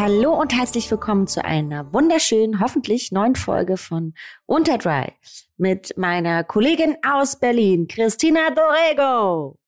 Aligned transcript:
Hallo 0.00 0.32
und 0.40 0.56
herzlich 0.56 0.88
willkommen 0.92 1.26
zu 1.26 1.44
einer 1.44 1.92
wunderschönen, 1.92 2.60
hoffentlich 2.60 3.10
neuen 3.10 3.34
Folge 3.34 3.76
von 3.76 4.14
Unterdry 4.46 5.14
mit 5.56 5.98
meiner 5.98 6.44
Kollegin 6.44 6.96
aus 7.04 7.40
Berlin, 7.40 7.88
Christina 7.88 8.50
Dorego. 8.50 9.58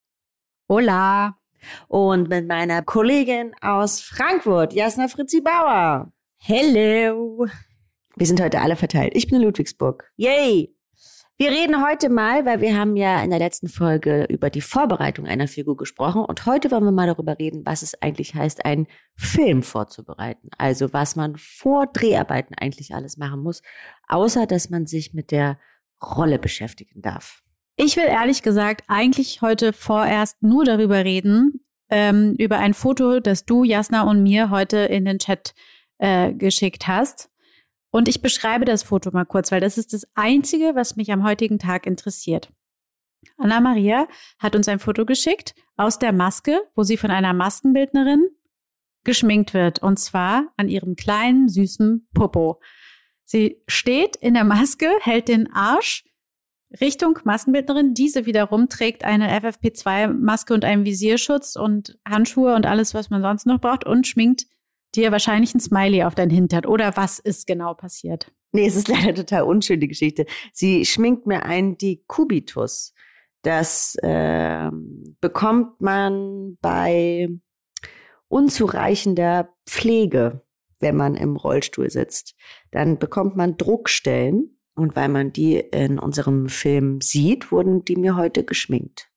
Hola. 0.69 1.37
Und 1.89 2.29
mit 2.29 2.47
meiner 2.47 2.81
Kollegin 2.83 3.55
aus 3.61 4.01
Frankfurt, 4.01 4.73
Jasna 4.73 5.09
Fritzi 5.09 5.41
Bauer. 5.41 6.13
Hello. 6.39 7.49
Wir 8.15 8.27
sind 8.27 8.41
heute 8.41 8.61
alle 8.61 8.77
verteilt. 8.77 9.15
Ich 9.17 9.27
bin 9.27 9.41
in 9.41 9.43
Ludwigsburg. 9.43 10.13
Yay! 10.15 10.73
Wir 11.41 11.53
reden 11.53 11.83
heute 11.83 12.11
mal, 12.11 12.45
weil 12.45 12.61
wir 12.61 12.77
haben 12.77 12.97
ja 12.97 13.23
in 13.23 13.31
der 13.31 13.39
letzten 13.39 13.69
Folge 13.69 14.27
über 14.29 14.51
die 14.51 14.61
Vorbereitung 14.61 15.25
einer 15.27 15.49
Figur 15.49 15.75
gesprochen 15.75 16.23
und 16.23 16.45
heute 16.45 16.71
wollen 16.71 16.85
wir 16.85 16.93
mal 16.93 17.07
darüber 17.07 17.39
reden, 17.39 17.65
was 17.65 17.81
es 17.81 17.95
eigentlich 18.03 18.35
heißt, 18.35 18.67
einen 18.67 18.87
Film 19.17 19.63
vorzubereiten. 19.63 20.51
Also 20.59 20.93
was 20.93 21.17
man 21.17 21.37
vor 21.39 21.87
Dreharbeiten 21.87 22.55
eigentlich 22.57 22.95
alles 22.95 23.17
machen 23.17 23.43
muss, 23.43 23.63
außer 24.07 24.47
dass 24.47 24.69
man 24.69 24.85
sich 24.85 25.15
mit 25.15 25.31
der 25.31 25.59
Rolle 26.05 26.39
beschäftigen 26.39 27.01
darf. 27.01 27.43
Ich 27.77 27.97
will 27.97 28.05
ehrlich 28.05 28.43
gesagt 28.43 28.85
eigentlich 28.89 29.41
heute 29.41 29.73
vorerst 29.73 30.43
nur 30.43 30.67
darüber 30.67 31.07
reden, 31.07 31.65
ähm, 31.89 32.35
über 32.37 32.59
ein 32.59 32.75
Foto, 32.75 33.19
das 33.19 33.47
du, 33.47 33.65
Jasna, 33.65 34.03
und 34.03 34.23
mir 34.23 34.51
heute 34.51 34.77
in 34.77 35.07
den 35.07 35.19
Chat 35.19 35.55
äh, 35.97 36.35
geschickt 36.35 36.87
hast. 36.87 37.31
Und 37.91 38.09
ich 38.09 38.23
beschreibe 38.23 38.65
das 38.65 38.83
Foto 38.83 39.11
mal 39.11 39.25
kurz, 39.25 39.51
weil 39.51 39.61
das 39.61 39.79
ist 39.79 39.93
das 39.93 40.07
Einzige, 40.15 40.75
was 40.75 40.97
mich 40.97 41.13
am 41.13 41.25
heutigen 41.25 41.59
Tag 41.59 41.87
interessiert. 41.87 42.53
Anna 43.37 43.61
Maria 43.61 44.07
hat 44.39 44.55
uns 44.55 44.69
ein 44.69 44.79
Foto 44.79 45.05
geschickt 45.05 45.55
aus 45.77 45.99
der 45.99 46.13
Maske, 46.13 46.61
wo 46.75 46.83
sie 46.83 46.97
von 46.97 47.11
einer 47.11 47.33
Maskenbildnerin 47.33 48.29
geschminkt 49.05 49.55
wird. 49.55 49.83
Und 49.83 49.99
zwar 49.99 50.53
an 50.57 50.69
ihrem 50.69 50.95
kleinen, 50.95 51.49
süßen 51.49 52.09
Popo. 52.15 52.61
Sie 53.25 53.63
steht 53.67 54.17
in 54.17 54.35
der 54.35 54.45
Maske, 54.45 54.91
hält 55.01 55.29
den 55.29 55.53
Arsch 55.53 56.05
Richtung 56.81 57.19
Maskenbildnerin. 57.25 57.95
Diese 57.95 58.27
wiederum 58.27 58.69
trägt 58.69 59.05
eine 59.05 59.31
FFP2-Maske 59.41 60.55
und 60.55 60.65
einen 60.65 60.85
Visierschutz 60.85 61.57
und 61.57 61.99
Handschuhe 62.09 62.55
und 62.55 62.67
alles, 62.67 62.95
was 62.95 63.11
man 63.11 63.23
sonst 63.23 63.47
noch 63.47 63.61
braucht 63.61 63.85
und 63.85 64.07
schminkt 64.07 64.47
dir 64.95 65.13
wahrscheinlich 65.13 65.55
ein 65.55 65.61
Smiley 65.61 66.05
auf 66.05 66.15
dein 66.15 66.31
Hintern. 66.31 66.67
Oder 66.67 66.97
was 66.97 67.19
ist 67.19 67.47
genau 67.47 67.75
passiert? 67.75 68.33
Nee, 68.53 68.67
es 68.67 68.77
ist 68.77 68.89
leider 68.89 69.15
total 69.15 69.43
unschön, 69.43 69.81
die 69.81 69.89
Geschichte. 69.89 70.27
Sie 70.53 70.85
schminkt 70.85 71.27
mir 71.27 71.45
ein 71.45 71.77
Dekubitus. 71.77 72.95
Das 73.43 73.97
äh, 74.03 74.71
bekommt 75.21 75.81
man 75.81 76.59
bei 76.61 77.29
unzureichender 78.29 79.55
Pflege, 79.67 80.43
wenn 80.79 80.97
man 80.97 81.15
im 81.15 81.37
Rollstuhl 81.37 81.91
sitzt. 81.91 82.35
Dann 82.71 82.99
bekommt 82.99 83.37
man 83.37 83.57
Druckstellen. 83.57 84.57
Und 84.77 84.97
weil 84.97 85.09
man 85.09 85.33
die 85.33 85.57
in 85.57 85.99
unserem 85.99 86.49
Film 86.49 87.01
sieht, 87.03 87.53
wurden 87.53 87.85
die 87.85 87.97
mir 87.97 88.17
heute 88.17 88.45
geschminkt. 88.45 89.11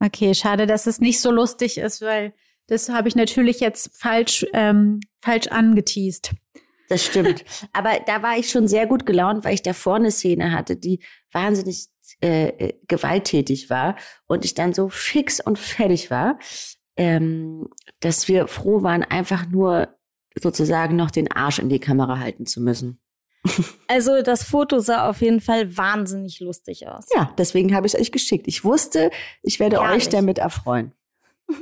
Okay, 0.00 0.34
schade, 0.34 0.66
dass 0.66 0.86
es 0.86 0.98
nicht 0.98 1.20
so 1.20 1.30
lustig 1.30 1.78
ist, 1.78 2.02
weil 2.02 2.34
das 2.66 2.88
habe 2.88 3.08
ich 3.08 3.16
natürlich 3.16 3.60
jetzt 3.60 3.96
falsch, 3.96 4.46
ähm, 4.52 5.00
falsch 5.20 5.48
angeteased. 5.48 6.32
Das 6.88 7.04
stimmt. 7.04 7.44
Aber 7.72 8.00
da 8.06 8.22
war 8.22 8.36
ich 8.38 8.50
schon 8.50 8.68
sehr 8.68 8.86
gut 8.86 9.06
gelaunt, 9.06 9.44
weil 9.44 9.54
ich 9.54 9.62
da 9.62 9.72
vorne 9.72 10.10
Szene 10.10 10.52
hatte, 10.52 10.76
die 10.76 11.00
wahnsinnig 11.32 11.88
äh, 12.22 12.48
äh, 12.48 12.72
gewalttätig 12.86 13.70
war 13.70 13.96
und 14.26 14.44
ich 14.44 14.54
dann 14.54 14.72
so 14.72 14.88
fix 14.88 15.40
und 15.40 15.58
fertig 15.58 16.10
war, 16.10 16.38
ähm, 16.96 17.68
dass 18.00 18.28
wir 18.28 18.46
froh 18.46 18.82
waren, 18.82 19.02
einfach 19.02 19.46
nur 19.48 19.88
sozusagen 20.40 20.96
noch 20.96 21.10
den 21.10 21.30
Arsch 21.32 21.58
in 21.58 21.68
die 21.68 21.80
Kamera 21.80 22.18
halten 22.18 22.46
zu 22.46 22.60
müssen. 22.60 23.00
Also 23.86 24.22
das 24.22 24.42
Foto 24.42 24.78
sah 24.80 25.08
auf 25.08 25.20
jeden 25.20 25.40
Fall 25.42 25.76
wahnsinnig 25.76 26.40
lustig 26.40 26.88
aus. 26.88 27.04
Ja, 27.14 27.32
deswegen 27.36 27.74
habe 27.74 27.86
ich 27.86 27.94
es 27.94 28.00
euch 28.00 28.10
geschickt. 28.10 28.48
Ich 28.48 28.64
wusste, 28.64 29.10
ich 29.42 29.60
werde 29.60 29.82
Herrlich. 29.82 30.04
euch 30.04 30.08
damit 30.08 30.38
erfreuen. 30.38 30.92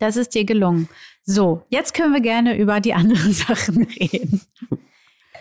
Das 0.00 0.16
ist 0.16 0.34
dir 0.34 0.44
gelungen. 0.44 0.88
So, 1.24 1.62
jetzt 1.70 1.92
können 1.92 2.14
wir 2.14 2.20
gerne 2.20 2.56
über 2.56 2.80
die 2.80 2.94
anderen 2.94 3.32
Sachen 3.32 3.82
reden. 3.82 4.40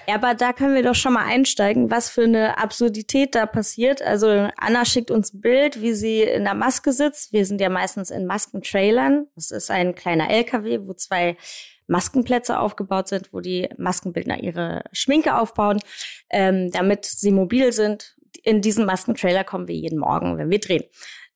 Ja, 0.07 0.15
aber 0.15 0.35
da 0.35 0.53
können 0.53 0.73
wir 0.73 0.83
doch 0.83 0.95
schon 0.95 1.13
mal 1.13 1.25
einsteigen, 1.25 1.91
was 1.91 2.09
für 2.09 2.23
eine 2.23 2.57
Absurdität 2.57 3.35
da 3.35 3.45
passiert. 3.45 4.01
Also 4.01 4.49
Anna 4.57 4.85
schickt 4.85 5.11
uns 5.11 5.33
ein 5.33 5.41
Bild, 5.41 5.81
wie 5.81 5.93
sie 5.93 6.23
in 6.23 6.45
der 6.45 6.53
Maske 6.53 6.93
sitzt. 6.93 7.33
Wir 7.33 7.45
sind 7.45 7.59
ja 7.59 7.69
meistens 7.69 8.09
in 8.09 8.25
Maskentrailern. 8.25 9.27
Das 9.35 9.51
ist 9.51 9.69
ein 9.69 9.95
kleiner 9.95 10.29
LKW, 10.29 10.79
wo 10.83 10.93
zwei 10.93 11.35
Maskenplätze 11.87 12.57
aufgebaut 12.57 13.09
sind, 13.09 13.33
wo 13.33 13.41
die 13.41 13.69
Maskenbildner 13.77 14.41
ihre 14.41 14.83
Schminke 14.93 15.35
aufbauen, 15.35 15.79
ähm, 16.29 16.71
damit 16.71 17.05
sie 17.05 17.31
mobil 17.31 17.73
sind. 17.73 18.15
In 18.43 18.61
diesen 18.61 18.85
Maskentrailer 18.85 19.43
kommen 19.43 19.67
wir 19.67 19.75
jeden 19.75 19.99
Morgen, 19.99 20.37
wenn 20.37 20.49
wir 20.49 20.59
drehen. 20.59 20.83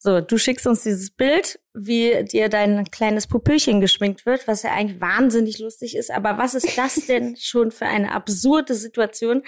So, 0.03 0.19
du 0.19 0.39
schickst 0.39 0.65
uns 0.65 0.81
dieses 0.81 1.11
Bild, 1.11 1.59
wie 1.75 2.23
dir 2.23 2.49
dein 2.49 2.85
kleines 2.85 3.27
Pupillchen 3.27 3.81
geschminkt 3.81 4.25
wird, 4.25 4.47
was 4.47 4.63
ja 4.63 4.71
eigentlich 4.71 4.99
wahnsinnig 4.99 5.59
lustig 5.59 5.95
ist. 5.95 6.09
Aber 6.09 6.39
was 6.39 6.55
ist 6.55 6.75
das 6.75 6.95
denn 7.07 7.35
schon 7.37 7.69
für 7.69 7.85
eine 7.85 8.11
absurde 8.11 8.73
Situation, 8.73 9.43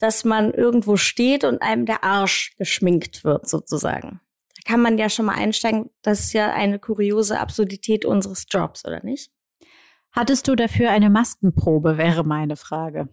dass 0.00 0.24
man 0.24 0.52
irgendwo 0.52 0.96
steht 0.96 1.44
und 1.44 1.62
einem 1.62 1.86
der 1.86 2.02
Arsch 2.02 2.56
geschminkt 2.58 3.22
wird, 3.22 3.48
sozusagen? 3.48 4.20
Da 4.56 4.72
kann 4.72 4.82
man 4.82 4.98
ja 4.98 5.08
schon 5.08 5.26
mal 5.26 5.36
einsteigen. 5.36 5.90
Das 6.02 6.18
ist 6.18 6.32
ja 6.32 6.52
eine 6.52 6.80
kuriose 6.80 7.38
Absurdität 7.38 8.04
unseres 8.04 8.46
Jobs, 8.50 8.84
oder 8.84 9.00
nicht? 9.04 9.30
Hattest 10.10 10.48
du 10.48 10.56
dafür 10.56 10.90
eine 10.90 11.08
Maskenprobe, 11.08 11.98
wäre 11.98 12.24
meine 12.24 12.56
Frage. 12.56 13.08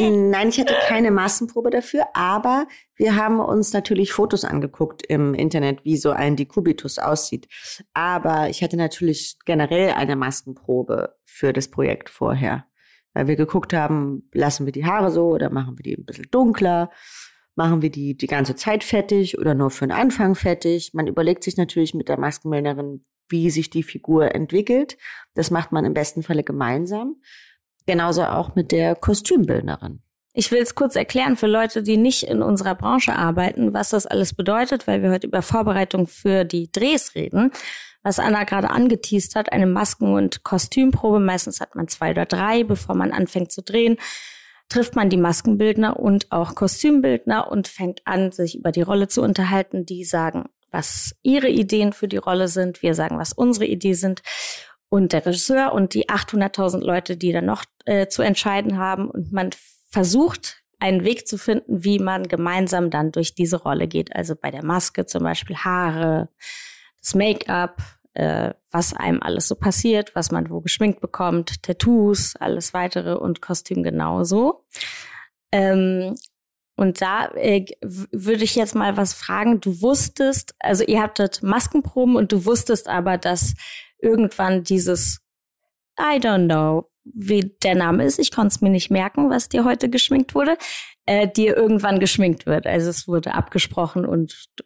Nein, 0.00 0.48
ich 0.48 0.60
hatte 0.60 0.74
keine 0.88 1.10
Massenprobe 1.10 1.70
dafür, 1.70 2.04
aber 2.14 2.66
wir 2.96 3.16
haben 3.16 3.40
uns 3.40 3.72
natürlich 3.72 4.12
Fotos 4.12 4.44
angeguckt 4.44 5.04
im 5.06 5.34
Internet, 5.34 5.84
wie 5.84 5.96
so 5.96 6.10
ein 6.10 6.36
Dekubitus 6.36 6.98
aussieht. 6.98 7.48
Aber 7.94 8.48
ich 8.48 8.62
hatte 8.62 8.76
natürlich 8.76 9.36
generell 9.44 9.90
eine 9.90 10.16
Maskenprobe 10.16 11.14
für 11.24 11.52
das 11.52 11.68
Projekt 11.68 12.10
vorher, 12.10 12.66
weil 13.14 13.26
wir 13.26 13.36
geguckt 13.36 13.72
haben, 13.72 14.28
lassen 14.32 14.66
wir 14.66 14.72
die 14.72 14.86
Haare 14.86 15.10
so 15.10 15.28
oder 15.28 15.50
machen 15.50 15.78
wir 15.78 15.82
die 15.82 15.94
ein 15.94 16.04
bisschen 16.04 16.28
dunkler, 16.30 16.90
machen 17.54 17.82
wir 17.82 17.90
die 17.90 18.16
die 18.16 18.26
ganze 18.26 18.54
Zeit 18.56 18.84
fettig 18.84 19.38
oder 19.38 19.54
nur 19.54 19.70
für 19.70 19.86
den 19.86 19.92
Anfang 19.92 20.34
fettig. 20.34 20.92
Man 20.94 21.06
überlegt 21.06 21.44
sich 21.44 21.56
natürlich 21.56 21.94
mit 21.94 22.08
der 22.08 22.18
Maskenbildnerin, 22.18 23.04
wie 23.28 23.50
sich 23.50 23.70
die 23.70 23.82
Figur 23.82 24.34
entwickelt. 24.34 24.98
Das 25.34 25.50
macht 25.50 25.72
man 25.72 25.84
im 25.84 25.94
besten 25.94 26.22
Falle 26.22 26.42
gemeinsam. 26.42 27.16
Genauso 27.86 28.24
auch 28.24 28.54
mit 28.54 28.72
der 28.72 28.94
Kostümbildnerin. 28.94 30.00
Ich 30.32 30.52
will 30.52 30.60
es 30.60 30.76
kurz 30.76 30.94
erklären 30.94 31.36
für 31.36 31.48
Leute, 31.48 31.82
die 31.82 31.96
nicht 31.96 32.22
in 32.22 32.40
unserer 32.40 32.76
Branche 32.76 33.16
arbeiten, 33.16 33.74
was 33.74 33.90
das 33.90 34.06
alles 34.06 34.32
bedeutet, 34.32 34.86
weil 34.86 35.02
wir 35.02 35.10
heute 35.10 35.26
über 35.26 35.42
Vorbereitung 35.42 36.06
für 36.06 36.44
die 36.44 36.70
Drehs 36.70 37.14
reden. 37.14 37.50
Was 38.02 38.18
Anna 38.18 38.44
gerade 38.44 38.70
angeteased 38.70 39.34
hat, 39.34 39.52
eine 39.52 39.66
Masken- 39.66 40.14
und 40.14 40.42
Kostümprobe. 40.44 41.20
Meistens 41.20 41.60
hat 41.60 41.74
man 41.74 41.88
zwei 41.88 42.12
oder 42.12 42.26
drei, 42.26 42.64
bevor 42.64 42.94
man 42.94 43.12
anfängt 43.12 43.52
zu 43.52 43.62
drehen. 43.62 43.98
Trifft 44.68 44.94
man 44.94 45.10
die 45.10 45.16
Maskenbildner 45.16 45.98
und 45.98 46.30
auch 46.30 46.54
Kostümbildner 46.54 47.50
und 47.50 47.68
fängt 47.68 48.06
an, 48.06 48.30
sich 48.30 48.56
über 48.56 48.70
die 48.70 48.82
Rolle 48.82 49.08
zu 49.08 49.20
unterhalten. 49.20 49.84
Die 49.84 50.04
sagen, 50.04 50.44
was 50.70 51.16
ihre 51.22 51.48
Ideen 51.48 51.92
für 51.92 52.08
die 52.08 52.16
Rolle 52.16 52.48
sind. 52.48 52.82
Wir 52.82 52.94
sagen, 52.94 53.18
was 53.18 53.32
unsere 53.32 53.66
Ideen 53.66 53.96
sind 53.96 54.22
und 54.90 55.12
der 55.12 55.24
Regisseur 55.24 55.72
und 55.72 55.94
die 55.94 56.08
800.000 56.08 56.80
Leute, 56.80 57.16
die 57.16 57.32
dann 57.32 57.46
noch 57.46 57.64
äh, 57.86 58.08
zu 58.08 58.22
entscheiden 58.22 58.76
haben. 58.76 59.08
Und 59.08 59.32
man 59.32 59.50
versucht, 59.88 60.62
einen 60.80 61.04
Weg 61.04 61.28
zu 61.28 61.38
finden, 61.38 61.84
wie 61.84 61.98
man 61.98 62.26
gemeinsam 62.26 62.90
dann 62.90 63.12
durch 63.12 63.34
diese 63.34 63.56
Rolle 63.56 63.86
geht. 63.86 64.14
Also 64.14 64.34
bei 64.34 64.50
der 64.50 64.64
Maske 64.64 65.06
zum 65.06 65.22
Beispiel 65.22 65.56
Haare, 65.56 66.28
das 67.00 67.14
Make-up, 67.14 67.80
äh, 68.14 68.52
was 68.72 68.94
einem 68.94 69.22
alles 69.22 69.46
so 69.46 69.54
passiert, 69.54 70.14
was 70.14 70.32
man 70.32 70.50
wo 70.50 70.60
geschminkt 70.60 71.00
bekommt, 71.00 71.62
Tattoos, 71.62 72.34
alles 72.36 72.74
weitere 72.74 73.14
und 73.14 73.40
Kostüm 73.40 73.82
genauso. 73.82 74.64
Ähm, 75.52 76.16
und 76.76 77.02
da 77.02 77.26
äh, 77.34 77.66
würde 77.82 78.42
ich 78.42 78.56
jetzt 78.56 78.74
mal 78.74 78.96
was 78.96 79.12
fragen. 79.12 79.60
Du 79.60 79.82
wusstest, 79.82 80.54
also 80.58 80.82
ihr 80.82 81.02
hattet 81.02 81.42
Maskenproben 81.42 82.16
und 82.16 82.32
du 82.32 82.46
wusstest 82.46 82.88
aber, 82.88 83.18
dass 83.18 83.54
irgendwann 84.02 84.64
dieses 84.64 85.20
I 85.98 86.18
don't 86.18 86.46
know, 86.46 86.86
wie 87.04 87.54
der 87.62 87.74
Name 87.74 88.04
ist, 88.04 88.18
ich 88.18 88.30
konnte 88.30 88.48
es 88.48 88.60
mir 88.60 88.70
nicht 88.70 88.90
merken, 88.90 89.30
was 89.30 89.48
dir 89.48 89.64
heute 89.64 89.90
geschminkt 89.90 90.34
wurde, 90.34 90.56
äh, 91.06 91.28
dir 91.28 91.56
irgendwann 91.56 91.98
geschminkt 91.98 92.46
wird. 92.46 92.66
Also 92.66 92.90
es 92.90 93.06
wurde 93.08 93.34
abgesprochen 93.34 94.06
und 94.06 94.48
du, 94.56 94.64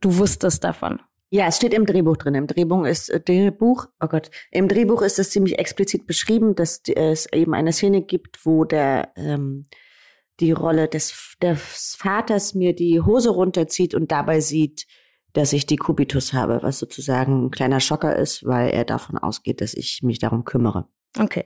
du 0.00 0.16
wusstest 0.18 0.64
davon. 0.64 1.00
Ja, 1.30 1.46
es 1.46 1.56
steht 1.56 1.74
im 1.74 1.84
Drehbuch 1.84 2.16
drin. 2.16 2.34
Im 2.34 2.46
Drehbuch 2.46 2.86
ist 2.86 3.10
äh, 3.10 3.20
Drehbuch, 3.20 3.86
oh 4.00 4.06
Gott, 4.06 4.30
im 4.50 4.68
Drehbuch 4.68 5.02
ist 5.02 5.18
es 5.18 5.30
ziemlich 5.30 5.58
explizit 5.58 6.06
beschrieben, 6.06 6.54
dass 6.54 6.80
es 6.94 7.30
eben 7.32 7.54
eine 7.54 7.72
Szene 7.72 8.02
gibt, 8.02 8.46
wo 8.46 8.64
der 8.64 9.12
ähm, 9.16 9.66
die 10.40 10.52
Rolle 10.52 10.88
des, 10.88 11.36
des 11.42 11.96
Vaters 11.98 12.54
mir 12.54 12.74
die 12.74 13.00
Hose 13.00 13.30
runterzieht 13.30 13.94
und 13.94 14.10
dabei 14.10 14.40
sieht, 14.40 14.86
dass 15.32 15.52
ich 15.52 15.66
die 15.66 15.76
Kubitus 15.76 16.32
habe, 16.32 16.62
was 16.62 16.78
sozusagen 16.78 17.46
ein 17.46 17.50
kleiner 17.50 17.80
Schocker 17.80 18.16
ist, 18.16 18.44
weil 18.46 18.70
er 18.70 18.84
davon 18.84 19.18
ausgeht, 19.18 19.60
dass 19.60 19.74
ich 19.74 20.02
mich 20.02 20.18
darum 20.18 20.44
kümmere. 20.44 20.88
Okay. 21.18 21.44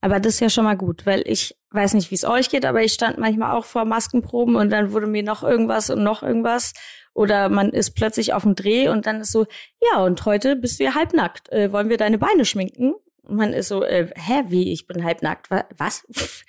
Aber 0.00 0.18
das 0.18 0.34
ist 0.34 0.40
ja 0.40 0.50
schon 0.50 0.64
mal 0.64 0.76
gut, 0.76 1.06
weil 1.06 1.22
ich 1.26 1.56
weiß 1.70 1.94
nicht, 1.94 2.10
wie 2.10 2.16
es 2.16 2.24
euch 2.24 2.50
geht, 2.50 2.64
aber 2.64 2.82
ich 2.82 2.92
stand 2.92 3.18
manchmal 3.18 3.56
auch 3.56 3.64
vor 3.64 3.84
Maskenproben 3.84 4.56
und 4.56 4.70
dann 4.70 4.92
wurde 4.92 5.06
mir 5.06 5.22
noch 5.22 5.44
irgendwas 5.44 5.90
und 5.90 6.02
noch 6.02 6.22
irgendwas. 6.22 6.72
Oder 7.14 7.48
man 7.48 7.70
ist 7.70 7.92
plötzlich 7.92 8.32
auf 8.32 8.42
dem 8.42 8.56
Dreh 8.56 8.88
und 8.88 9.06
dann 9.06 9.20
ist 9.20 9.32
so, 9.32 9.46
ja, 9.80 10.02
und 10.02 10.24
heute 10.24 10.56
bist 10.56 10.80
du 10.80 10.84
ja 10.84 10.94
halbnackt. 10.94 11.52
Äh, 11.52 11.72
wollen 11.72 11.88
wir 11.88 11.98
deine 11.98 12.18
Beine 12.18 12.44
schminken? 12.44 12.94
Und 13.22 13.36
man 13.36 13.52
ist 13.52 13.68
so, 13.68 13.84
äh, 13.84 14.08
hä, 14.16 14.44
wie, 14.48 14.72
ich 14.72 14.86
bin 14.86 15.04
halbnackt? 15.04 15.50
Was? 15.50 16.06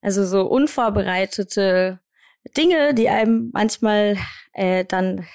Also 0.00 0.26
so 0.26 0.42
unvorbereitete 0.42 1.98
Dinge, 2.58 2.92
die 2.92 3.08
einem 3.08 3.48
manchmal 3.54 4.18
äh, 4.52 4.84
dann 4.84 5.26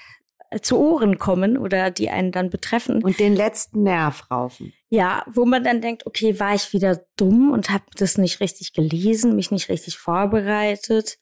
zu 0.62 0.78
Ohren 0.78 1.18
kommen 1.18 1.56
oder 1.56 1.90
die 1.90 2.10
einen 2.10 2.32
dann 2.32 2.50
betreffen. 2.50 3.02
Und 3.02 3.20
den 3.20 3.36
letzten 3.36 3.84
Nerv 3.84 4.30
raufen. 4.30 4.72
Ja, 4.88 5.24
wo 5.30 5.44
man 5.44 5.62
dann 5.62 5.80
denkt, 5.80 6.06
okay, 6.06 6.40
war 6.40 6.54
ich 6.54 6.72
wieder 6.72 7.04
dumm 7.16 7.52
und 7.52 7.70
habe 7.70 7.84
das 7.96 8.18
nicht 8.18 8.40
richtig 8.40 8.72
gelesen, 8.72 9.36
mich 9.36 9.50
nicht 9.52 9.68
richtig 9.68 9.98
vorbereitet. 9.98 11.18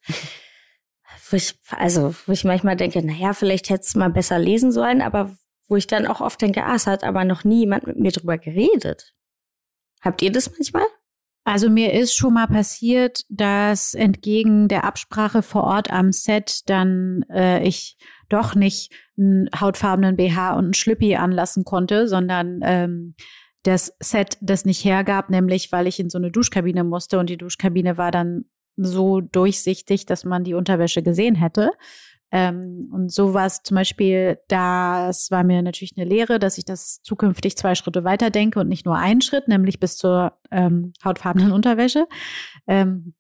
wo 1.31 1.37
ich, 1.37 1.59
also, 1.71 2.15
wo 2.27 2.33
ich 2.33 2.45
manchmal 2.45 2.77
denke, 2.77 3.05
naja, 3.05 3.35
vielleicht 3.35 3.69
hätte 3.69 3.83
es 3.83 3.95
mal 3.95 4.11
besser 4.11 4.39
lesen 4.39 4.73
sollen, 4.73 5.03
aber 5.03 5.37
wo 5.69 5.77
ich 5.77 5.87
dann 5.87 6.07
auch 6.07 6.23
oft 6.23 6.41
denke, 6.41 6.65
ah, 6.65 6.77
es 6.77 6.87
hat 6.87 7.05
aber 7.05 7.25
noch 7.25 7.45
nie 7.45 7.61
jemand 7.61 7.87
mit 7.87 7.99
mir 7.99 8.13
drüber 8.13 8.39
geredet. 8.39 9.15
Habt 10.01 10.23
ihr 10.23 10.33
das 10.33 10.51
manchmal? 10.51 10.87
Also 11.49 11.71
mir 11.71 11.95
ist 11.95 12.15
schon 12.15 12.35
mal 12.35 12.47
passiert, 12.47 13.25
dass 13.31 13.95
entgegen 13.95 14.69
der 14.69 14.85
Absprache 14.85 15.41
vor 15.41 15.65
Ort 15.65 15.91
am 15.91 16.13
Set 16.13 16.69
dann 16.69 17.25
äh, 17.33 17.67
ich 17.67 17.97
doch 18.29 18.55
nicht 18.55 18.93
einen 19.17 19.49
hautfarbenen 19.59 20.15
BH 20.17 20.53
und 20.53 20.65
einen 20.65 20.75
Schlüppi 20.75 21.17
anlassen 21.17 21.65
konnte, 21.65 22.07
sondern 22.07 22.61
ähm, 22.63 23.15
das 23.63 23.97
Set 23.99 24.37
das 24.43 24.67
nicht 24.67 24.85
hergab, 24.85 25.31
nämlich 25.31 25.73
weil 25.73 25.87
ich 25.87 25.99
in 25.99 26.11
so 26.11 26.19
eine 26.19 26.31
Duschkabine 26.31 26.85
musste 26.85 27.19
und 27.19 27.31
die 27.31 27.39
Duschkabine 27.39 27.97
war 27.97 28.11
dann 28.11 28.45
so 28.77 29.23
durchsichtig, 29.23 30.05
dass 30.05 30.27
man 30.27 30.45
die 30.45 30.53
Unterwäsche 30.53 31.03
gesehen 31.03 31.35
hätte. 31.35 31.71
Ähm, 32.31 32.91
und 32.93 33.11
sowas 33.11 33.63
zum 33.63 33.77
Beispiel, 33.77 34.39
das 34.49 35.31
war 35.31 35.45
mir 35.45 35.63
natürlich 35.63 35.95
eine 35.97 36.09
Lehre, 36.09 36.39
dass 36.39 36.59
ich 36.59 36.65
das 36.65 37.01
zukünftig 37.03 37.57
zwei 37.57 37.75
Schritte 37.75 38.05
weiter 38.05 38.31
denke 38.31 38.61
und 38.61 38.69
nicht 38.69 38.85
nur 38.85 38.97
einen 38.97 39.23
Schritt, 39.23 39.49
nämlich 39.49 39.81
bis 39.81 39.97
zur 39.97 40.39
ähm, 40.51 40.93
hautfarbenen 41.05 41.53
Unterwäsche. 41.53 42.07
Ähm, 42.67 43.15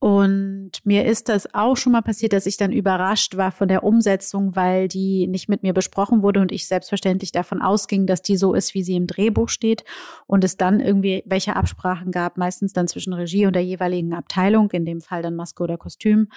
und 0.00 0.70
mir 0.84 1.06
ist 1.06 1.28
das 1.28 1.52
auch 1.54 1.76
schon 1.76 1.90
mal 1.90 2.02
passiert, 2.02 2.32
dass 2.32 2.46
ich 2.46 2.56
dann 2.56 2.70
überrascht 2.70 3.36
war 3.36 3.50
von 3.50 3.66
der 3.66 3.82
Umsetzung, 3.82 4.54
weil 4.54 4.86
die 4.86 5.26
nicht 5.26 5.48
mit 5.48 5.64
mir 5.64 5.72
besprochen 5.72 6.22
wurde 6.22 6.40
und 6.40 6.52
ich 6.52 6.68
selbstverständlich 6.68 7.32
davon 7.32 7.60
ausging, 7.60 8.06
dass 8.06 8.22
die 8.22 8.36
so 8.36 8.54
ist, 8.54 8.74
wie 8.74 8.84
sie 8.84 8.94
im 8.94 9.08
Drehbuch 9.08 9.48
steht 9.48 9.82
und 10.28 10.44
es 10.44 10.56
dann 10.56 10.78
irgendwie 10.78 11.24
welche 11.26 11.56
Absprachen 11.56 12.12
gab, 12.12 12.36
meistens 12.36 12.72
dann 12.72 12.86
zwischen 12.86 13.12
Regie 13.12 13.46
und 13.46 13.54
der 13.54 13.64
jeweiligen 13.64 14.14
Abteilung, 14.14 14.70
in 14.70 14.84
dem 14.84 15.00
Fall 15.00 15.20
dann 15.20 15.34
Maske 15.34 15.64
oder 15.64 15.76
Kostüm. 15.76 16.28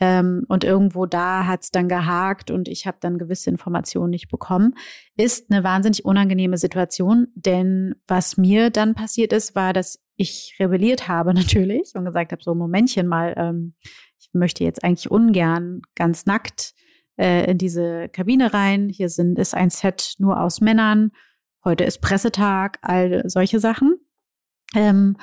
Ähm, 0.00 0.44
und 0.48 0.64
irgendwo 0.64 1.06
da 1.06 1.46
hat's 1.46 1.70
dann 1.70 1.88
gehakt 1.88 2.50
und 2.50 2.66
ich 2.66 2.88
habe 2.88 2.98
dann 3.00 3.18
gewisse 3.18 3.48
Informationen 3.48 4.10
nicht 4.10 4.28
bekommen. 4.28 4.74
Ist 5.16 5.52
eine 5.52 5.62
wahnsinnig 5.62 6.04
unangenehme 6.04 6.58
Situation, 6.58 7.28
denn 7.36 7.94
was 8.08 8.36
mir 8.36 8.70
dann 8.70 8.96
passiert 8.96 9.32
ist, 9.32 9.54
war, 9.54 9.72
dass 9.72 10.03
ich 10.16 10.56
rebelliert 10.58 11.08
habe 11.08 11.34
natürlich 11.34 11.92
und 11.94 12.04
gesagt 12.04 12.32
habe, 12.32 12.42
so 12.42 12.54
Momentchen 12.54 13.06
mal, 13.06 13.34
ähm, 13.36 13.74
ich 14.18 14.30
möchte 14.32 14.64
jetzt 14.64 14.82
eigentlich 14.84 15.10
ungern 15.10 15.82
ganz 15.94 16.26
nackt 16.26 16.74
äh, 17.16 17.50
in 17.50 17.58
diese 17.58 18.08
Kabine 18.08 18.52
rein. 18.52 18.88
Hier 18.88 19.08
sind, 19.08 19.38
ist 19.38 19.54
ein 19.54 19.70
Set 19.70 20.14
nur 20.18 20.40
aus 20.40 20.60
Männern. 20.60 21.12
Heute 21.64 21.84
ist 21.84 22.00
Pressetag, 22.00 22.78
all 22.82 23.22
solche 23.28 23.60
Sachen. 23.60 23.96
Ähm, 24.74 25.16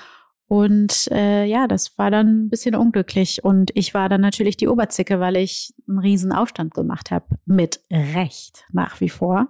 und 0.48 1.08
äh, 1.12 1.46
ja, 1.46 1.68
das 1.68 1.98
war 1.98 2.12
dann 2.12 2.46
ein 2.46 2.50
bisschen 2.50 2.76
unglücklich. 2.76 3.44
Und 3.44 3.72
ich 3.74 3.94
war 3.94 4.10
dann 4.10 4.20
natürlich 4.20 4.58
die 4.58 4.68
Oberzicke, 4.68 5.20
weil 5.20 5.38
ich 5.38 5.74
einen 5.88 6.00
riesen 6.00 6.34
Aufstand 6.34 6.74
gemacht 6.74 7.10
habe. 7.10 7.38
Mit 7.46 7.80
Recht 7.90 8.66
nach 8.72 9.00
wie 9.00 9.08
vor. 9.08 9.48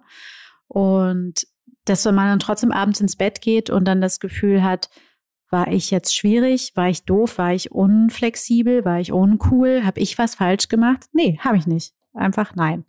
Und 0.68 1.48
dass 1.86 2.06
man 2.06 2.16
dann 2.16 2.40
trotzdem 2.40 2.72
abends 2.72 3.02
ins 3.02 3.16
Bett 3.16 3.42
geht 3.42 3.72
und 3.72 3.86
dann 3.86 4.00
das 4.00 4.20
Gefühl 4.20 4.64
hat, 4.64 4.90
war 5.52 5.68
ich 5.68 5.92
jetzt 5.92 6.16
schwierig? 6.16 6.72
War 6.76 6.90
ich 6.90 7.04
doof? 7.04 7.38
War 7.38 7.54
ich 7.54 7.72
unflexibel? 7.72 8.86
War 8.86 9.00
ich 9.00 9.12
uncool? 9.12 9.84
Habe 9.84 10.00
ich 10.00 10.18
was 10.18 10.36
falsch 10.36 10.70
gemacht? 10.70 11.06
Nee, 11.12 11.38
habe 11.40 11.58
ich 11.58 11.68
nicht. 11.68 11.94
Einfach 12.14 12.56
nein. 12.56 12.86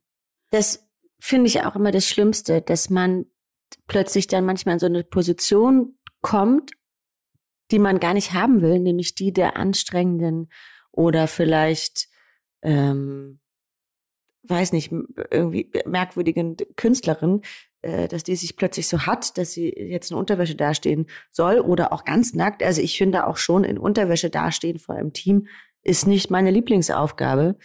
Das 0.51 0.89
finde 1.19 1.49
ich 1.49 1.63
auch 1.63 1.77
immer 1.77 1.91
das 1.91 2.09
Schlimmste, 2.09 2.63
dass 2.63 2.89
man 2.89 3.27
plötzlich 3.87 4.27
dann 4.27 4.45
manchmal 4.45 4.75
in 4.75 4.79
so 4.79 4.87
eine 4.87 5.05
Position 5.05 5.99
kommt, 6.21 6.73
die 7.71 7.79
man 7.79 8.01
gar 8.01 8.15
nicht 8.15 8.33
haben 8.33 8.61
will, 8.61 8.79
nämlich 8.79 9.15
die 9.15 9.33
der 9.33 9.57
anstrengenden 9.57 10.51
oder 10.93 11.27
vielleicht, 11.27 12.09
ähm, 12.63 13.41
weiß 14.45 14.73
nicht, 14.73 14.93
irgendwie 15.31 15.71
merkwürdigen 15.87 16.57
Künstlerin, 16.77 17.43
dass 17.83 18.23
die 18.23 18.37
sich 18.37 18.57
plötzlich 18.57 18.89
so 18.89 19.07
hat, 19.07 19.37
dass 19.39 19.53
sie 19.53 19.69
jetzt 19.71 20.11
in 20.11 20.17
Unterwäsche 20.17 20.55
dastehen 20.55 21.07
soll 21.31 21.59
oder 21.59 21.93
auch 21.93 22.05
ganz 22.05 22.33
nackt. 22.35 22.63
Also 22.63 22.81
ich 22.81 22.97
finde 22.97 23.27
auch 23.27 23.37
schon 23.37 23.65
in 23.65 23.77
Unterwäsche 23.77 24.31
dastehen 24.31 24.79
vor 24.79 24.95
einem 24.95 25.13
Team 25.13 25.49
ist 25.83 26.07
nicht 26.07 26.31
meine 26.31 26.51
Lieblingsaufgabe. 26.51 27.57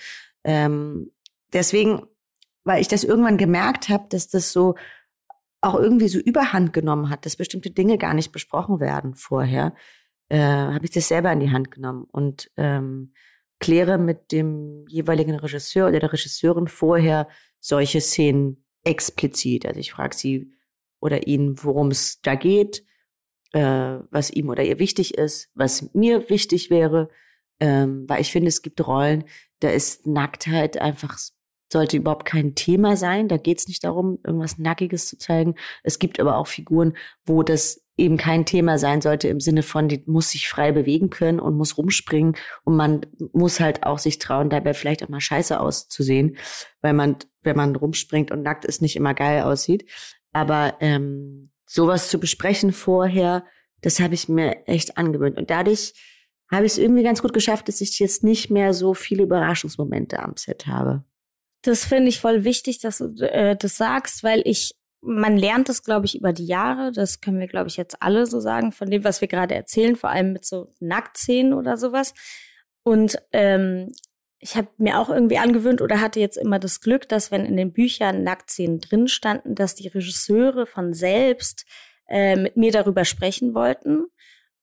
Ähm, 0.43 1.11
deswegen, 1.53 2.03
weil 2.63 2.81
ich 2.81 2.87
das 2.87 3.03
irgendwann 3.03 3.37
gemerkt 3.37 3.89
habe, 3.89 4.07
dass 4.09 4.27
das 4.27 4.51
so 4.51 4.75
auch 5.61 5.75
irgendwie 5.75 6.07
so 6.07 6.19
Überhand 6.19 6.73
genommen 6.73 7.09
hat, 7.09 7.25
dass 7.25 7.35
bestimmte 7.35 7.71
Dinge 7.71 7.97
gar 7.97 8.13
nicht 8.13 8.31
besprochen 8.31 8.79
werden 8.79 9.15
vorher, 9.15 9.73
äh, 10.29 10.39
habe 10.39 10.85
ich 10.85 10.91
das 10.91 11.07
selber 11.07 11.31
in 11.31 11.39
die 11.39 11.51
Hand 11.51 11.71
genommen 11.71 12.05
und 12.11 12.51
ähm, 12.57 13.13
kläre 13.59 13.97
mit 13.97 14.31
dem 14.31 14.85
jeweiligen 14.87 15.35
Regisseur 15.35 15.87
oder 15.87 15.99
der 15.99 16.13
Regisseurin 16.13 16.67
vorher 16.67 17.27
solche 17.59 18.01
Szenen 18.01 18.66
explizit. 18.87 19.65
Also 19.65 19.79
ich 19.79 19.91
frage 19.91 20.15
sie 20.15 20.51
oder 20.99 21.27
ihn, 21.27 21.55
worum 21.63 21.89
es 21.91 22.21
da 22.21 22.35
geht, 22.35 22.83
äh, 23.53 23.99
was 24.09 24.31
ihm 24.31 24.49
oder 24.49 24.63
ihr 24.63 24.79
wichtig 24.79 25.17
ist, 25.17 25.49
was 25.53 25.93
mir 25.93 26.29
wichtig 26.29 26.69
wäre, 26.69 27.09
ähm, 27.59 28.05
weil 28.07 28.21
ich 28.21 28.31
finde, 28.31 28.49
es 28.49 28.61
gibt 28.61 28.85
Rollen, 28.85 29.25
da 29.59 29.69
ist 29.69 30.07
Nacktheit 30.07 30.79
einfach 30.79 31.17
sollte 31.71 31.97
überhaupt 31.97 32.25
kein 32.25 32.55
Thema 32.55 32.95
sein. 32.95 33.27
Da 33.27 33.37
geht 33.37 33.59
es 33.59 33.67
nicht 33.67 33.83
darum, 33.83 34.19
irgendwas 34.23 34.57
Nackiges 34.57 35.07
zu 35.07 35.17
zeigen. 35.17 35.55
Es 35.83 35.99
gibt 35.99 36.19
aber 36.19 36.37
auch 36.37 36.47
Figuren, 36.47 36.95
wo 37.25 37.43
das 37.43 37.83
eben 37.97 38.17
kein 38.17 38.45
Thema 38.45 38.77
sein 38.77 39.01
sollte 39.01 39.27
im 39.27 39.39
Sinne 39.39 39.63
von, 39.63 39.89
die 39.89 40.03
muss 40.05 40.29
sich 40.29 40.47
frei 40.47 40.71
bewegen 40.71 41.09
können 41.09 41.39
und 41.39 41.57
muss 41.57 41.77
rumspringen 41.77 42.35
und 42.63 42.75
man 42.75 43.01
muss 43.33 43.59
halt 43.59 43.83
auch 43.83 43.97
sich 43.97 44.19
trauen, 44.19 44.49
dabei 44.49 44.73
vielleicht 44.73 45.03
auch 45.03 45.09
mal 45.09 45.19
scheiße 45.19 45.59
auszusehen, 45.59 46.37
weil 46.81 46.93
man, 46.93 47.17
wenn 47.41 47.57
man 47.57 47.75
rumspringt 47.75 48.31
und 48.31 48.43
nackt 48.43 48.65
ist, 48.65 48.81
nicht 48.81 48.95
immer 48.95 49.15
geil 49.15 49.41
aussieht. 49.41 49.89
Aber 50.31 50.77
ähm, 50.79 51.51
sowas 51.65 52.09
zu 52.09 52.19
besprechen 52.19 52.71
vorher, 52.71 53.45
das 53.81 53.99
habe 53.99 54.13
ich 54.13 54.29
mir 54.29 54.67
echt 54.67 54.97
angewöhnt. 54.97 55.37
Und 55.37 55.49
dadurch 55.49 55.93
habe 56.51 56.65
ich 56.65 56.73
es 56.73 56.77
irgendwie 56.77 57.03
ganz 57.03 57.21
gut 57.21 57.33
geschafft, 57.33 57.67
dass 57.67 57.81
ich 57.81 57.97
jetzt 57.99 58.23
nicht 58.23 58.49
mehr 58.51 58.73
so 58.73 58.93
viele 58.93 59.23
Überraschungsmomente 59.23 60.19
am 60.19 60.37
Set 60.37 60.67
habe. 60.67 61.03
Das 61.63 61.83
finde 61.83 62.09
ich 62.09 62.19
voll 62.19 62.43
wichtig, 62.43 62.79
dass 62.79 62.99
du 62.99 63.15
äh, 63.19 63.57
das 63.57 63.75
sagst, 63.75 64.23
weil 64.23 64.41
ich 64.45 64.75
man 65.01 65.37
lernt 65.37 65.69
es, 65.69 65.83
glaube 65.83 66.05
ich, 66.05 66.17
über 66.17 66.33
die 66.33 66.45
Jahre. 66.45 66.91
Das 66.91 67.21
können 67.21 67.39
wir, 67.39 67.47
glaube 67.47 67.67
ich, 67.67 67.77
jetzt 67.77 68.01
alle 68.01 68.25
so 68.25 68.39
sagen, 68.39 68.71
von 68.71 68.89
dem, 68.89 69.03
was 69.03 69.21
wir 69.21 69.27
gerade 69.27 69.55
erzählen, 69.55 69.95
vor 69.95 70.09
allem 70.09 70.33
mit 70.33 70.45
so 70.45 70.73
Nacktszenen 70.79 71.53
oder 71.53 71.77
sowas. 71.77 72.13
Und 72.83 73.17
ähm, 73.31 73.91
ich 74.39 74.55
habe 74.55 74.69
mir 74.77 74.99
auch 74.99 75.09
irgendwie 75.09 75.37
angewöhnt 75.37 75.81
oder 75.81 75.99
hatte 75.99 76.19
jetzt 76.19 76.37
immer 76.37 76.59
das 76.59 76.81
Glück, 76.81 77.09
dass 77.09 77.31
wenn 77.31 77.45
in 77.45 77.57
den 77.57 77.73
Büchern 77.73 78.23
Nacktszenen 78.23 78.79
drin 78.79 79.07
standen, 79.07 79.55
dass 79.55 79.75
die 79.75 79.87
Regisseure 79.87 80.65
von 80.65 80.93
selbst 80.93 81.65
äh, 82.07 82.35
mit 82.35 82.55
mir 82.55 82.71
darüber 82.71 83.03
sprechen 83.03 83.53
wollten 83.53 84.05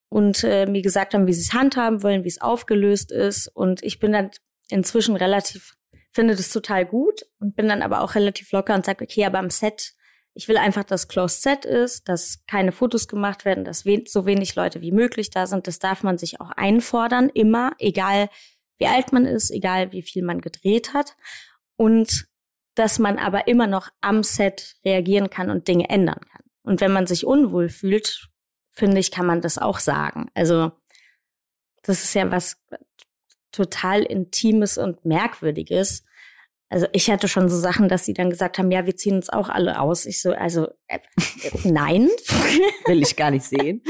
und 0.08 0.44
äh, 0.44 0.66
mir 0.66 0.82
gesagt 0.82 1.14
haben, 1.14 1.26
wie 1.26 1.32
sie 1.32 1.42
es 1.42 1.52
handhaben 1.52 2.02
wollen, 2.02 2.24
wie 2.24 2.28
es 2.28 2.40
aufgelöst 2.40 3.10
ist. 3.10 3.48
Und 3.48 3.82
ich 3.82 3.98
bin 3.98 4.12
dann 4.12 4.30
inzwischen 4.70 5.16
relativ, 5.16 5.74
finde 6.12 6.36
das 6.36 6.50
total 6.50 6.86
gut 6.86 7.22
und 7.40 7.56
bin 7.56 7.68
dann 7.68 7.82
aber 7.82 8.00
auch 8.00 8.14
relativ 8.14 8.52
locker 8.52 8.74
und 8.74 8.86
sage, 8.86 9.04
okay, 9.04 9.24
aber 9.24 9.38
am 9.38 9.50
Set, 9.50 9.94
ich 10.34 10.48
will 10.48 10.56
einfach, 10.56 10.84
dass 10.84 11.08
Closed 11.08 11.42
Set 11.42 11.64
ist, 11.64 12.08
dass 12.08 12.44
keine 12.46 12.72
Fotos 12.72 13.06
gemacht 13.06 13.44
werden, 13.44 13.64
dass 13.64 13.86
we 13.86 14.02
so 14.06 14.26
wenig 14.26 14.56
Leute 14.56 14.80
wie 14.80 14.92
möglich 14.92 15.30
da 15.30 15.46
sind. 15.46 15.66
Das 15.66 15.78
darf 15.78 16.02
man 16.02 16.18
sich 16.18 16.40
auch 16.40 16.50
einfordern, 16.50 17.30
immer, 17.32 17.72
egal 17.78 18.28
wie 18.78 18.86
alt 18.86 19.12
man 19.12 19.26
ist, 19.26 19.50
egal 19.52 19.92
wie 19.92 20.02
viel 20.02 20.24
man 20.24 20.40
gedreht 20.40 20.92
hat. 20.92 21.16
Und 21.76 22.26
dass 22.74 22.98
man 22.98 23.18
aber 23.18 23.46
immer 23.46 23.68
noch 23.68 23.90
am 24.00 24.24
Set 24.24 24.76
reagieren 24.84 25.30
kann 25.30 25.50
und 25.50 25.68
Dinge 25.68 25.88
ändern 25.88 26.20
kann. 26.30 26.42
Und 26.64 26.80
wenn 26.80 26.92
man 26.92 27.06
sich 27.06 27.24
unwohl 27.24 27.68
fühlt, 27.68 28.28
finde 28.72 28.98
ich, 28.98 29.12
kann 29.12 29.26
man 29.26 29.40
das 29.40 29.58
auch 29.58 29.78
sagen. 29.78 30.30
Also, 30.34 30.72
das 31.82 32.02
ist 32.02 32.14
ja 32.14 32.32
was 32.32 32.60
total 33.52 34.02
Intimes 34.02 34.78
und 34.78 35.04
Merkwürdiges. 35.04 36.04
Also 36.74 36.88
ich 36.90 37.08
hatte 37.08 37.28
schon 37.28 37.48
so 37.48 37.56
Sachen, 37.56 37.88
dass 37.88 38.04
sie 38.04 38.14
dann 38.14 38.30
gesagt 38.30 38.58
haben, 38.58 38.72
ja, 38.72 38.84
wir 38.84 38.96
ziehen 38.96 39.14
uns 39.14 39.30
auch 39.30 39.48
alle 39.48 39.78
aus. 39.78 40.06
Ich 40.06 40.20
so, 40.20 40.32
also 40.32 40.66
äh, 40.88 40.98
nein, 41.62 42.08
will 42.86 43.00
ich 43.00 43.14
gar 43.14 43.30
nicht 43.30 43.44
sehen. 43.44 43.80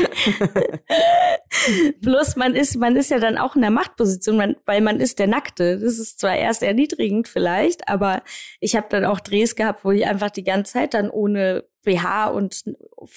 Bloß 2.03 2.37
man 2.37 2.55
ist, 2.55 2.76
man 2.76 2.95
ist 2.97 3.11
ja 3.11 3.19
dann 3.21 3.38
auch 3.38 3.57
in 3.57 3.62
der 3.62 3.71
Machtposition, 3.71 4.37
man, 4.37 4.57
weil 4.67 4.83
man 4.83 5.00
ist 5.00 5.19
der 5.19 5.29
Nackte. 5.29 5.79
Das 5.79 5.99
ist 5.99 6.21
zwar 6.21 6.37
erst 6.37 6.62
erniedrigend 6.62 7.26
vielleicht, 7.26 7.88
aber 7.88 8.23
ich 8.61 8.76
habe 8.76 8.88
dann 8.91 9.07
auch 9.07 9.21
Drehs 9.21 9.57
gehabt, 9.57 9.87
wo 9.87 9.91
ich 9.91 10.05
einfach 10.05 10.29
die 10.29 10.45
ganze 10.45 10.75
Zeit 10.75 10.93
dann 10.93 11.09
ohne 11.09 11.64
BH 11.85 12.26
und 12.26 12.64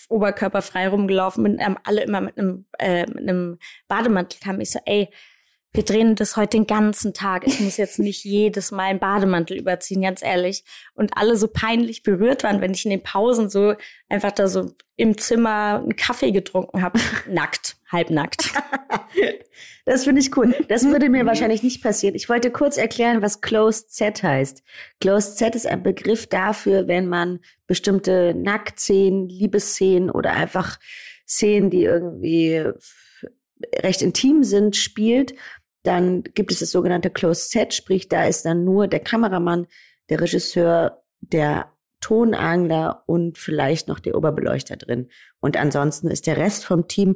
Oberkörper 0.07 0.61
frei 0.61 0.87
rumgelaufen 0.87 1.43
bin, 1.43 1.57
ähm, 1.59 1.77
alle 1.83 2.03
immer 2.03 2.21
mit 2.21 2.37
einem, 2.37 2.67
äh, 2.79 3.05
mit 3.05 3.27
einem 3.27 3.59
Bademantel 3.89 4.39
kamen. 4.39 4.61
Ich 4.61 4.71
so, 4.71 4.79
ey, 4.85 5.09
wir 5.73 5.83
drehen 5.83 6.15
das 6.15 6.37
heute 6.37 6.57
den 6.57 6.65
ganzen 6.67 7.13
Tag. 7.13 7.45
Ich 7.45 7.59
muss 7.59 7.77
jetzt 7.77 7.99
nicht 7.99 8.23
jedes 8.23 8.71
Mal 8.71 8.85
einen 8.85 8.99
Bademantel 8.99 9.57
überziehen, 9.57 10.01
ganz 10.01 10.23
ehrlich. 10.23 10.63
Und 10.95 11.15
alle 11.15 11.35
so 11.35 11.47
peinlich 11.47 12.03
berührt 12.03 12.43
waren, 12.43 12.61
wenn 12.61 12.73
ich 12.73 12.85
in 12.85 12.91
den 12.91 13.03
Pausen 13.03 13.49
so 13.49 13.75
einfach 14.09 14.31
da 14.31 14.47
so 14.47 14.71
im 14.95 15.17
Zimmer 15.17 15.81
einen 15.83 15.95
Kaffee 15.95 16.31
getrunken 16.31 16.81
habe. 16.81 16.99
nackt, 17.29 17.77
halbnackt. 17.91 18.51
Das 19.85 20.03
finde 20.03 20.19
ich 20.19 20.35
cool. 20.35 20.53
Das 20.67 20.83
würde 20.83 21.07
mir 21.07 21.25
wahrscheinlich 21.25 21.63
nicht 21.63 21.81
passieren. 21.81 22.13
Ich 22.13 22.27
wollte 22.27 22.51
kurz 22.51 22.75
erklären, 22.75 23.21
was 23.21 23.39
Closed 23.39 23.95
Set 23.95 24.21
heißt. 24.21 24.61
Closed 24.99 25.37
Set 25.37 25.55
ist 25.55 25.65
ein 25.65 25.81
Begriff 25.81 26.27
dafür, 26.27 26.89
wenn 26.89 27.07
man 27.07 27.39
bestimmte 27.67 28.33
Nacktszenen, 28.35 29.29
Liebesszenen 29.29 30.11
oder 30.11 30.33
einfach 30.33 30.77
Szenen, 31.25 31.69
die 31.69 31.83
irgendwie 31.83 32.65
recht 33.75 34.01
intim 34.01 34.43
sind, 34.43 34.75
spielt 34.75 35.33
dann 35.83 36.23
gibt 36.23 36.51
es 36.51 36.59
das 36.59 36.71
sogenannte 36.71 37.09
Closed 37.09 37.51
Set, 37.51 37.73
sprich, 37.73 38.09
da 38.09 38.25
ist 38.25 38.45
dann 38.45 38.63
nur 38.63 38.87
der 38.87 38.99
Kameramann, 38.99 39.67
der 40.09 40.21
Regisseur, 40.21 41.03
der 41.21 41.71
Tonangler 42.01 43.03
und 43.07 43.37
vielleicht 43.37 43.87
noch 43.87 43.99
der 43.99 44.15
Oberbeleuchter 44.15 44.77
drin. 44.77 45.09
Und 45.39 45.57
ansonsten 45.57 46.09
ist 46.09 46.27
der 46.27 46.37
Rest 46.37 46.65
vom 46.65 46.87
Team 46.87 47.15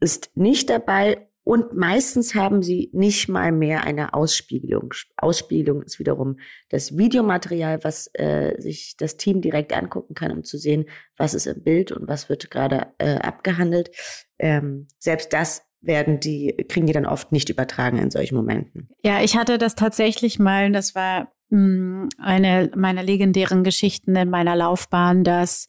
ist 0.00 0.30
nicht 0.34 0.70
dabei 0.70 1.28
und 1.44 1.74
meistens 1.74 2.34
haben 2.34 2.62
sie 2.62 2.90
nicht 2.94 3.28
mal 3.28 3.52
mehr 3.52 3.84
eine 3.84 4.14
Ausspiegelung. 4.14 4.94
Ausspiegelung 5.16 5.82
ist 5.82 5.98
wiederum 5.98 6.38
das 6.70 6.96
Videomaterial, 6.96 7.84
was 7.84 8.10
äh, 8.14 8.54
sich 8.58 8.96
das 8.96 9.18
Team 9.18 9.42
direkt 9.42 9.74
angucken 9.74 10.14
kann, 10.14 10.32
um 10.32 10.42
zu 10.42 10.56
sehen, 10.56 10.86
was 11.18 11.34
ist 11.34 11.46
im 11.46 11.62
Bild 11.62 11.92
und 11.92 12.08
was 12.08 12.30
wird 12.30 12.50
gerade 12.50 12.86
äh, 12.98 13.16
abgehandelt. 13.16 13.90
Ähm, 14.38 14.88
selbst 14.98 15.34
das 15.34 15.62
werden 15.86 16.20
die, 16.20 16.54
kriegen 16.68 16.86
die 16.86 16.92
dann 16.92 17.06
oft 17.06 17.32
nicht 17.32 17.48
übertragen 17.48 17.98
in 17.98 18.10
solchen 18.10 18.36
Momenten. 18.36 18.88
Ja, 19.02 19.22
ich 19.22 19.36
hatte 19.36 19.58
das 19.58 19.74
tatsächlich 19.74 20.38
mal, 20.38 20.72
das 20.72 20.94
war 20.94 21.32
mh, 21.50 21.58
hm, 21.58 22.08
eine 22.18 22.70
meiner 22.76 23.02
legendären 23.02 23.64
Geschichten 23.64 24.16
in 24.16 24.30
meiner 24.30 24.56
Laufbahn, 24.56 25.24
dass 25.24 25.68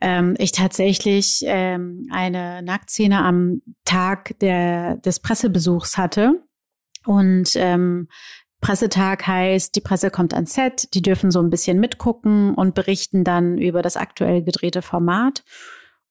ähm, 0.00 0.34
ich 0.38 0.52
tatsächlich 0.52 1.42
ähm, 1.44 2.06
eine 2.10 2.62
Nacktszene 2.62 3.18
am 3.22 3.62
Tag 3.84 4.38
der, 4.40 4.96
des 4.96 5.20
Pressebesuchs 5.20 5.98
hatte. 5.98 6.42
Und 7.04 7.52
ähm, 7.56 8.08
Pressetag 8.60 9.26
heißt, 9.26 9.74
die 9.76 9.80
Presse 9.80 10.10
kommt 10.10 10.34
ans 10.34 10.54
Set, 10.54 10.94
die 10.94 11.02
dürfen 11.02 11.30
so 11.30 11.40
ein 11.40 11.50
bisschen 11.50 11.78
mitgucken 11.78 12.54
und 12.54 12.74
berichten 12.74 13.24
dann 13.24 13.58
über 13.58 13.82
das 13.82 13.96
aktuell 13.96 14.42
gedrehte 14.42 14.82
Format. 14.82 15.44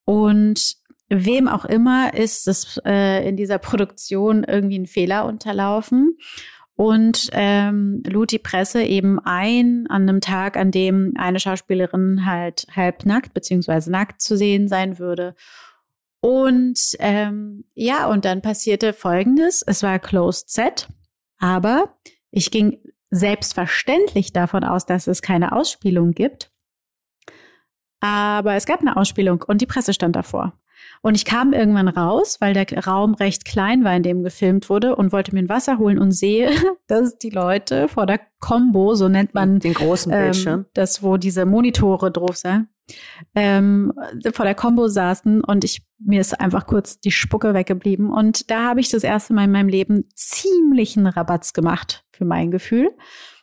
Und 0.06 0.78
wem 1.10 1.48
auch 1.48 1.66
immer 1.66 2.14
ist 2.14 2.48
es 2.48 2.80
äh, 2.86 3.28
in 3.28 3.38
dieser 3.38 3.58
Produktion 3.58 4.44
irgendwie 4.44 4.80
ein 4.80 4.88
Fehler 4.88 5.26
unterlaufen 5.26 6.18
und 6.78 7.30
ähm, 7.32 8.04
lud 8.06 8.32
die 8.32 8.40
Presse 8.40 8.84
eben 8.84 9.20
ein 9.20 9.88
an 9.90 10.04
einem 10.04 10.22
Tag, 10.22 10.58
an 10.58 10.70
dem 10.70 11.14
eine 11.18 11.40
Schauspielerin 11.40 12.26
halt 12.26 12.68
halbnackt 12.76 13.34
beziehungsweise 13.34 13.92
nackt 13.92 14.22
zu 14.22 14.38
sehen 14.38 14.68
sein 14.68 15.00
würde. 15.00 15.36
Und 16.20 16.80
ähm, 17.00 17.66
ja, 17.74 18.08
und 18.08 18.26
dann 18.26 18.44
passierte 18.44 18.94
Folgendes: 18.94 19.64
Es 19.66 19.82
war 19.82 19.98
Closed 19.98 20.52
Set, 20.52 20.88
aber 21.40 21.98
ich 22.30 22.52
ging 22.52 22.80
selbstverständlich 23.10 24.32
davon 24.32 24.64
aus, 24.64 24.86
dass 24.86 25.08
es 25.08 25.24
keine 25.24 25.54
Ausspielung 25.54 26.12
gibt. 26.12 26.52
Aber 28.02 28.54
es 28.54 28.68
gab 28.68 28.82
eine 28.82 28.98
Ausspielung 28.98 29.42
und 29.42 29.62
die 29.62 29.66
Presse 29.66 29.94
stand 29.94 30.16
davor. 30.16 30.54
Und 31.02 31.16
ich 31.16 31.26
kam 31.26 31.54
irgendwann 31.54 31.88
raus, 31.88 32.38
weil 32.40 32.54
der 32.54 32.68
Raum 32.86 33.14
recht 33.14 33.46
klein 33.46 33.84
war, 33.84 33.96
in 33.96 34.04
dem 34.04 34.24
gefilmt 34.24 34.70
wurde 34.70 34.96
und 34.96 35.12
wollte 35.12 35.34
mir 35.34 35.40
ein 35.40 35.50
Wasser 35.50 35.78
holen 35.78 36.00
und 36.00 36.12
sehe, 36.12 36.52
dass 36.88 37.18
die 37.18 37.30
Leute 37.30 37.88
vor 37.88 38.06
der 38.06 38.20
Combo, 38.40 38.96
so 38.96 39.08
nennt 39.08 39.34
man 39.34 39.60
den 39.60 39.74
großen 39.74 40.12
ähm, 40.12 40.20
Bildschirm, 40.20 40.60
ähm, 40.60 40.66
das, 40.74 41.04
wo 41.04 41.18
diese 41.18 41.46
Monitore 41.46 42.12
drauf 42.12 42.38
sind, 42.38 42.68
ähm, 43.36 43.92
vor 44.32 44.46
der 44.46 44.56
Combo 44.56 44.88
saßen 44.88 45.44
und 45.44 45.64
ich 45.64 45.86
mir 46.00 46.22
ist 46.22 46.40
einfach 46.40 46.68
kurz 46.68 47.00
die 47.00 47.12
Spucke 47.12 47.54
weggeblieben 47.54 48.12
und 48.12 48.52
da 48.52 48.66
habe 48.66 48.80
ich 48.80 48.90
das 48.90 49.04
erste 49.04 49.34
Mal 49.34 49.46
in 49.46 49.52
meinem 49.52 49.68
Leben 49.68 50.06
ziemlichen 50.16 51.08
Rabatz 51.08 51.54
gemacht 51.54 52.06
für 52.12 52.24
mein 52.24 52.52
Gefühl. 52.52 52.92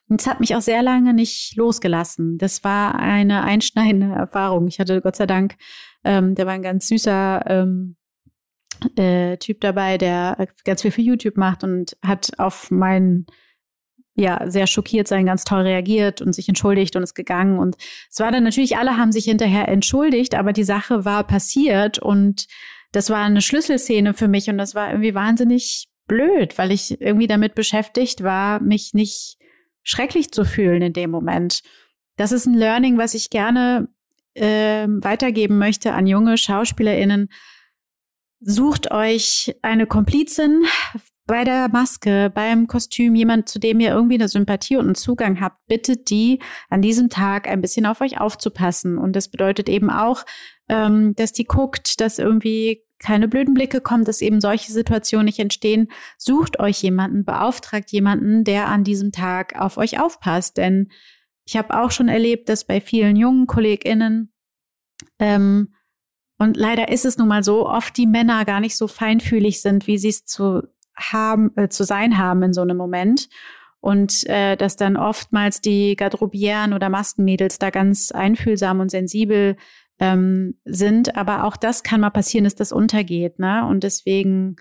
Und 0.09 0.21
es 0.21 0.27
hat 0.27 0.41
mich 0.41 0.55
auch 0.55 0.61
sehr 0.61 0.83
lange 0.83 1.15
nicht 1.15 1.57
losgelassen. 1.57 2.37
Das 2.37 2.63
war 2.63 2.97
eine 2.97 3.43
einschneidende 3.43 4.15
Erfahrung. 4.15 4.69
Ich 4.69 4.79
hatte 4.79 5.01
Gott 5.01 5.17
sei 5.17 5.27
Dank 5.27 5.57
ähm, 6.05 6.35
der 6.35 6.47
war 6.47 6.53
ein 6.53 6.63
ganz 6.63 6.89
süßer 6.89 7.45
ähm, 7.47 7.97
äh, 8.97 9.37
Typ 9.39 9.61
dabei, 9.61 9.99
der 9.99 10.49
ganz 10.65 10.83
viel 10.83 10.91
für 10.91 11.03
YouTube 11.03 11.37
macht 11.37 11.65
und 11.65 11.97
hat 12.03 12.39
auf 12.39 12.71
meinen 12.71 13.27
ja, 14.17 14.49
sehr 14.49 14.67
schockiert 14.67 15.09
sein, 15.09 15.27
ganz 15.27 15.45
toll 15.45 15.63
reagiert 15.63 16.23
und 16.23 16.35
sich 16.35 16.49
entschuldigt 16.49 16.95
und 16.95 17.03
ist 17.03 17.15
gegangen. 17.15 17.59
Und 17.59 17.77
es 18.11 18.21
war 18.21 18.31
dann 18.31 18.45
natürlich, 18.45 18.77
alle 18.77 18.97
haben 18.97 19.11
sich 19.11 19.25
hinterher 19.25 19.69
entschuldigt, 19.69 20.37
aber 20.37 20.53
die 20.53 20.65
Sache 20.65 21.05
war 21.05 21.27
passiert 21.27 21.99
und 21.99 22.47
das 22.93 23.11
war 23.11 23.19
eine 23.19 23.43
Schlüsselszene 23.43 24.15
für 24.15 24.29
mich 24.29 24.49
und 24.49 24.57
das 24.57 24.77
war 24.77 24.91
irgendwie 24.91 25.15
wahnsinnig 25.15 25.89
blöd, 26.07 26.57
weil 26.59 26.71
ich 26.71 27.01
irgendwie 27.01 27.27
damit 27.27 27.57
beschäftigt 27.57 28.23
war, 28.23 28.61
mich 28.61 28.95
nicht 28.95 29.37
schrecklich 29.83 30.31
zu 30.31 30.45
fühlen 30.45 30.83
in 30.83 30.93
dem 30.93 31.11
Moment. 31.11 31.63
Das 32.17 32.31
ist 32.31 32.47
ein 32.47 32.55
Learning, 32.55 32.97
was 32.99 33.15
ich 33.15 33.31
gerne 33.31 33.89
äh, 34.35 34.87
weitergeben 34.89 35.59
möchte 35.59 35.93
an 35.93 36.07
junge 36.07 36.37
SchauspielerInnen, 36.39 37.29
sucht 38.41 38.91
euch 38.91 39.57
eine 39.63 39.87
Komplizin 39.87 40.65
bei 41.27 41.45
der 41.45 41.69
Maske, 41.69 42.31
beim 42.35 42.67
Kostüm, 42.67 43.15
jemand, 43.15 43.49
zu 43.49 43.59
dem 43.59 43.81
ihr 43.81 43.91
irgendwie 43.91 44.17
eine 44.17 44.29
Sympathie 44.29 44.77
und 44.77 44.85
einen 44.85 44.95
Zugang 44.95 45.41
habt, 45.41 45.67
bittet 45.67 46.11
die 46.11 46.41
an 46.69 46.83
diesem 46.83 47.09
Tag 47.09 47.49
ein 47.49 47.63
bisschen 47.63 47.87
auf 47.87 48.03
euch 48.03 48.21
aufzupassen. 48.21 48.99
Und 48.99 49.17
das 49.17 49.29
bedeutet 49.29 49.71
eben 49.71 49.89
auch, 49.89 50.25
ähm, 50.69 51.15
dass 51.17 51.33
die 51.33 51.45
guckt, 51.45 52.01
dass 52.01 52.19
irgendwie 52.19 52.83
keine 52.99 53.29
blöden 53.29 53.55
Blicke 53.55 53.81
kommen, 53.81 54.05
dass 54.05 54.21
eben 54.21 54.41
solche 54.41 54.73
Situationen 54.73 55.27
nicht 55.27 55.39
entstehen. 55.39 55.89
Sucht 56.19 56.61
euch 56.61 56.83
jemanden, 56.83 57.25
beauftragt 57.25 57.91
jemanden, 57.91 58.45
der 58.45 58.69
an 58.69 58.85
diesem 58.85 59.11
Tag 59.11 59.59
auf 59.59 59.79
euch 59.79 60.01
aufpasst. 60.01 60.59
Denn 60.59 60.91
ich 61.45 61.57
habe 61.57 61.79
auch 61.79 61.91
schon 61.91 62.09
erlebt, 62.09 62.49
dass 62.49 62.65
bei 62.65 62.81
vielen 62.81 63.17
jungen 63.17 63.47
KollegInnen 63.47 64.33
ähm, 65.19 65.75
und 66.39 66.57
leider 66.57 66.89
ist 66.89 67.05
es 67.05 67.17
nun 67.17 67.29
mal 67.29 67.45
so, 67.45 67.69
oft 67.69 67.97
die 67.97 68.07
Männer 68.07 68.45
gar 68.45 68.61
nicht 68.61 68.77
so 68.77 68.89
feinfühlig 68.89 69.63
sind, 69.63 69.87
wie 69.87 69.99
sie 69.99 70.09
es 70.09 70.25
zu 70.25 70.63
haben, 70.97 71.53
äh, 71.57 71.69
zu 71.69 71.85
sein 71.85 72.19
haben 72.19 72.43
in 72.43 72.53
so 72.53 72.63
einem 72.63 72.77
Moment. 72.77 73.29
Und 73.81 74.27
äh, 74.29 74.57
dass 74.57 74.77
dann 74.77 74.97
oftmals 74.97 75.61
die 75.61 75.95
Garderobieren 75.95 76.73
oder 76.73 76.89
Maskenmädels 76.89 77.59
da 77.59 77.71
ganz 77.71 78.13
einfühlsam 78.13 78.81
und 78.81 78.91
sensibel 78.91 79.57
ähm, 80.01 80.59
sind. 80.65 81.17
Aber 81.17 81.45
auch 81.45 81.57
das 81.57 81.83
kann 81.83 82.01
mal 82.01 82.11
passieren, 82.11 82.45
dass 82.45 82.55
das 82.55 82.73
untergeht. 82.73 83.39
Ne? 83.39 83.67
Und 83.67 83.85
deswegen 83.85 84.57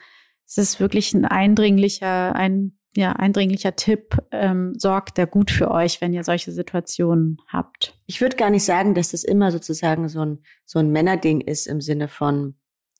ist 0.45 0.57
es 0.57 0.79
wirklich 0.79 1.13
ein 1.13 1.25
eindringlicher, 1.25 2.35
ein 2.35 2.77
ja, 2.95 3.13
eindringlicher 3.13 3.75
Tipp. 3.75 4.17
Ähm, 4.31 4.73
sorgt 4.77 5.17
da 5.17 5.25
gut 5.25 5.51
für 5.51 5.71
euch, 5.71 6.01
wenn 6.01 6.13
ihr 6.13 6.23
solche 6.23 6.51
Situationen 6.51 7.37
habt. 7.47 7.97
Ich 8.05 8.21
würde 8.21 8.35
gar 8.35 8.49
nicht 8.49 8.65
sagen, 8.65 8.93
dass 8.93 9.11
das 9.11 9.23
immer 9.23 9.51
sozusagen 9.51 10.09
so 10.09 10.21
ein, 10.21 10.43
so 10.65 10.79
ein 10.79 10.91
Männerding 10.91 11.41
ist 11.41 11.67
im 11.67 11.81
Sinne 11.81 12.07
von, 12.07 12.55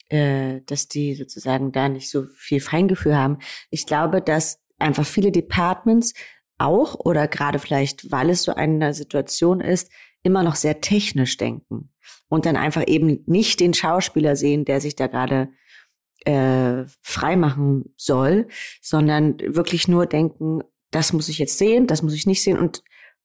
äh, 0.10 0.62
dass 0.66 0.88
die 0.88 1.16
sozusagen 1.16 1.72
da 1.72 1.90
nicht 1.90 2.10
so 2.10 2.24
viel 2.36 2.60
Feingefühl 2.60 3.16
haben. 3.16 3.38
Ich 3.70 3.86
glaube, 3.86 4.22
dass 4.22 4.62
einfach 4.80 5.06
viele 5.06 5.32
Departments 5.32 6.14
auch 6.58 6.96
oder 6.96 7.28
gerade 7.28 7.60
vielleicht, 7.60 8.12
weil 8.12 8.30
es 8.30 8.44
so 8.44 8.54
eine 8.54 8.94
Situation 8.94 9.62
ist, 9.62 9.92
immer 10.24 10.44
noch 10.44 10.56
sehr 10.56 10.82
technisch 10.82 11.38
denken 11.38 11.92
und 12.30 12.46
dann 12.46 12.56
einfach 12.56 12.88
eben 12.88 13.24
nicht 13.26 13.60
den 13.60 13.74
Schauspieler 13.74 14.36
sehen, 14.36 14.66
der 14.66 14.82
sich 14.82 14.96
da 14.96 15.08
gerade 15.08 15.50
äh, 16.26 16.86
freimachen 17.02 17.94
soll, 17.98 18.48
sondern 18.82 19.38
wirklich 19.40 19.88
nur 19.88 20.06
denken, 20.06 20.62
das 20.92 21.14
muss 21.14 21.30
ich 21.30 21.40
jetzt 21.40 21.58
sehen, 21.58 21.88
das 21.88 22.02
muss 22.02 22.14
ich 22.14 22.26
nicht 22.26 22.44
sehen. 22.44 22.58
Und 22.58 22.84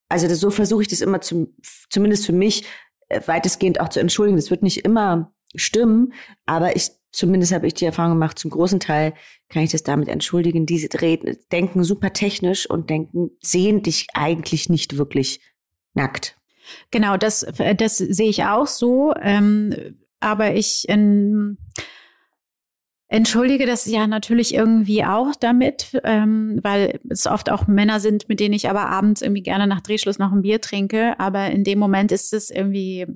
also 0.09 0.26
das, 0.26 0.40
so 0.40 0.50
versuche 0.50 0.83
ich 0.83 0.88
das 0.88 1.00
immer 1.00 1.21
zum, 1.21 1.55
zumindest 1.90 2.26
für 2.26 2.33
mich 2.33 2.64
äh, 3.09 3.21
weitestgehend 3.26 3.81
auch 3.81 3.88
zu 3.88 4.00
entschuldigen. 4.00 4.37
Das 4.37 4.50
wird 4.50 4.62
nicht 4.62 4.85
immer 4.85 5.33
stimmen, 5.55 6.12
aber 6.47 6.76
ich 6.76 6.90
zumindest 7.11 7.52
habe 7.52 7.67
ich 7.67 7.75
die 7.75 7.87
Erfahrung 7.87 8.12
gemacht, 8.12 8.38
zum 8.38 8.50
großen 8.50 8.81
Teil 8.81 9.14
kann 9.49 9.62
ich 9.62 9.71
das 9.71 9.83
damit 9.83 10.09
entschuldigen. 10.09 10.67
Diese 10.67 10.88
reden, 11.00 11.37
denken 11.52 11.83
super 11.85 12.12
technisch 12.12 12.69
und 12.69 12.90
denken, 12.90 13.31
sehen 13.40 13.83
dich 13.83 14.09
eigentlich 14.14 14.69
nicht 14.69 14.99
wirklich 14.99 15.40
nackt. 15.95 16.37
Genau, 16.90 17.17
das, 17.17 17.47
das 17.76 17.97
sehe 17.97 18.28
ich 18.28 18.45
auch 18.45 18.67
so. 18.67 19.14
Ähm, 19.21 19.97
aber 20.21 20.55
ich 20.55 20.85
ähm, 20.88 21.59
entschuldige 23.08 23.66
das 23.66 23.86
ja 23.86 24.06
natürlich 24.06 24.54
irgendwie 24.54 25.04
auch 25.04 25.34
damit, 25.34 26.00
ähm, 26.04 26.60
weil 26.62 27.00
es 27.08 27.26
oft 27.26 27.50
auch 27.50 27.66
Männer 27.66 28.00
sind, 28.00 28.28
mit 28.28 28.40
denen 28.40 28.54
ich 28.54 28.68
aber 28.68 28.88
abends 28.88 29.22
irgendwie 29.22 29.42
gerne 29.42 29.66
nach 29.66 29.80
Drehschluss 29.80 30.18
noch 30.18 30.32
ein 30.32 30.42
Bier 30.42 30.60
trinke. 30.60 31.18
Aber 31.18 31.50
in 31.50 31.64
dem 31.64 31.78
Moment 31.78 32.12
ist 32.12 32.32
es 32.32 32.50
irgendwie 32.50 33.06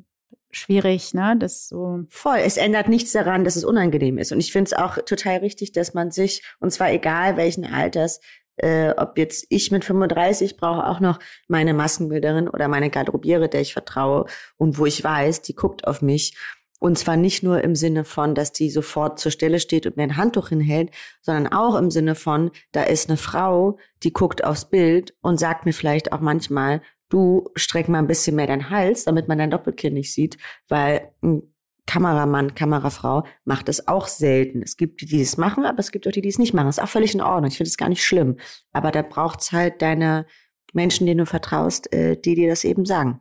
schwierig, 0.50 1.14
ne? 1.14 1.37
Das 1.38 1.68
so. 1.68 2.00
Voll. 2.08 2.38
Es 2.38 2.56
ändert 2.56 2.88
nichts 2.88 3.12
daran, 3.12 3.44
dass 3.44 3.56
es 3.56 3.64
unangenehm 3.64 4.18
ist. 4.18 4.32
Und 4.32 4.40
ich 4.40 4.52
finde 4.52 4.68
es 4.68 4.72
auch 4.72 4.99
total 4.99 5.38
richtig, 5.38 5.72
dass 5.72 5.94
man 5.94 6.11
sich, 6.11 6.42
und 6.61 6.70
zwar 6.72 6.92
egal 6.92 7.37
welchen 7.37 7.64
Alters, 7.64 8.20
äh, 8.56 8.90
ob 8.96 9.18
jetzt 9.18 9.46
ich 9.49 9.70
mit 9.70 9.84
35 9.84 10.56
brauche 10.56 10.87
auch 10.87 11.00
noch 11.00 11.18
meine 11.49 11.75
Maskenbilderin 11.75 12.49
oder 12.49 12.68
meine 12.68 12.90
Garderobiere, 12.90 13.49
der 13.49 13.62
ich 13.62 13.72
vertraue 13.72 14.26
und 14.56 14.78
wo 14.78 14.87
ich 14.87 15.02
weiß, 15.02 15.42
die 15.42 15.54
guckt 15.54 15.87
auf 15.87 16.02
mich. 16.02 16.37
Und 16.83 16.99
zwar 16.99 17.17
nicht 17.17 17.45
nur 17.45 17.62
im 17.62 17.77
Sinne 17.77 18.05
von, 18.05 18.35
dass 18.35 18.51
die 18.51 18.69
sofort 18.69 19.21
zur 19.21 19.31
Stelle 19.31 19.61
steht 19.61 19.87
und 19.87 19.97
mir 19.97 20.03
ein 20.03 20.17
Handtuch 20.17 20.49
hinhält, 20.49 20.91
sondern 21.21 21.47
auch 21.53 21.77
im 21.77 21.93
Sinne 21.93 22.17
von, 22.17 22.51
da 22.73 22.83
ist 22.83 23.09
eine 23.09 23.17
Frau, 23.17 23.79
die 24.03 24.12
guckt 24.12 24.43
aufs 24.43 24.69
Bild 24.69 25.15
und 25.21 25.39
sagt 25.39 25.65
mir 25.65 25.75
vielleicht 25.75 26.12
auch 26.12 26.19
manchmal, 26.19 26.83
du 27.09 27.49
streck 27.55 27.89
mal 27.89 28.01
ein 28.01 28.09
bisschen 28.09 28.35
mehr 28.35 28.49
deinen 28.49 28.69
Hals, 28.69 29.05
damit 29.05 29.29
man 29.29 29.39
dein 29.39 29.53
Doppelkinn 29.53 29.95
nicht 29.95 30.12
sieht, 30.12 30.39
weil 30.69 31.12
ein 31.23 31.55
Kameramann, 31.87 32.57
Kamerafrau 32.57 33.27
macht 33.45 33.69
es 33.69 33.87
auch 33.87 34.09
selten. 34.09 34.61
Es 34.61 34.77
gibt 34.77 35.03
die, 35.03 35.07
die 35.07 35.23
es 35.23 35.37
machen, 35.37 35.65
aber 35.65 35.79
es 35.79 35.93
gibt 35.93 36.09
auch 36.09 36.12
die, 36.12 36.21
die 36.21 36.31
es 36.31 36.41
nicht 36.41 36.53
machen. 36.53 36.69
Ist 36.69 36.83
auch 36.83 36.89
völlig 36.89 37.15
in 37.15 37.21
Ordnung. 37.21 37.47
Ich 37.47 37.59
finde 37.59 37.69
es 37.69 37.77
gar 37.77 37.91
nicht 37.91 38.05
schlimm. 38.05 38.39
Aber 38.73 38.91
da 38.91 39.03
braucht's 39.03 39.53
halt 39.53 39.83
deine 39.83 40.27
Menschen, 40.73 41.07
denen 41.07 41.19
du 41.19 41.27
vertraust, 41.27 41.93
äh, 41.93 42.21
die 42.21 42.35
dir 42.35 42.49
das 42.49 42.65
eben 42.65 42.85
sagen. 42.85 43.21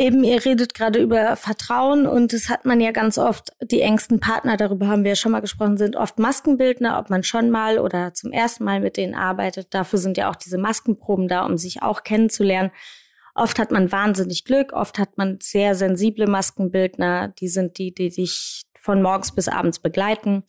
Eben, 0.00 0.24
ihr 0.24 0.42
redet 0.42 0.72
gerade 0.72 0.98
über 0.98 1.36
Vertrauen 1.36 2.06
und 2.06 2.32
das 2.32 2.48
hat 2.48 2.64
man 2.64 2.80
ja 2.80 2.90
ganz 2.90 3.18
oft, 3.18 3.50
die 3.60 3.82
engsten 3.82 4.18
Partner, 4.18 4.56
darüber 4.56 4.88
haben 4.88 5.04
wir 5.04 5.10
ja 5.10 5.14
schon 5.14 5.32
mal 5.32 5.40
gesprochen, 5.40 5.76
sind 5.76 5.94
oft 5.94 6.18
Maskenbildner, 6.18 6.98
ob 6.98 7.10
man 7.10 7.22
schon 7.22 7.50
mal 7.50 7.78
oder 7.78 8.14
zum 8.14 8.32
ersten 8.32 8.64
Mal 8.64 8.80
mit 8.80 8.96
denen 8.96 9.14
arbeitet. 9.14 9.74
Dafür 9.74 9.98
sind 9.98 10.16
ja 10.16 10.30
auch 10.30 10.36
diese 10.36 10.56
Maskenproben 10.56 11.28
da, 11.28 11.44
um 11.44 11.58
sich 11.58 11.82
auch 11.82 12.02
kennenzulernen. 12.02 12.70
Oft 13.34 13.58
hat 13.58 13.72
man 13.72 13.92
wahnsinnig 13.92 14.46
Glück, 14.46 14.72
oft 14.72 14.98
hat 14.98 15.18
man 15.18 15.36
sehr 15.42 15.74
sensible 15.74 16.26
Maskenbildner, 16.26 17.28
die 17.38 17.48
sind 17.48 17.76
die, 17.76 17.92
die 17.92 18.08
dich 18.08 18.62
von 18.78 19.02
morgens 19.02 19.34
bis 19.34 19.48
abends 19.48 19.80
begleiten. 19.80 20.44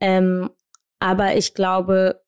Ähm, 0.00 0.50
aber 0.98 1.36
ich 1.36 1.54
glaube, 1.54 2.20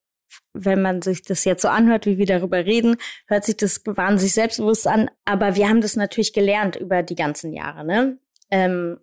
wenn 0.52 0.82
man 0.82 1.02
sich 1.02 1.22
das 1.22 1.44
jetzt 1.44 1.62
so 1.62 1.68
anhört, 1.68 2.06
wie 2.06 2.18
wir 2.18 2.26
darüber 2.26 2.64
reden, 2.64 2.96
hört 3.26 3.44
sich 3.44 3.56
das 3.56 3.82
wahnsinnig 3.84 4.34
selbstbewusst 4.34 4.86
an. 4.86 5.10
Aber 5.24 5.56
wir 5.56 5.68
haben 5.68 5.80
das 5.80 5.96
natürlich 5.96 6.32
gelernt 6.32 6.76
über 6.76 7.02
die 7.02 7.14
ganzen 7.14 7.52
Jahre. 7.52 7.84
Ne? 7.84 8.18
Ähm, 8.50 8.98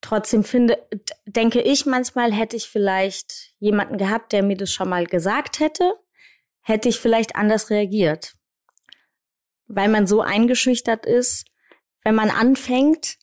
trotzdem 0.00 0.44
finde, 0.44 0.78
denke 1.26 1.60
ich, 1.60 1.86
manchmal 1.86 2.32
hätte 2.32 2.56
ich 2.56 2.68
vielleicht 2.68 3.54
jemanden 3.58 3.96
gehabt, 3.96 4.32
der 4.32 4.42
mir 4.42 4.56
das 4.56 4.72
schon 4.72 4.88
mal 4.88 5.06
gesagt 5.06 5.60
hätte, 5.60 5.94
hätte 6.60 6.88
ich 6.88 6.98
vielleicht 6.98 7.36
anders 7.36 7.70
reagiert. 7.70 8.34
Weil 9.66 9.88
man 9.88 10.06
so 10.06 10.20
eingeschüchtert 10.20 11.06
ist, 11.06 11.46
wenn 12.02 12.14
man 12.14 12.30
anfängt, 12.30 13.16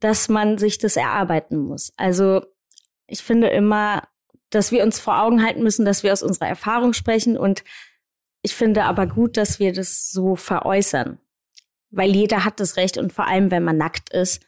dass 0.00 0.28
man 0.28 0.58
sich 0.58 0.78
das 0.78 0.96
erarbeiten 0.96 1.58
muss. 1.58 1.92
Also 1.96 2.44
ich 3.06 3.22
finde 3.22 3.48
immer, 3.48 4.06
dass 4.50 4.72
wir 4.72 4.82
uns 4.82 4.98
vor 4.98 5.20
Augen 5.20 5.44
halten 5.44 5.62
müssen, 5.62 5.84
dass 5.84 6.02
wir 6.02 6.12
aus 6.12 6.22
unserer 6.22 6.48
Erfahrung 6.48 6.92
sprechen. 6.92 7.36
Und 7.36 7.64
ich 8.42 8.54
finde 8.54 8.84
aber 8.84 9.06
gut, 9.06 9.36
dass 9.36 9.58
wir 9.58 9.72
das 9.72 10.10
so 10.10 10.36
veräußern. 10.36 11.18
Weil 11.90 12.14
jeder 12.14 12.44
hat 12.44 12.60
das 12.60 12.76
Recht 12.76 12.98
und 12.98 13.12
vor 13.12 13.26
allem, 13.26 13.50
wenn 13.50 13.64
man 13.64 13.76
nackt 13.76 14.10
ist, 14.10 14.44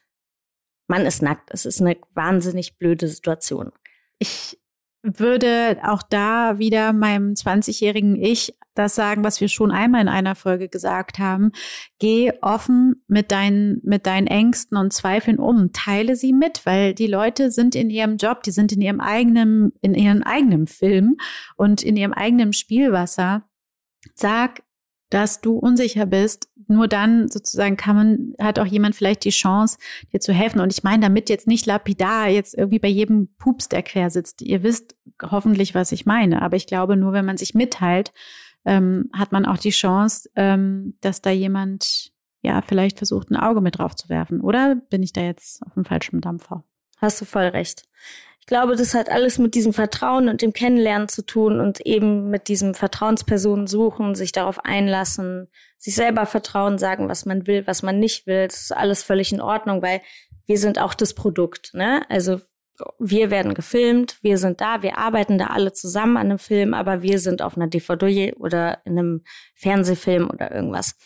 man 0.86 1.06
ist 1.06 1.22
nackt. 1.22 1.50
Es 1.52 1.64
ist 1.64 1.80
eine 1.80 1.96
wahnsinnig 2.14 2.76
blöde 2.76 3.08
Situation. 3.08 3.72
Ich 4.18 4.59
würde 5.02 5.78
auch 5.82 6.02
da 6.02 6.58
wieder 6.58 6.92
meinem 6.92 7.32
20-jährigen 7.32 8.16
Ich 8.16 8.54
das 8.74 8.94
sagen, 8.94 9.24
was 9.24 9.40
wir 9.40 9.48
schon 9.48 9.70
einmal 9.70 10.00
in 10.00 10.08
einer 10.08 10.34
Folge 10.34 10.68
gesagt 10.68 11.18
haben. 11.18 11.52
Geh 11.98 12.32
offen 12.40 13.02
mit 13.08 13.32
deinen, 13.32 13.80
mit 13.82 14.06
deinen 14.06 14.26
Ängsten 14.26 14.76
und 14.76 14.92
Zweifeln 14.92 15.38
um. 15.38 15.72
Teile 15.72 16.16
sie 16.16 16.32
mit, 16.32 16.64
weil 16.66 16.94
die 16.94 17.06
Leute 17.06 17.50
sind 17.50 17.74
in 17.74 17.90
ihrem 17.90 18.16
Job, 18.16 18.42
die 18.42 18.52
sind 18.52 18.72
in 18.72 18.80
ihrem 18.80 19.00
eigenen, 19.00 19.72
in 19.80 19.94
ihrem 19.94 20.22
eigenen 20.22 20.66
Film 20.66 21.16
und 21.56 21.82
in 21.82 21.96
ihrem 21.96 22.12
eigenen 22.12 22.52
Spielwasser. 22.52 23.44
Sag, 24.14 24.62
dass 25.10 25.40
du 25.40 25.58
unsicher 25.58 26.06
bist. 26.06 26.48
Nur 26.68 26.86
dann 26.86 27.28
sozusagen 27.28 27.76
kann 27.76 27.96
man, 27.96 28.34
hat 28.40 28.58
auch 28.58 28.66
jemand 28.66 28.94
vielleicht 28.94 29.24
die 29.24 29.30
Chance, 29.30 29.76
dir 30.12 30.20
zu 30.20 30.32
helfen. 30.32 30.60
Und 30.60 30.72
ich 30.72 30.84
meine 30.84 31.02
damit 31.02 31.28
jetzt 31.28 31.48
nicht 31.48 31.66
lapidar, 31.66 32.28
jetzt 32.28 32.56
irgendwie 32.56 32.78
bei 32.78 32.88
jedem 32.88 33.28
Pups, 33.38 33.68
der 33.68 33.82
quer 33.82 34.10
sitzt. 34.10 34.40
Ihr 34.40 34.62
wisst 34.62 34.96
hoffentlich, 35.20 35.74
was 35.74 35.92
ich 35.92 36.06
meine. 36.06 36.42
Aber 36.42 36.56
ich 36.56 36.66
glaube, 36.66 36.96
nur 36.96 37.12
wenn 37.12 37.26
man 37.26 37.36
sich 37.36 37.54
mitteilt, 37.54 38.12
ähm, 38.64 39.10
hat 39.12 39.32
man 39.32 39.46
auch 39.46 39.58
die 39.58 39.70
Chance, 39.70 40.30
ähm, 40.36 40.94
dass 41.00 41.22
da 41.22 41.30
jemand 41.30 42.12
ja 42.42 42.62
vielleicht 42.62 42.98
versucht, 42.98 43.30
ein 43.30 43.36
Auge 43.36 43.60
mit 43.60 43.78
drauf 43.78 43.96
zu 43.96 44.08
werfen. 44.08 44.40
Oder 44.40 44.76
bin 44.76 45.02
ich 45.02 45.12
da 45.12 45.22
jetzt 45.22 45.62
auf 45.66 45.74
dem 45.74 45.84
falschen 45.84 46.20
Dampfer? 46.20 46.64
Hast 46.98 47.20
du 47.20 47.24
voll 47.24 47.46
recht. 47.46 47.84
Ich 48.50 48.52
glaube, 48.52 48.74
das 48.74 48.94
hat 48.94 49.08
alles 49.08 49.38
mit 49.38 49.54
diesem 49.54 49.72
Vertrauen 49.72 50.28
und 50.28 50.42
dem 50.42 50.52
Kennenlernen 50.52 51.06
zu 51.06 51.24
tun 51.24 51.60
und 51.60 51.86
eben 51.86 52.30
mit 52.30 52.48
diesem 52.48 52.74
Vertrauenspersonen 52.74 53.68
suchen, 53.68 54.16
sich 54.16 54.32
darauf 54.32 54.64
einlassen, 54.64 55.46
sich 55.78 55.94
selber 55.94 56.26
vertrauen, 56.26 56.76
sagen, 56.76 57.08
was 57.08 57.26
man 57.26 57.46
will, 57.46 57.68
was 57.68 57.84
man 57.84 58.00
nicht 58.00 58.26
will. 58.26 58.48
Das 58.48 58.62
ist 58.62 58.76
alles 58.76 59.04
völlig 59.04 59.30
in 59.30 59.40
Ordnung, 59.40 59.82
weil 59.82 60.02
wir 60.46 60.58
sind 60.58 60.80
auch 60.80 60.94
das 60.94 61.14
Produkt. 61.14 61.74
Ne? 61.74 62.02
Also 62.08 62.40
wir 62.98 63.30
werden 63.30 63.54
gefilmt, 63.54 64.18
wir 64.20 64.36
sind 64.36 64.60
da, 64.60 64.82
wir 64.82 64.98
arbeiten 64.98 65.38
da 65.38 65.46
alle 65.46 65.72
zusammen 65.72 66.16
an 66.16 66.26
einem 66.26 66.40
Film, 66.40 66.74
aber 66.74 67.02
wir 67.02 67.20
sind 67.20 67.42
auf 67.42 67.56
einer 67.56 67.68
DVD 67.68 68.32
oder 68.32 68.84
in 68.84 68.98
einem 68.98 69.22
Fernsehfilm 69.54 70.28
oder 70.28 70.50
irgendwas. 70.52 70.96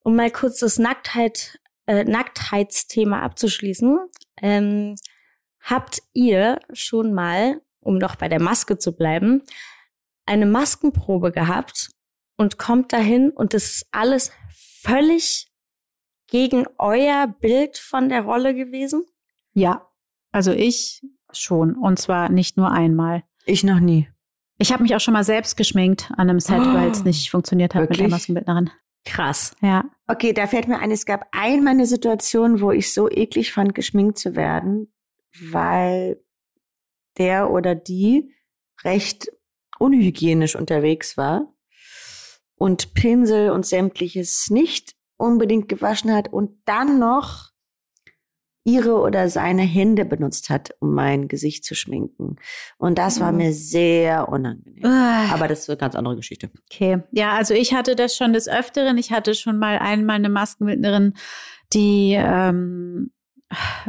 Um 0.00 0.14
mal 0.14 0.30
kurz 0.30 0.58
das 0.58 0.78
Nacktheit, 0.78 1.58
äh, 1.86 2.04
Nacktheitsthema 2.04 3.22
abzuschließen, 3.22 3.98
ähm, 4.42 4.96
habt 5.60 6.02
ihr 6.12 6.60
schon 6.72 7.12
mal, 7.12 7.60
um 7.80 7.98
noch 7.98 8.16
bei 8.16 8.28
der 8.28 8.40
Maske 8.40 8.78
zu 8.78 8.96
bleiben, 8.96 9.42
eine 10.26 10.46
Maskenprobe 10.46 11.32
gehabt 11.32 11.90
und 12.36 12.58
kommt 12.58 12.92
dahin 12.92 13.30
und 13.30 13.54
das 13.54 13.64
ist 13.64 13.88
alles 13.92 14.32
völlig 14.82 15.50
gegen 16.28 16.66
euer 16.78 17.26
Bild 17.26 17.76
von 17.78 18.08
der 18.08 18.22
Rolle 18.22 18.54
gewesen? 18.54 19.04
Ja. 19.52 19.86
Also 20.32 20.52
ich 20.52 21.02
schon. 21.32 21.74
Und 21.74 21.98
zwar 21.98 22.30
nicht 22.30 22.56
nur 22.56 22.70
einmal. 22.70 23.24
Ich 23.46 23.64
noch 23.64 23.80
nie. 23.80 24.08
Ich 24.58 24.72
habe 24.72 24.82
mich 24.82 24.94
auch 24.94 25.00
schon 25.00 25.14
mal 25.14 25.24
selbst 25.24 25.56
geschminkt 25.56 26.10
an 26.16 26.28
einem 26.28 26.40
Set, 26.40 26.60
oh, 26.60 26.74
weil 26.74 26.90
es 26.90 27.04
nicht 27.04 27.30
funktioniert 27.30 27.74
hat 27.74 27.82
wirklich? 27.82 28.00
mit 28.00 28.10
der 28.10 28.16
Maskenbildnerin. 28.16 28.70
Krass. 29.06 29.56
Ja. 29.62 29.84
Okay, 30.06 30.34
da 30.34 30.46
fällt 30.46 30.68
mir 30.68 30.78
ein, 30.78 30.90
es 30.90 31.06
gab 31.06 31.26
einmal 31.32 31.72
eine 31.72 31.86
Situation, 31.86 32.60
wo 32.60 32.70
ich 32.70 32.92
so 32.92 33.10
eklig 33.10 33.52
fand, 33.52 33.74
geschminkt 33.74 34.18
zu 34.18 34.36
werden, 34.36 34.92
weil 35.38 36.22
der 37.18 37.50
oder 37.50 37.74
die 37.74 38.34
recht 38.84 39.30
unhygienisch 39.78 40.56
unterwegs 40.56 41.16
war 41.16 41.52
und 42.56 42.94
Pinsel 42.94 43.50
und 43.50 43.66
sämtliches 43.66 44.48
nicht 44.50 44.94
unbedingt 45.16 45.68
gewaschen 45.68 46.12
hat 46.12 46.32
und 46.32 46.60
dann 46.64 46.98
noch 46.98 47.50
ihre 48.64 49.00
oder 49.00 49.28
seine 49.28 49.62
Hände 49.62 50.04
benutzt 50.04 50.50
hat, 50.50 50.74
um 50.80 50.94
mein 50.94 51.28
Gesicht 51.28 51.64
zu 51.64 51.74
schminken. 51.74 52.36
Und 52.76 52.98
das 52.98 53.18
war 53.18 53.32
mir 53.32 53.52
sehr 53.54 54.28
unangenehm. 54.28 54.84
Ah. 54.84 55.32
Aber 55.32 55.48
das 55.48 55.60
ist 55.60 55.70
eine 55.70 55.78
ganz 55.78 55.94
andere 55.94 56.16
Geschichte. 56.16 56.50
Okay, 56.70 57.02
ja, 57.10 57.32
also 57.32 57.54
ich 57.54 57.72
hatte 57.72 57.96
das 57.96 58.14
schon 58.16 58.32
des 58.34 58.48
Öfteren. 58.48 58.98
Ich 58.98 59.12
hatte 59.12 59.34
schon 59.34 59.58
mal 59.58 59.78
einmal 59.78 60.16
eine 60.16 60.28
Maskenbildnerin, 60.28 61.14
die 61.72 62.14
ähm, 62.18 63.12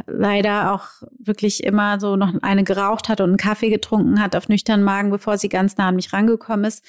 leider 0.06 0.72
auch 0.72 0.86
wirklich 1.18 1.62
immer 1.64 2.00
so 2.00 2.16
noch 2.16 2.34
eine 2.42 2.64
geraucht 2.64 3.08
hat 3.08 3.20
und 3.20 3.30
einen 3.30 3.36
Kaffee 3.36 3.70
getrunken 3.70 4.20
hat 4.20 4.34
auf 4.36 4.48
nüchternen 4.48 4.84
Magen, 4.84 5.10
bevor 5.10 5.38
sie 5.38 5.48
ganz 5.48 5.76
nah 5.76 5.88
an 5.88 5.96
mich 5.96 6.12
rangekommen 6.12 6.64
ist. 6.64 6.84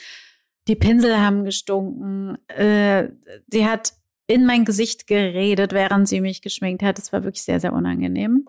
Die 0.68 0.76
Pinsel 0.76 1.20
haben 1.20 1.44
gestunken. 1.44 2.38
Äh, 2.48 3.10
sie 3.48 3.68
hat 3.68 3.94
in 4.28 4.46
mein 4.46 4.66
Gesicht 4.66 5.08
geredet, 5.08 5.74
während 5.74 6.08
sie 6.08 6.22
mich 6.22 6.42
geschminkt 6.42 6.82
hat. 6.82 6.98
Das 6.98 7.12
war 7.12 7.24
wirklich 7.24 7.44
sehr, 7.44 7.60
sehr 7.60 7.74
unangenehm. 7.74 8.48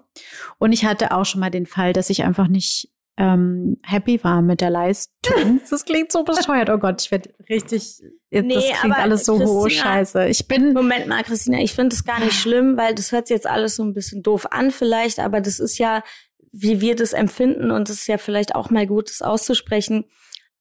Und 0.58 0.72
ich 0.72 0.84
hatte 0.84 1.12
auch 1.12 1.24
schon 1.24 1.40
mal 1.40 1.50
den 1.50 1.66
Fall, 1.66 1.92
dass 1.92 2.10
ich 2.10 2.22
einfach 2.22 2.46
nicht 2.46 2.90
ähm, 3.16 3.78
happy 3.84 4.22
war 4.24 4.42
mit 4.42 4.60
der 4.60 4.70
Leistung. 4.70 5.60
Das 5.70 5.84
klingt 5.84 6.10
so 6.12 6.24
bescheuert. 6.24 6.68
Oh 6.70 6.78
Gott, 6.78 7.02
ich 7.02 7.10
werde 7.10 7.30
richtig. 7.48 8.00
Jetzt, 8.30 8.44
Nee, 8.46 8.54
das 8.54 8.64
klingt 8.80 8.84
aber 8.84 8.98
alles 9.02 9.24
so 9.24 9.38
Christina- 9.38 9.70
Scheiße. 9.70 10.26
Ich 10.28 10.48
bin. 10.48 10.72
Moment 10.72 11.06
mal, 11.06 11.22
Christina, 11.22 11.58
ich 11.60 11.72
finde 11.74 11.94
es 11.94 12.04
gar 12.04 12.18
nicht 12.20 12.34
schlimm, 12.34 12.76
weil 12.76 12.94
das 12.94 13.12
hört 13.12 13.28
sich 13.28 13.36
jetzt 13.36 13.46
alles 13.46 13.76
so 13.76 13.84
ein 13.84 13.94
bisschen 13.94 14.22
doof 14.22 14.46
an 14.50 14.70
vielleicht, 14.72 15.20
aber 15.20 15.40
das 15.40 15.60
ist 15.60 15.78
ja, 15.78 16.02
wie 16.52 16.80
wir 16.80 16.96
das 16.96 17.12
empfinden 17.12 17.70
und 17.70 17.88
es 17.88 18.00
ist 18.00 18.06
ja 18.08 18.18
vielleicht 18.18 18.54
auch 18.54 18.70
mal 18.70 18.86
gut, 18.86 19.08
das 19.08 19.22
auszusprechen. 19.22 20.04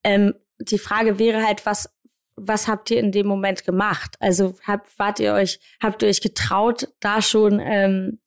Ähm, 0.04 0.34
die 0.60 0.78
Frage 0.78 1.18
wäre 1.20 1.46
halt, 1.46 1.66
was, 1.66 1.90
was 2.36 2.68
habt 2.68 2.92
ihr 2.92 3.00
in 3.00 3.12
dem 3.12 3.26
Moment 3.28 3.66
gemacht? 3.66 4.16
Also 4.20 4.56
habt, 4.66 4.98
wart 5.00 5.20
ihr 5.20 5.34
euch, 5.34 5.60
habt 5.82 6.02
ihr 6.04 6.10
euch 6.10 6.22
getraut, 6.22 6.90
da 7.00 7.22
schon 7.22 7.60
ähm, 7.60 8.20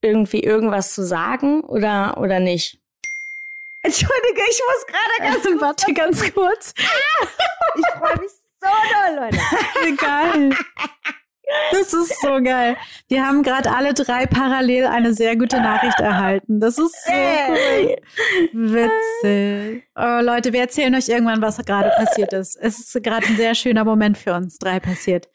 irgendwie 0.00 0.40
irgendwas 0.42 0.94
zu 0.94 1.04
sagen 1.04 1.62
oder, 1.62 2.18
oder 2.20 2.40
nicht? 2.40 2.77
Entschuldige, 3.82 4.42
ich 4.50 4.60
muss 4.66 4.86
gerade 4.86 5.32
Also, 5.32 5.60
warte 5.60 5.92
ganz 5.94 6.34
kurz. 6.34 6.74
Ich 6.76 7.86
freue 7.98 8.18
mich 8.20 8.30
so 8.60 8.66
doll, 8.66 9.14
Leute. 9.16 9.96
Geil. 9.96 10.56
Das 11.72 11.94
ist 11.94 12.20
so 12.20 12.42
geil. 12.42 12.76
Wir 13.08 13.24
haben 13.24 13.42
gerade 13.42 13.70
alle 13.70 13.94
drei 13.94 14.26
parallel 14.26 14.86
eine 14.86 15.14
sehr 15.14 15.34
gute 15.36 15.60
Nachricht 15.60 15.98
erhalten. 15.98 16.60
Das 16.60 16.76
ist 16.78 16.94
so 17.06 17.12
cool. 17.12 17.96
Witzig. 18.52 19.84
Oh, 19.96 20.20
Leute, 20.20 20.52
wir 20.52 20.60
erzählen 20.60 20.94
euch 20.94 21.08
irgendwann, 21.08 21.40
was 21.40 21.56
gerade 21.64 21.90
passiert 21.96 22.32
ist. 22.34 22.56
Es 22.56 22.78
ist 22.78 23.02
gerade 23.02 23.26
ein 23.26 23.36
sehr 23.36 23.54
schöner 23.54 23.84
Moment 23.84 24.18
für 24.18 24.34
uns 24.34 24.58
drei 24.58 24.78
passiert. 24.78 25.28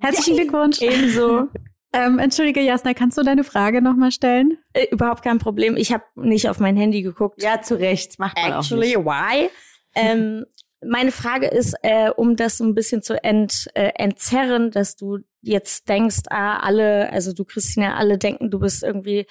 Herzlichen 0.00 0.36
Glückwunsch. 0.36 0.80
Ebenso. 0.80 1.48
Ähm, 1.92 2.18
Entschuldige, 2.18 2.60
Jasna, 2.60 2.92
kannst 2.92 3.16
du 3.16 3.22
deine 3.22 3.44
Frage 3.44 3.80
nochmal 3.80 4.12
stellen? 4.12 4.58
Äh, 4.74 4.86
überhaupt 4.90 5.22
kein 5.22 5.38
Problem. 5.38 5.76
Ich 5.76 5.92
habe 5.92 6.04
nicht 6.16 6.48
auf 6.48 6.60
mein 6.60 6.76
Handy 6.76 7.02
geguckt. 7.02 7.42
Ja, 7.42 7.62
zu 7.62 7.78
Recht. 7.78 8.18
Macht 8.18 8.36
man 8.36 8.52
Actually, 8.52 8.96
auch 8.96 9.04
nicht. 9.04 9.06
why? 9.06 9.50
ähm, 9.94 10.44
meine 10.86 11.12
Frage 11.12 11.46
ist, 11.46 11.74
äh, 11.82 12.10
um 12.10 12.36
das 12.36 12.58
so 12.58 12.64
ein 12.64 12.74
bisschen 12.74 13.02
zu 13.02 13.22
ent, 13.24 13.68
äh, 13.74 13.92
entzerren, 13.96 14.70
dass 14.70 14.96
du 14.96 15.18
jetzt 15.40 15.88
denkst, 15.88 16.24
ah, 16.30 16.58
alle, 16.58 17.10
also 17.10 17.32
du 17.32 17.44
Christina, 17.44 17.96
alle 17.96 18.18
denken, 18.18 18.50
du 18.50 18.58
bist 18.58 18.82
irgendwie 18.82 19.26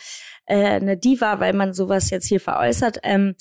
äh, 0.46 0.56
eine 0.56 0.98
Diva, 0.98 1.40
weil 1.40 1.54
man 1.54 1.74
sowas 1.74 2.10
jetzt 2.10 2.28
hier 2.28 2.40
veräußert. 2.40 3.00
Ähm, 3.04 3.36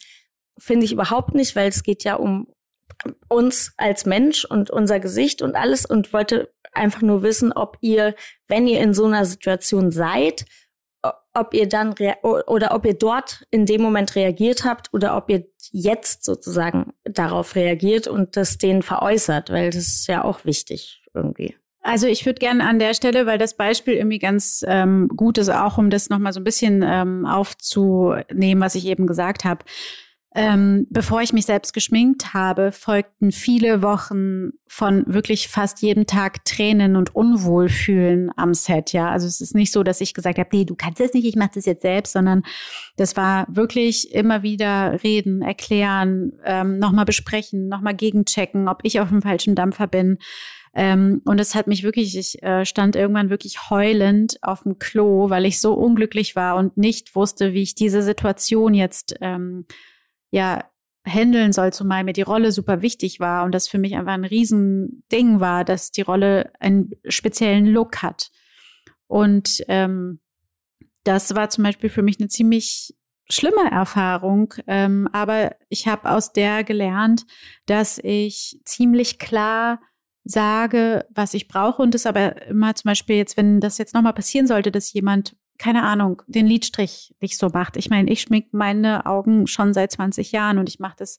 Finde 0.59 0.85
ich 0.85 0.93
überhaupt 0.93 1.35
nicht, 1.35 1.57
weil 1.57 1.69
es 1.69 1.83
geht 1.83 2.05
ja 2.05 2.15
um 2.15 2.49
uns 3.29 3.75
als 3.77 4.07
Mensch 4.07 4.45
und 4.45 4.71
unser 4.71 5.01
Gesicht 5.01 5.43
und 5.43 5.55
alles 5.55 5.85
und 5.85 6.13
wollte 6.13 6.53
einfach 6.77 7.03
nur 7.03 7.23
wissen, 7.23 7.53
ob 7.53 7.79
ihr, 7.81 8.15
wenn 8.49 8.67
ihr 8.67 8.81
in 8.81 8.95
so 8.95 9.05
einer 9.05 9.25
Situation 9.25 9.91
seid, 9.91 10.45
ob 11.35 11.55
ihr 11.55 11.69
dann 11.69 11.95
oder 12.23 12.75
ob 12.75 12.87
ihr 12.87 12.95
dort 12.95 13.45
in 13.51 13.67
dem 13.67 13.83
Moment 13.83 14.15
reagiert 14.17 14.65
habt 14.65 14.93
oder 14.93 15.17
ob 15.17 15.29
ihr 15.31 15.47
jetzt 15.71 16.25
sozusagen 16.25 16.93
darauf 17.05 17.55
reagiert 17.55 18.09
und 18.09 18.37
das 18.37 18.59
denen 18.59 18.83
veräußert, 18.83 19.51
weil 19.51 19.71
das 19.71 19.87
ist 19.87 20.09
ja 20.09 20.25
auch 20.25 20.45
wichtig 20.45 21.03
irgendwie. 21.15 21.55
Also 21.83 22.09
ich 22.09 22.27
würde 22.27 22.41
gerne 22.41 22.65
an 22.65 22.81
der 22.81 22.95
Stelle, 22.95 23.27
weil 23.27 23.39
das 23.39 23.57
Beispiel 23.57 23.95
irgendwie 23.95 24.19
ganz 24.19 24.65
ähm, 24.67 25.09
gut 25.15 25.39
ist, 25.39 25.51
auch 25.51 25.79
um 25.79 25.89
das 25.89 26.11
nochmal 26.11 26.33
so 26.33 26.41
ein 26.41 26.45
bisschen 26.45 26.83
ähm, 26.85 27.27
aufzunehmen, 27.27 28.61
was 28.61 28.75
ich 28.75 28.87
eben 28.87 29.07
gesagt 29.07 29.45
habe. 29.45 29.65
Ähm, 30.39 30.87
bevor 30.91 31.23
ich 31.23 31.33
mich 31.33 31.47
selbst 31.47 31.73
geschminkt 31.73 32.35
habe, 32.35 32.71
folgten 32.71 33.33
viele 33.33 33.81
Wochen 33.81 34.51
von 34.69 35.03
wirklich 35.07 35.49
fast 35.49 35.81
jedem 35.81 36.07
Tag 36.07 36.45
Tränen 36.45 36.97
und 36.97 37.15
Unwohlfühlen 37.15 38.31
am 38.37 38.53
Set. 38.53 38.93
Ja, 38.93 39.09
also 39.09 39.27
es 39.27 39.41
ist 39.41 39.55
nicht 39.55 39.73
so, 39.73 39.83
dass 39.83 40.03
ich 40.03 40.13
gesagt 40.13 40.37
habe, 40.39 40.51
nee, 40.53 40.67
du 40.67 40.75
kannst 40.75 41.01
das 41.01 41.15
nicht, 41.15 41.25
ich 41.25 41.37
mache 41.37 41.53
das 41.55 41.65
jetzt 41.65 41.81
selbst, 41.81 42.13
sondern 42.13 42.43
das 42.99 43.17
war 43.17 43.47
wirklich 43.49 44.13
immer 44.13 44.43
wieder 44.43 45.03
reden, 45.03 45.41
erklären, 45.41 46.33
ähm, 46.45 46.79
nochmal 46.81 47.07
besprechen, 47.07 47.69
nochmal 47.69 47.95
gegenchecken, 47.95 48.69
ob 48.69 48.81
ich 48.83 49.01
auf 49.01 49.09
dem 49.09 49.23
falschen 49.23 49.55
Dampfer 49.55 49.87
bin. 49.87 50.19
Ähm, 50.75 51.23
und 51.25 51.41
es 51.41 51.55
hat 51.55 51.67
mich 51.67 51.83
wirklich, 51.83 52.15
ich 52.15 52.43
äh, 52.43 52.67
stand 52.67 52.95
irgendwann 52.95 53.31
wirklich 53.31 53.71
heulend 53.71 54.37
auf 54.43 54.65
dem 54.65 54.79
Klo, 54.79 55.31
weil 55.31 55.47
ich 55.47 55.63
so 55.63 55.73
unglücklich 55.73 56.37
war 56.37 56.57
und 56.57 56.77
nicht 56.77 57.17
wusste, 57.17 57.55
wie 57.55 57.63
ich 57.63 57.75
diese 57.75 58.03
Situation 58.03 58.75
jetzt 58.75 59.15
ähm, 59.23 59.65
ja 60.37 60.71
handeln 61.07 61.53
soll, 61.53 61.73
zumal 61.73 62.05
mir 62.05 62.13
die 62.13 62.23
Rolle 62.23 62.53
super 62.53 62.83
wichtig 62.83 63.21
war 63.21 63.45
und 63.45 63.53
das 63.53 63.69
für 63.69 63.79
mich 63.79 63.95
einfach 63.95 64.13
ein 64.13 64.25
Riesending 64.25 65.41
war, 65.41 65.65
dass 65.65 65.93
die 65.93 66.03
Rolle 66.03 66.53
einen 66.61 66.91
speziellen 67.09 67.67
Look 67.67 68.03
hat. 68.03 68.31
Und 69.07 69.65
ähm, 69.69 70.21
das 71.05 71.35
war 71.35 71.49
zum 71.49 71.65
Beispiel 71.65 71.91
für 71.91 72.03
mich 72.03 72.19
eine 72.19 72.29
ziemlich 72.29 72.95
schlimme 73.29 73.71
Erfahrung, 73.71 74.55
ähm, 74.67 75.09
aber 75.13 75.57
ich 75.69 75.89
habe 75.89 76.11
aus 76.11 76.33
der 76.33 76.65
gelernt, 76.65 77.25
dass 77.67 77.99
ich 77.99 78.61
ziemlich 78.65 79.19
klar 79.19 79.81
sage, 80.25 81.07
was 81.11 81.35
ich 81.35 81.47
brauche 81.47 81.83
und 81.83 81.95
das 81.95 82.07
aber 82.07 82.47
immer 82.47 82.75
zum 82.75 82.89
Beispiel 82.91 83.17
jetzt, 83.17 83.37
wenn 83.37 83.61
das 83.61 83.79
jetzt 83.79 83.95
nochmal 83.95 84.13
passieren 84.13 84.47
sollte, 84.49 84.73
dass 84.73 84.93
jemand, 84.93 85.37
keine 85.59 85.83
Ahnung, 85.83 86.23
den 86.27 86.47
Lidstrich 86.47 87.15
nicht 87.21 87.39
so 87.39 87.49
macht. 87.49 87.77
Ich 87.77 87.91
meine, 87.91 88.11
ich 88.11 88.23
schmink 88.23 88.53
meine 88.53 89.07
Augen 89.07 89.47
schon 89.47 89.75
seit 89.75 89.93
20 89.93 90.33
Jahren 90.33 90.59
und 90.59 90.69
ich 90.69 90.79
mache 90.79 90.97
das 90.99 91.19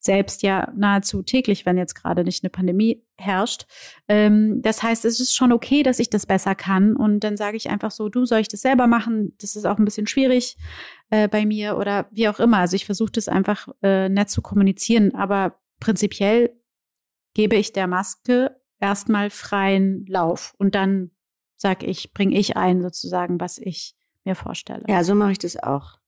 selbst 0.00 0.42
ja 0.42 0.72
nahezu 0.76 1.22
täglich, 1.22 1.66
wenn 1.66 1.76
jetzt 1.76 1.94
gerade 1.94 2.22
nicht 2.22 2.44
eine 2.44 2.50
Pandemie 2.50 3.02
herrscht. 3.16 3.66
Ähm, 4.06 4.62
das 4.62 4.82
heißt, 4.82 5.04
es 5.04 5.18
ist 5.18 5.34
schon 5.34 5.52
okay, 5.52 5.82
dass 5.82 5.98
ich 5.98 6.08
das 6.08 6.26
besser 6.26 6.54
kann. 6.54 6.94
Und 6.94 7.20
dann 7.20 7.36
sage 7.36 7.56
ich 7.56 7.68
einfach 7.68 7.90
so, 7.90 8.08
du 8.08 8.24
soll 8.24 8.40
ich 8.40 8.48
das 8.48 8.60
selber 8.60 8.86
machen? 8.86 9.34
Das 9.40 9.56
ist 9.56 9.66
auch 9.66 9.78
ein 9.78 9.84
bisschen 9.84 10.06
schwierig 10.06 10.56
äh, 11.10 11.28
bei 11.28 11.44
mir 11.46 11.76
oder 11.76 12.06
wie 12.12 12.28
auch 12.28 12.38
immer. 12.38 12.58
Also 12.58 12.76
ich 12.76 12.86
versuche 12.86 13.12
das 13.12 13.28
einfach 13.28 13.68
äh, 13.82 14.08
nett 14.08 14.30
zu 14.30 14.40
kommunizieren, 14.40 15.14
aber 15.14 15.58
prinzipiell 15.80 16.54
gebe 17.34 17.56
ich 17.56 17.72
der 17.72 17.86
Maske 17.86 18.56
erstmal 18.80 19.30
freien 19.30 20.06
Lauf 20.06 20.54
und 20.58 20.74
dann 20.74 21.10
sage 21.58 21.84
ich, 21.86 22.12
bringe 22.14 22.38
ich 22.38 22.56
ein 22.56 22.80
sozusagen, 22.80 23.38
was 23.40 23.58
ich 23.58 23.94
mir 24.24 24.34
vorstelle. 24.34 24.84
Ja, 24.88 25.04
so 25.04 25.14
mache 25.14 25.32
ich 25.32 25.38
das 25.38 25.56
auch. 25.62 25.98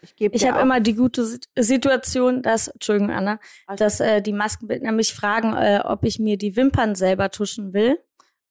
Ich 0.00 0.16
gebe 0.16 0.34
Ich 0.34 0.46
habe 0.48 0.60
immer 0.60 0.80
die 0.80 0.94
gute 0.94 1.24
Sit- 1.24 1.48
Situation, 1.56 2.42
dass, 2.42 2.68
Entschuldigung, 2.68 3.10
Anna, 3.12 3.38
dass 3.76 4.00
äh, 4.00 4.20
die 4.20 4.32
Maskenbildner 4.32 4.90
mich 4.92 5.12
fragen, 5.14 5.54
äh, 5.54 5.80
ob 5.84 6.04
ich 6.04 6.18
mir 6.18 6.36
die 6.36 6.56
Wimpern 6.56 6.94
selber 6.94 7.30
tuschen 7.30 7.72
will. 7.72 7.98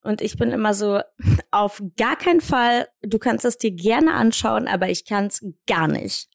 Und 0.03 0.21
ich 0.21 0.37
bin 0.37 0.51
immer 0.51 0.73
so, 0.73 1.01
auf 1.51 1.83
gar 1.97 2.15
keinen 2.15 2.41
Fall, 2.41 2.87
du 3.01 3.19
kannst 3.19 3.43
es 3.45 3.57
dir 3.57 3.71
gerne 3.71 4.13
anschauen, 4.13 4.67
aber 4.67 4.89
ich 4.89 5.05
kann 5.05 5.25
es 5.27 5.45
gar 5.67 5.87
nicht. 5.87 6.29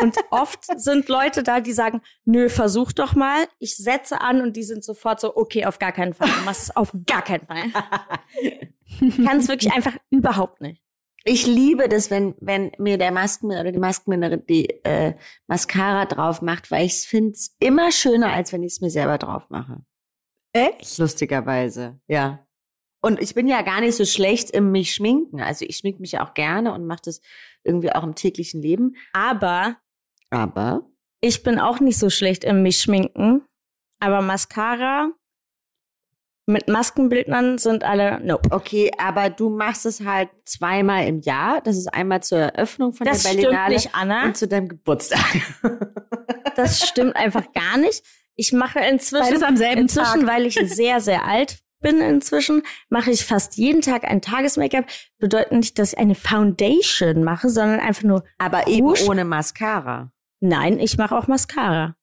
Und 0.00 0.16
oft 0.30 0.64
sind 0.80 1.08
Leute 1.08 1.42
da, 1.42 1.60
die 1.60 1.72
sagen, 1.72 2.00
nö, 2.24 2.48
versuch 2.48 2.92
doch 2.92 3.14
mal. 3.14 3.46
Ich 3.58 3.76
setze 3.76 4.20
an 4.20 4.40
und 4.40 4.56
die 4.56 4.62
sind 4.62 4.84
sofort 4.84 5.20
so, 5.20 5.36
okay, 5.36 5.66
auf 5.66 5.78
gar 5.78 5.92
keinen 5.92 6.14
Fall. 6.14 6.28
Du 6.28 6.44
machst 6.44 6.62
es 6.64 6.76
auf 6.76 6.92
gar 7.06 7.22
keinen 7.22 7.46
Fall. 7.46 7.64
Ich 9.00 9.24
kann 9.24 9.38
es 9.38 9.48
wirklich 9.48 9.72
einfach 9.74 9.96
überhaupt 10.10 10.60
nicht. 10.60 10.82
Ich 11.24 11.46
liebe 11.46 11.88
das, 11.88 12.10
wenn, 12.10 12.34
wenn 12.40 12.72
mir 12.78 12.96
der 12.96 13.12
Maskenbildner 13.12 13.60
oder 13.60 13.72
die 13.72 13.78
Maskenbildnerin 13.78 14.46
die 14.46 14.70
äh, 14.84 15.14
Mascara 15.46 16.06
drauf 16.06 16.40
macht, 16.40 16.70
weil 16.70 16.86
ich 16.86 17.06
finde 17.06 17.32
es 17.32 17.54
immer 17.60 17.92
schöner, 17.92 18.32
als 18.32 18.52
wenn 18.52 18.62
ich 18.62 18.72
es 18.72 18.80
mir 18.80 18.90
selber 18.90 19.18
drauf 19.18 19.50
mache. 19.50 19.82
Echt? 20.52 20.98
Lustigerweise, 20.98 22.00
ja. 22.06 22.46
Und 23.02 23.20
ich 23.20 23.34
bin 23.34 23.48
ja 23.48 23.62
gar 23.62 23.80
nicht 23.80 23.96
so 23.96 24.04
schlecht 24.04 24.50
im 24.50 24.70
mich 24.72 24.92
schminken. 24.92 25.40
Also 25.40 25.64
ich 25.66 25.78
schmink 25.78 26.00
mich 26.00 26.18
auch 26.20 26.34
gerne 26.34 26.72
und 26.74 26.86
mache 26.86 27.00
das 27.04 27.20
irgendwie 27.64 27.92
auch 27.92 28.02
im 28.02 28.14
täglichen 28.14 28.60
Leben. 28.60 28.96
Aber 29.12 29.76
Aber 30.30 30.82
Ich 31.20 31.42
bin 31.42 31.58
auch 31.58 31.80
nicht 31.80 31.98
so 31.98 32.10
schlecht 32.10 32.44
im 32.44 32.62
mich 32.62 32.78
schminken, 32.80 33.42
aber 34.00 34.20
Mascara 34.22 35.10
mit 36.46 36.66
Maskenbildnern 36.68 37.58
sind 37.58 37.84
alle 37.84 38.18
nope. 38.24 38.48
okay, 38.50 38.90
aber 38.98 39.30
du 39.30 39.50
machst 39.50 39.86
es 39.86 40.04
halt 40.04 40.30
zweimal 40.44 41.06
im 41.06 41.20
Jahr. 41.20 41.60
Das 41.60 41.76
ist 41.76 41.86
einmal 41.86 42.22
zur 42.24 42.38
Eröffnung 42.38 42.92
von 42.92 43.06
Das 43.06 43.22
der 43.22 43.28
stimmt 43.30 43.42
Berlinale 43.44 43.74
nicht, 43.74 43.94
Anna. 43.94 44.24
und 44.24 44.36
zu 44.36 44.48
deinem 44.48 44.68
Geburtstag. 44.68 45.24
Das 46.56 46.86
stimmt 46.86 47.14
einfach 47.16 47.52
gar 47.52 47.78
nicht. 47.78 48.02
Ich 48.34 48.52
mache 48.52 48.80
inzwischen, 48.80 49.24
Beides 49.28 49.42
am 49.42 49.56
selben 49.56 49.82
inzwischen, 49.82 50.22
Tag. 50.22 50.26
weil 50.26 50.44
ich 50.46 50.56
sehr, 50.56 51.00
sehr 51.00 51.24
alt 51.24 51.60
bin 51.80 52.00
inzwischen, 52.00 52.62
mache 52.88 53.10
ich 53.10 53.24
fast 53.24 53.56
jeden 53.56 53.80
Tag 53.80 54.04
ein 54.04 54.22
Tages-Make-up. 54.22 54.86
Bedeutet 55.18 55.52
nicht, 55.52 55.78
dass 55.78 55.92
ich 55.92 55.98
eine 55.98 56.14
Foundation 56.14 57.24
mache, 57.24 57.48
sondern 57.48 57.80
einfach 57.80 58.04
nur. 58.04 58.24
Aber 58.38 58.66
eben 58.68 58.92
ohne 59.08 59.24
Mascara. 59.24 60.12
Nein, 60.40 60.78
ich 60.78 60.96
mache 60.96 61.16
auch 61.16 61.26
Mascara. 61.26 61.96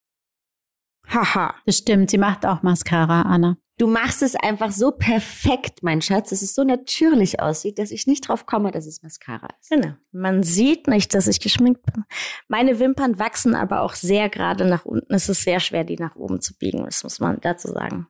Haha. 1.07 1.55
Das 1.65 1.77
stimmt, 1.77 2.11
sie 2.11 2.17
macht 2.17 2.45
auch 2.45 2.63
Mascara, 2.63 3.21
Anna. 3.21 3.57
Du 3.79 3.85
machst 3.85 4.23
es 4.23 4.35
einfach 4.35 4.71
so 4.71 4.91
perfekt, 4.91 5.83
mein 5.83 6.01
Schatz, 6.01 6.31
dass 6.31 6.41
es 6.41 6.55
so 6.55 6.63
natürlich 6.63 7.39
aussieht, 7.39 7.77
dass 7.77 7.91
ich 7.91 8.07
nicht 8.07 8.27
drauf 8.27 8.47
komme, 8.47 8.71
dass 8.71 8.87
es 8.87 9.03
Mascara 9.03 9.47
ist. 9.61 9.69
Genau. 9.69 9.93
Man 10.11 10.41
sieht 10.41 10.87
nicht, 10.87 11.13
dass 11.13 11.27
ich 11.27 11.39
geschminkt 11.39 11.83
bin. 11.83 12.03
Meine 12.47 12.79
Wimpern 12.79 13.19
wachsen 13.19 13.53
aber 13.53 13.81
auch 13.81 13.93
sehr 13.93 14.29
gerade 14.29 14.65
nach 14.65 14.85
unten. 14.85 15.13
Es 15.13 15.29
ist 15.29 15.43
sehr 15.43 15.59
schwer, 15.59 15.83
die 15.83 15.97
nach 15.97 16.15
oben 16.15 16.41
zu 16.41 16.57
biegen. 16.57 16.85
Das 16.85 17.03
muss 17.03 17.19
man 17.19 17.39
dazu 17.39 17.67
sagen. 17.67 18.07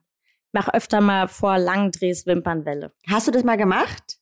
Mache 0.58 0.74
öfter 0.74 1.00
mal 1.00 1.28
vor 1.28 1.56
langen 1.56 1.92
Drehs 1.92 2.26
Wimpernwelle. 2.26 2.92
Hast 3.08 3.28
du 3.28 3.30
das 3.30 3.44
mal 3.44 3.56
gemacht? 3.56 4.18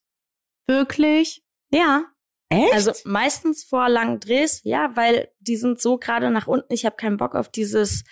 Wirklich? 0.67 1.43
Ja. 1.71 2.05
Echt? 2.51 2.75
Also 2.75 2.93
meistens 3.05 3.65
vor 3.65 3.89
langen 3.89 4.21
Drehs, 4.21 4.61
ja, 4.63 4.91
weil 4.95 5.31
die 5.41 5.57
sind 5.57 5.81
so 5.81 5.97
gerade 5.97 6.31
nach 6.31 6.47
unten. 6.47 6.71
Ich 6.75 6.85
habe 6.85 6.97
keinen 6.97 7.17
Bock 7.17 7.35
auf 7.35 7.49
dieses 7.49 8.05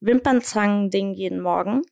Wimpernzangen-Ding 0.00 1.14
jeden 1.14 1.40
Morgen. 1.40 1.82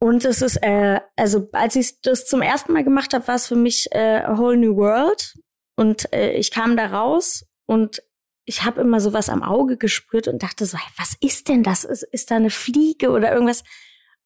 Und 0.00 0.24
es 0.24 0.42
ist, 0.42 0.56
äh, 0.56 1.00
also 1.14 1.48
als 1.52 1.76
ich 1.76 2.00
das 2.00 2.26
zum 2.26 2.42
ersten 2.42 2.72
Mal 2.72 2.82
gemacht 2.82 3.14
habe, 3.14 3.28
war 3.28 3.36
es 3.36 3.46
für 3.46 3.54
mich 3.54 3.86
äh, 3.92 4.22
a 4.24 4.36
whole 4.36 4.56
new 4.56 4.74
world. 4.74 5.34
Und 5.76 6.12
äh, 6.12 6.32
ich 6.32 6.50
kam 6.50 6.76
da 6.76 6.86
raus 6.86 7.46
und 7.66 8.02
ich 8.44 8.64
habe 8.64 8.80
immer 8.80 8.98
sowas 8.98 9.28
am 9.28 9.44
Auge 9.44 9.76
gespürt 9.76 10.26
und 10.26 10.42
dachte 10.42 10.66
so, 10.66 10.76
hey, 10.76 10.92
was 10.96 11.14
ist 11.20 11.48
denn 11.48 11.62
das? 11.62 11.84
Ist, 11.84 12.02
ist 12.02 12.32
da 12.32 12.36
eine 12.36 12.50
Fliege 12.50 13.10
oder 13.10 13.32
irgendwas? 13.32 13.62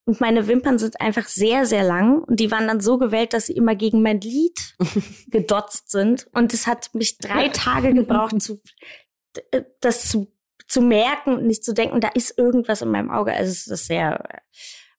Und 0.08 0.22
meine 0.22 0.48
Wimpern 0.48 0.78
sind 0.78 1.02
einfach 1.02 1.28
sehr, 1.28 1.66
sehr 1.66 1.84
lang 1.84 2.22
und 2.22 2.40
die 2.40 2.50
waren 2.50 2.66
dann 2.66 2.80
so 2.80 2.96
gewählt, 2.96 3.34
dass 3.34 3.44
sie 3.44 3.52
immer 3.52 3.74
gegen 3.74 4.00
mein 4.00 4.22
Lied 4.22 4.74
gedotzt 5.26 5.90
sind. 5.90 6.26
Und 6.32 6.54
es 6.54 6.66
hat 6.66 6.94
mich 6.94 7.18
drei 7.18 7.50
Tage 7.50 7.92
gebraucht, 7.92 8.40
zu, 8.40 8.58
äh, 9.50 9.64
das 9.82 10.08
zu, 10.08 10.32
zu 10.66 10.80
merken 10.80 11.34
und 11.34 11.46
nicht 11.46 11.62
zu 11.62 11.74
denken, 11.74 12.00
da 12.00 12.08
ist 12.08 12.38
irgendwas 12.38 12.80
in 12.80 12.88
meinem 12.88 13.10
Auge. 13.10 13.34
Also 13.34 13.50
es 13.52 13.66
ist 13.66 13.86
sehr 13.86 14.24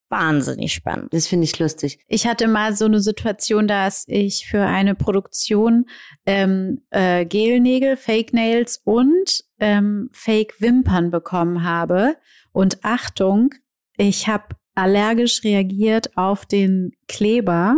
wahnsinnig 0.08 0.72
spannend. 0.72 1.12
Das 1.12 1.26
finde 1.26 1.42
ich 1.42 1.58
lustig. 1.58 1.98
Ich 2.06 2.28
hatte 2.28 2.46
mal 2.46 2.76
so 2.76 2.84
eine 2.84 3.00
Situation, 3.00 3.66
dass 3.66 4.04
ich 4.06 4.46
für 4.46 4.62
eine 4.62 4.94
Produktion 4.94 5.86
ähm, 6.24 6.82
äh, 6.90 7.26
Gelnägel, 7.26 7.96
Fake 7.96 8.32
Nails 8.32 8.80
und 8.84 9.42
ähm, 9.58 10.08
Fake 10.12 10.60
Wimpern 10.60 11.10
bekommen 11.10 11.64
habe. 11.64 12.14
Und 12.52 12.84
Achtung, 12.84 13.50
ich 13.96 14.28
habe 14.28 14.54
allergisch 14.74 15.42
reagiert 15.44 16.16
auf 16.16 16.46
den 16.46 16.92
Kleber, 17.08 17.76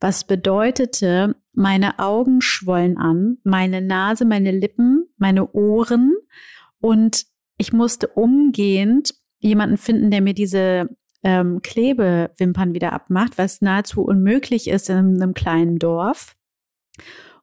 was 0.00 0.26
bedeutete, 0.26 1.36
meine 1.54 1.98
Augen 1.98 2.40
schwollen 2.40 2.98
an, 2.98 3.38
meine 3.44 3.80
Nase, 3.80 4.24
meine 4.24 4.50
Lippen, 4.50 5.06
meine 5.16 5.52
Ohren 5.52 6.14
und 6.80 7.24
ich 7.58 7.72
musste 7.72 8.08
umgehend 8.08 9.14
jemanden 9.38 9.78
finden, 9.78 10.10
der 10.10 10.20
mir 10.20 10.34
diese 10.34 10.90
ähm, 11.22 11.60
Klebewimpern 11.62 12.74
wieder 12.74 12.92
abmacht, 12.92 13.38
was 13.38 13.62
nahezu 13.62 14.02
unmöglich 14.02 14.68
ist 14.68 14.90
in 14.90 14.96
einem 14.96 15.34
kleinen 15.34 15.78
Dorf. 15.78 16.36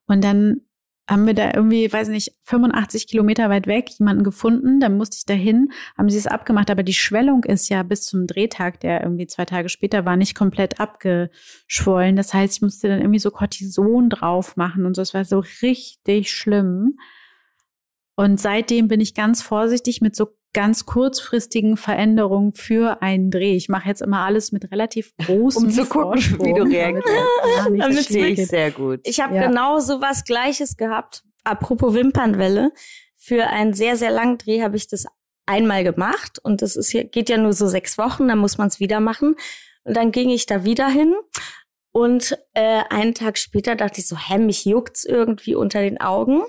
Und 0.06 0.24
dann 0.24 0.62
haben 1.10 1.28
wir 1.28 1.34
da 1.34 1.52
irgendwie, 1.54 1.92
weiß 1.92 2.08
nicht, 2.08 2.32
85 2.44 3.08
Kilometer 3.08 3.50
weit 3.50 3.68
weg 3.68 3.90
jemanden 4.00 4.24
gefunden. 4.24 4.80
Dann 4.80 4.96
musste 4.96 5.18
ich 5.18 5.26
dahin, 5.26 5.70
haben 5.98 6.10
sie 6.10 6.18
es 6.18 6.28
abgemacht. 6.28 6.72
Aber 6.72 6.84
die 6.84 6.94
Schwellung 6.94 7.44
ist 7.44 7.68
ja 7.70 7.84
bis 7.84 8.06
zum 8.06 8.26
Drehtag, 8.26 8.80
der 8.80 9.04
irgendwie 9.04 9.28
zwei 9.28 9.44
Tage 9.44 9.68
später 9.68 10.06
war, 10.06 10.16
nicht 10.16 10.34
komplett 10.34 10.80
abgeschwollen. 10.80 12.16
Das 12.16 12.34
heißt, 12.34 12.56
ich 12.56 12.62
musste 12.62 12.88
dann 12.88 13.02
irgendwie 13.02 13.20
so 13.20 13.32
Cortison 13.32 14.10
drauf 14.10 14.56
machen 14.56 14.86
und 14.86 14.96
so. 14.96 15.02
Es 15.02 15.14
war 15.14 15.26
so 15.26 15.44
richtig 15.62 16.32
schlimm. 16.32 16.98
Und 18.16 18.40
seitdem 18.40 18.88
bin 18.88 19.02
ich 19.02 19.14
ganz 19.14 19.42
vorsichtig 19.42 20.00
mit 20.00 20.16
so 20.16 20.28
ganz 20.54 20.86
kurzfristigen 20.86 21.78
Veränderungen 21.78 22.54
für 22.54 23.02
einen 23.02 23.32
Dreh. 23.32 23.56
Ich 23.56 23.70
mache 23.70 23.88
jetzt 23.90 24.02
immer 24.02 24.20
alles 24.20 24.52
mit 24.52 24.72
relativ 24.72 25.14
großem 25.18 25.66
Um 25.66 25.72
zu 25.72 25.86
gucken, 25.86 26.22
Vorsprung, 26.22 26.46
wie 26.46 26.54
du 26.54 26.64
reagierst. 26.64 27.08
damit 27.58 27.80
Das 27.82 27.90
es 27.90 27.96
verstehe 27.96 28.28
ich 28.28 28.48
sehr 28.48 28.72
gut. 28.72 29.00
Ich 29.04 29.20
habe 29.20 29.36
Ja. 29.36 29.48
genau 29.48 29.80
so 29.80 30.00
was 30.02 30.24
Gleiches 30.24 30.78
gehabt. 30.78 31.24
Apropos 31.44 31.94
Wimpernwelle. 31.94 32.72
Für 33.16 33.48
einen 33.48 33.74
sehr, 33.74 33.96
sehr 33.96 34.12
langen 34.12 34.38
Dreh 34.38 34.62
habe 34.62 34.76
ich 34.76 34.88
das 34.88 35.06
einmal 35.46 35.84
gemacht 35.84 36.40
und 36.44 36.62
das 36.62 36.76
ist 36.76 36.90
hier, 36.92 37.04
geht 37.04 37.30
ja 37.30 37.38
nur 37.38 37.54
so 37.54 37.68
sechs 37.68 37.98
Wochen, 37.98 38.28
dann 38.28 38.38
muss 38.38 38.58
man 38.58 38.68
es 38.68 38.80
wieder 38.80 39.00
machen. 39.00 39.36
Und 39.84 39.98
dann 39.98 40.12
ging 40.12 40.30
ich 40.30 40.46
da 40.46 40.64
wieder 40.64 40.88
hin 40.88 41.14
und 41.92 42.38
äh, 42.54 42.82
einen 42.90 43.14
Tag 43.14 43.38
später 43.38 43.76
dachte 43.76 44.00
ich 44.02 44.08
so, 44.08 44.18
hä, 44.18 44.38
mich 44.38 44.66
juckt's 44.66 45.04
irgendwie 45.04 45.56
unter 45.56 45.82
den 45.82 46.00
Augen. 46.00 46.42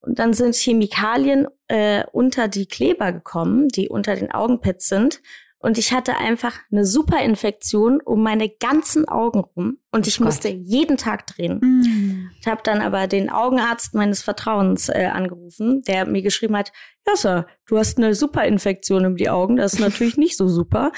Und 0.00 0.18
dann 0.18 0.32
sind 0.32 0.54
Chemikalien 0.54 1.48
äh, 1.66 2.04
unter 2.12 2.48
die 2.48 2.66
Kleber 2.66 3.12
gekommen, 3.12 3.68
die 3.68 3.88
unter 3.88 4.14
den 4.14 4.30
Augenpads 4.30 4.88
sind. 4.88 5.20
Und 5.60 5.76
ich 5.76 5.92
hatte 5.92 6.16
einfach 6.16 6.56
eine 6.70 6.84
super 6.84 7.20
Infektion 7.20 8.00
um 8.00 8.22
meine 8.22 8.48
ganzen 8.48 9.08
Augen 9.08 9.40
rum. 9.40 9.78
Und 9.90 10.06
ich 10.06 10.18
Gott. 10.18 10.26
musste 10.26 10.48
jeden 10.48 10.96
Tag 10.96 11.26
drehen. 11.26 11.58
Mm. 11.60 12.30
Ich 12.40 12.46
habe 12.46 12.60
dann 12.62 12.80
aber 12.80 13.08
den 13.08 13.28
Augenarzt 13.28 13.92
meines 13.94 14.22
Vertrauens 14.22 14.88
äh, 14.88 15.10
angerufen, 15.12 15.82
der 15.82 16.06
mir 16.06 16.22
geschrieben 16.22 16.56
hat, 16.56 16.72
ja 17.06 17.16
Sir, 17.16 17.46
du 17.66 17.76
hast 17.76 17.98
eine 17.98 18.14
Superinfektion 18.14 19.04
um 19.04 19.16
die 19.16 19.30
Augen, 19.30 19.56
das 19.56 19.74
ist 19.74 19.80
natürlich 19.80 20.16
nicht 20.16 20.36
so 20.36 20.46
super. 20.46 20.92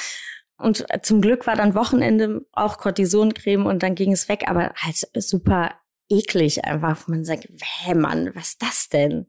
Und 0.58 0.84
äh, 0.90 1.00
zum 1.00 1.22
Glück 1.22 1.46
war 1.46 1.56
dann 1.56 1.74
Wochenende 1.74 2.44
auch 2.52 2.76
Cortisoncreme 2.76 3.64
und 3.64 3.82
dann 3.82 3.94
ging 3.94 4.12
es 4.12 4.28
weg, 4.28 4.44
aber 4.46 4.74
halt 4.76 4.96
super 5.14 5.70
eklig 6.10 6.64
einfach. 6.64 7.08
Man 7.08 7.24
sagt, 7.24 7.48
hä 7.82 7.94
Mann, 7.94 8.30
was 8.34 8.50
ist 8.50 8.62
das 8.62 8.88
denn? 8.88 9.26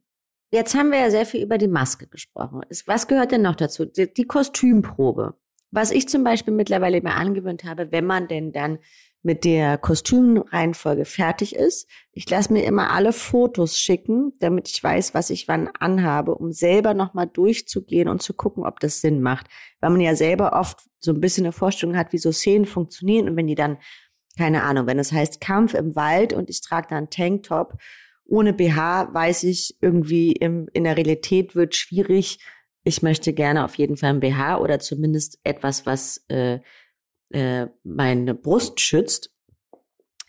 Jetzt 0.52 0.76
haben 0.76 0.92
wir 0.92 1.00
ja 1.00 1.10
sehr 1.12 1.26
viel 1.26 1.42
über 1.44 1.58
die 1.58 1.68
Maske 1.70 2.08
gesprochen. 2.08 2.62
Es- 2.70 2.88
Was 2.88 3.08
gehört 3.08 3.32
denn 3.32 3.42
noch 3.44 3.56
dazu? 3.56 3.86
Die, 3.86 4.14
die 4.14 4.26
Kostümprobe. 4.26 5.36
Was 5.72 5.92
ich 5.92 6.10
zum 6.10 6.26
Beispiel 6.26 6.54
mittlerweile 6.54 7.02
mir 7.02 7.14
angewöhnt 7.14 7.64
habe, 7.64 7.92
wenn 7.94 8.06
man 8.06 8.28
denn 8.28 8.52
dann 8.52 8.80
mit 9.24 9.46
der 9.46 9.78
Kostümreihenfolge 9.78 11.06
fertig 11.06 11.56
ist, 11.56 11.88
ich 12.12 12.30
lasse 12.30 12.52
mir 12.52 12.64
immer 12.66 12.90
alle 12.92 13.14
Fotos 13.14 13.78
schicken, 13.80 14.34
damit 14.40 14.68
ich 14.68 14.84
weiß, 14.84 15.14
was 15.14 15.30
ich 15.30 15.48
wann 15.48 15.70
anhabe, 15.80 16.36
um 16.36 16.52
selber 16.52 16.94
nochmal 16.94 17.28
durchzugehen 17.28 18.10
und 18.10 18.22
zu 18.22 18.34
gucken, 18.34 18.66
ob 18.66 18.80
das 18.80 19.00
Sinn 19.00 19.22
macht. 19.22 19.48
Weil 19.80 19.92
man 19.92 20.02
ja 20.02 20.16
selber 20.16 20.54
oft 20.60 20.80
so 21.00 21.12
ein 21.14 21.22
bisschen 21.22 21.46
eine 21.46 21.54
Vorstellung 21.54 21.96
hat, 21.96 22.12
wie 22.14 22.18
so 22.18 22.32
Szenen 22.32 22.66
funktionieren 22.66 23.30
und 23.30 23.38
wenn 23.38 23.48
die 23.48 23.56
dann, 23.56 23.78
keine 24.38 24.64
Ahnung, 24.64 24.88
wenn 24.88 25.00
es 25.00 25.12
heißt 25.12 25.42
Kampf 25.42 25.74
im 25.74 25.96
Wald 25.96 26.34
und 26.34 26.50
ich 26.50 26.62
trage 26.62 26.88
da 26.90 26.98
einen 26.98 27.10
Tanktop 27.10 27.78
ohne 28.32 28.54
BH 28.54 29.14
weiß 29.14 29.44
ich 29.44 29.78
irgendwie 29.82 30.32
im, 30.32 30.70
in 30.72 30.86
der 30.86 30.96
Realität 30.96 31.54
wird 31.54 31.76
schwierig. 31.76 32.40
Ich 32.84 33.02
möchte 33.02 33.34
gerne 33.34 33.66
auf 33.66 33.76
jeden 33.76 33.98
Fall 33.98 34.12
ein 34.12 34.22
BH 34.22 34.60
oder 34.60 34.80
zumindest 34.80 35.40
etwas, 35.44 35.86
was 35.86 36.24
äh, 36.30 36.60
äh, 37.32 37.68
meine 37.84 38.34
Brust 38.34 38.80
schützt, 38.80 39.36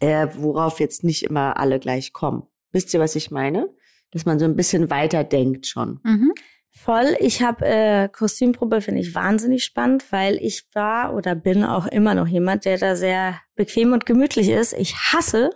äh, 0.00 0.26
worauf 0.34 0.80
jetzt 0.80 1.04
nicht 1.04 1.22
immer 1.22 1.58
alle 1.58 1.78
gleich 1.78 2.12
kommen. 2.12 2.42
Wisst 2.72 2.92
ihr, 2.92 2.98
was 2.98 3.14
ich 3.14 3.30
meine? 3.30 3.72
Dass 4.10 4.26
man 4.26 4.40
so 4.40 4.46
ein 4.46 4.56
bisschen 4.56 4.90
weiter 4.90 5.22
denkt 5.22 5.68
schon. 5.68 6.00
Mhm. 6.02 6.32
Voll. 6.74 7.16
Ich 7.20 7.42
habe 7.42 7.66
äh, 7.66 8.08
Kostümprobe, 8.08 8.80
finde 8.80 9.00
ich 9.00 9.14
wahnsinnig 9.14 9.62
spannend, 9.62 10.10
weil 10.10 10.36
ich 10.36 10.64
war 10.72 11.14
oder 11.14 11.34
bin 11.34 11.64
auch 11.64 11.86
immer 11.86 12.14
noch 12.14 12.26
jemand, 12.26 12.64
der 12.64 12.78
da 12.78 12.96
sehr 12.96 13.38
bequem 13.54 13.92
und 13.92 14.06
gemütlich 14.06 14.48
ist. 14.48 14.72
Ich 14.72 14.96
hasse 14.96 15.50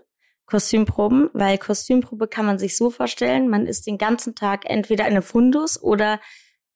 Kostümproben, 0.45 1.31
weil 1.33 1.59
Kostümprobe 1.59 2.29
kann 2.29 2.47
man 2.47 2.59
sich 2.59 2.77
so 2.77 2.91
vorstellen, 2.91 3.49
man 3.49 3.67
ist 3.67 3.87
den 3.87 3.99
ganzen 3.99 4.35
Tag 4.35 4.69
entweder 4.69 5.07
in 5.07 5.13
einem 5.13 5.23
Fundus 5.23 5.83
oder 5.83 6.21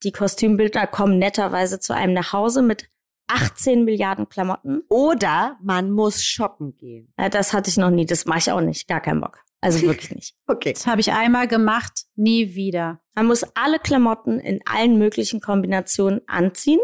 die 0.03 0.13
Kostümbildner 0.13 0.87
kommen 0.87 1.19
netterweise 1.19 1.79
zu 1.79 1.95
einem 1.95 2.15
nach 2.15 2.33
Hause 2.33 2.63
mit 2.63 2.89
18 3.29 3.85
Milliarden 3.85 4.29
Klamotten. 4.29 4.83
Oder 4.89 5.59
man 5.63 5.91
muss 5.91 6.25
shoppen 6.25 6.77
gehen. 6.77 7.13
Äh, 7.17 7.31
das 7.31 7.53
hatte 7.53 7.71
ich 7.71 7.77
noch 7.77 7.91
nie, 7.91 8.07
das 8.07 8.25
mache 8.25 8.39
ich 8.39 8.53
auch 8.53 8.61
nicht, 8.61 8.89
gar 8.89 9.01
keinen 9.01 9.21
Bock. 9.21 9.45
Also 9.61 9.83
wirklich 9.87 10.11
nicht. 10.11 10.35
Okay. 10.47 10.73
Das 10.73 10.87
habe 10.87 11.01
ich 11.01 11.13
einmal 11.13 11.49
gemacht, 11.49 12.05
nie 12.17 12.55
wieder. 12.55 13.01
Man 13.15 13.27
muss 13.27 13.45
alle 13.55 13.79
Klamotten 13.79 14.41
in 14.41 14.61
allen 14.67 14.99
möglichen 14.99 15.41
Kombinationen 15.41 16.21
anziehen. 16.27 16.81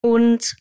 Und 0.00 0.56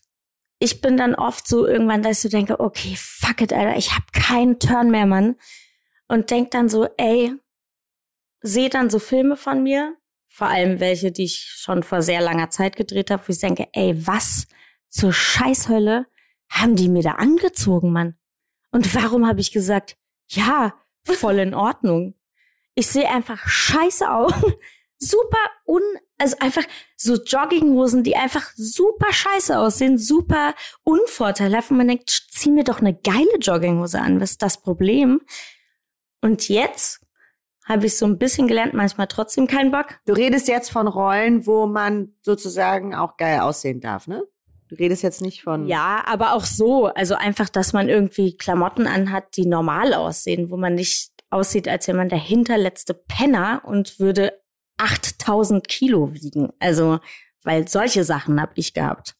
ich 0.59 0.81
bin 0.81 0.95
dann 0.97 1.15
oft 1.15 1.47
so 1.47 1.65
irgendwann, 1.65 2.03
dass 2.03 2.17
ich 2.17 2.19
so 2.19 2.29
denke, 2.29 2.59
okay, 2.59 2.95
fuck 2.95 3.41
it, 3.41 3.51
Alter, 3.51 3.77
ich 3.77 3.93
habe 3.93 4.05
keinen 4.13 4.59
Turn 4.59 4.91
mehr, 4.91 5.07
Mann. 5.07 5.35
Und 6.07 6.29
denk 6.29 6.51
dann 6.51 6.69
so, 6.69 6.87
ey, 6.97 7.33
sehe 8.41 8.69
dann 8.69 8.89
so 8.89 8.99
Filme 8.99 9.37
von 9.37 9.63
mir, 9.63 9.95
vor 10.27 10.47
allem 10.47 10.79
welche, 10.79 11.11
die 11.11 11.23
ich 11.23 11.39
schon 11.39 11.83
vor 11.83 12.01
sehr 12.01 12.21
langer 12.21 12.49
Zeit 12.49 12.75
gedreht 12.75 13.11
habe, 13.11 13.23
wo 13.27 13.31
ich 13.31 13.39
denke, 13.39 13.67
ey, 13.73 13.95
was 14.05 14.47
zur 14.87 15.13
Scheißhölle 15.13 16.05
haben 16.49 16.75
die 16.75 16.89
mir 16.89 17.01
da 17.01 17.13
angezogen, 17.13 17.91
Mann? 17.91 18.15
Und 18.71 18.93
warum 18.93 19.27
habe 19.27 19.39
ich 19.39 19.51
gesagt, 19.51 19.97
ja, 20.31 20.73
voll 21.03 21.39
in 21.39 21.53
Ordnung. 21.53 22.15
Ich 22.75 22.87
sehe 22.87 23.09
einfach 23.09 23.47
scheiße 23.47 24.09
aus, 24.09 24.33
super 24.97 25.37
un, 25.65 25.81
also 26.17 26.37
einfach 26.39 26.63
so 26.95 27.15
Jogginghosen, 27.15 28.03
die 28.03 28.15
einfach 28.15 28.51
super 28.55 29.11
scheiße 29.11 29.57
aussehen, 29.57 29.97
super 29.97 30.53
unvorteilhaft. 30.83 31.71
Und 31.71 31.77
man 31.77 31.87
denkt, 31.87 32.09
zieh 32.29 32.51
mir 32.51 32.63
doch 32.63 32.79
eine 32.79 32.93
geile 32.93 33.37
Jogginghose 33.39 33.99
an. 33.99 34.21
Was 34.21 34.31
ist 34.31 34.41
das 34.41 34.61
Problem? 34.61 35.21
Und 36.21 36.47
jetzt 36.49 37.01
habe 37.65 37.87
ich 37.87 37.97
so 37.97 38.05
ein 38.05 38.17
bisschen 38.17 38.47
gelernt, 38.47 38.73
manchmal 38.73 39.07
trotzdem 39.07 39.47
keinen 39.47 39.71
Bock. 39.71 39.99
Du 40.05 40.13
redest 40.13 40.47
jetzt 40.47 40.71
von 40.71 40.87
Rollen, 40.87 41.45
wo 41.45 41.67
man 41.67 42.15
sozusagen 42.21 42.95
auch 42.95 43.17
geil 43.17 43.39
aussehen 43.39 43.81
darf, 43.81 44.07
ne? 44.07 44.23
Du 44.71 44.77
redest 44.77 45.03
jetzt 45.03 45.21
nicht 45.21 45.43
von. 45.43 45.67
Ja, 45.67 46.01
aber 46.05 46.33
auch 46.33 46.45
so. 46.45 46.85
Also 46.85 47.15
einfach, 47.15 47.49
dass 47.49 47.73
man 47.73 47.89
irgendwie 47.89 48.37
Klamotten 48.37 48.87
anhat, 48.87 49.35
die 49.35 49.45
normal 49.45 49.93
aussehen, 49.93 50.49
wo 50.49 50.55
man 50.55 50.75
nicht 50.75 51.11
aussieht, 51.29 51.67
als 51.67 51.89
wäre 51.89 51.97
man 51.97 52.07
der 52.07 52.19
hinterletzte 52.19 52.93
Penner 52.93 53.63
und 53.65 53.99
würde 53.99 54.39
8000 54.77 55.67
Kilo 55.67 56.13
wiegen. 56.13 56.53
Also, 56.59 56.99
weil 57.43 57.67
solche 57.67 58.05
Sachen 58.05 58.39
habe 58.39 58.53
ich 58.55 58.73
gehabt. 58.73 59.17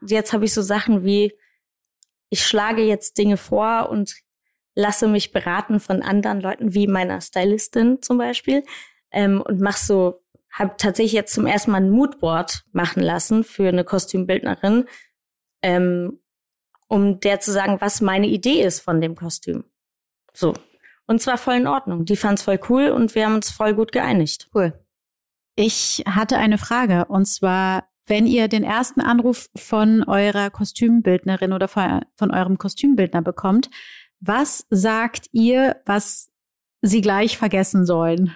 Jetzt 0.00 0.32
habe 0.32 0.46
ich 0.46 0.54
so 0.54 0.62
Sachen 0.62 1.04
wie, 1.04 1.34
ich 2.30 2.46
schlage 2.46 2.82
jetzt 2.82 3.18
Dinge 3.18 3.36
vor 3.36 3.90
und 3.90 4.16
lasse 4.74 5.08
mich 5.08 5.30
beraten 5.30 5.78
von 5.78 6.00
anderen 6.00 6.40
Leuten, 6.40 6.72
wie 6.72 6.86
meiner 6.86 7.20
Stylistin 7.20 8.00
zum 8.00 8.16
Beispiel, 8.16 8.62
ähm, 9.10 9.42
und 9.42 9.60
mach 9.60 9.76
so, 9.76 10.22
habe 10.56 10.74
tatsächlich 10.78 11.12
jetzt 11.12 11.34
zum 11.34 11.46
ersten 11.46 11.70
Mal 11.70 11.82
ein 11.82 11.90
Moodboard 11.90 12.64
machen 12.72 13.02
lassen 13.02 13.44
für 13.44 13.68
eine 13.68 13.84
Kostümbildnerin, 13.84 14.86
ähm, 15.62 16.18
um 16.88 17.20
der 17.20 17.40
zu 17.40 17.52
sagen, 17.52 17.76
was 17.80 18.00
meine 18.00 18.26
Idee 18.26 18.62
ist 18.62 18.80
von 18.80 19.00
dem 19.00 19.16
Kostüm. 19.16 19.64
So. 20.32 20.54
Und 21.06 21.20
zwar 21.20 21.38
voll 21.38 21.56
in 21.56 21.66
Ordnung. 21.66 22.04
Die 22.04 22.16
fand's 22.16 22.42
voll 22.42 22.58
cool 22.68 22.88
und 22.88 23.14
wir 23.14 23.26
haben 23.26 23.34
uns 23.34 23.50
voll 23.50 23.74
gut 23.74 23.92
geeinigt. 23.92 24.48
Cool. 24.54 24.72
Ich 25.56 26.02
hatte 26.08 26.38
eine 26.38 26.58
Frage 26.58 27.04
und 27.04 27.26
zwar, 27.26 27.88
wenn 28.06 28.26
ihr 28.26 28.48
den 28.48 28.64
ersten 28.64 29.00
Anruf 29.00 29.48
von 29.56 30.04
eurer 30.04 30.50
Kostümbildnerin 30.50 31.52
oder 31.52 31.68
von 31.68 32.30
eurem 32.30 32.56
Kostümbildner 32.56 33.22
bekommt, 33.22 33.68
was 34.20 34.66
sagt 34.70 35.26
ihr, 35.32 35.80
was 35.84 36.30
sie 36.82 37.02
gleich 37.02 37.36
vergessen 37.36 37.84
sollen? 37.84 38.34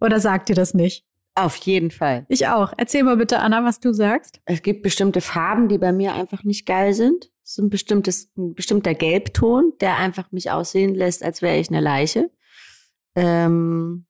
Oder 0.00 0.20
sagt 0.20 0.50
ihr 0.50 0.56
das 0.56 0.74
nicht? 0.74 1.06
Auf 1.36 1.56
jeden 1.56 1.90
Fall. 1.90 2.26
Ich 2.28 2.46
auch. 2.46 2.72
Erzähl 2.76 3.02
mal 3.02 3.16
bitte, 3.16 3.40
Anna, 3.40 3.64
was 3.64 3.80
du 3.80 3.92
sagst. 3.92 4.40
Es 4.44 4.62
gibt 4.62 4.82
bestimmte 4.82 5.20
Farben, 5.20 5.68
die 5.68 5.78
bei 5.78 5.92
mir 5.92 6.14
einfach 6.14 6.44
nicht 6.44 6.64
geil 6.64 6.94
sind. 6.94 7.30
Es 7.42 7.52
ist 7.52 7.58
ein, 7.58 7.70
bestimmtes, 7.70 8.30
ein 8.36 8.54
bestimmter 8.54 8.94
Gelbton, 8.94 9.72
der 9.80 9.98
einfach 9.98 10.30
mich 10.30 10.50
aussehen 10.50 10.94
lässt, 10.94 11.24
als 11.24 11.42
wäre 11.42 11.58
ich 11.58 11.68
eine 11.68 11.80
Leiche. 11.80 12.30
Ähm 13.16 14.06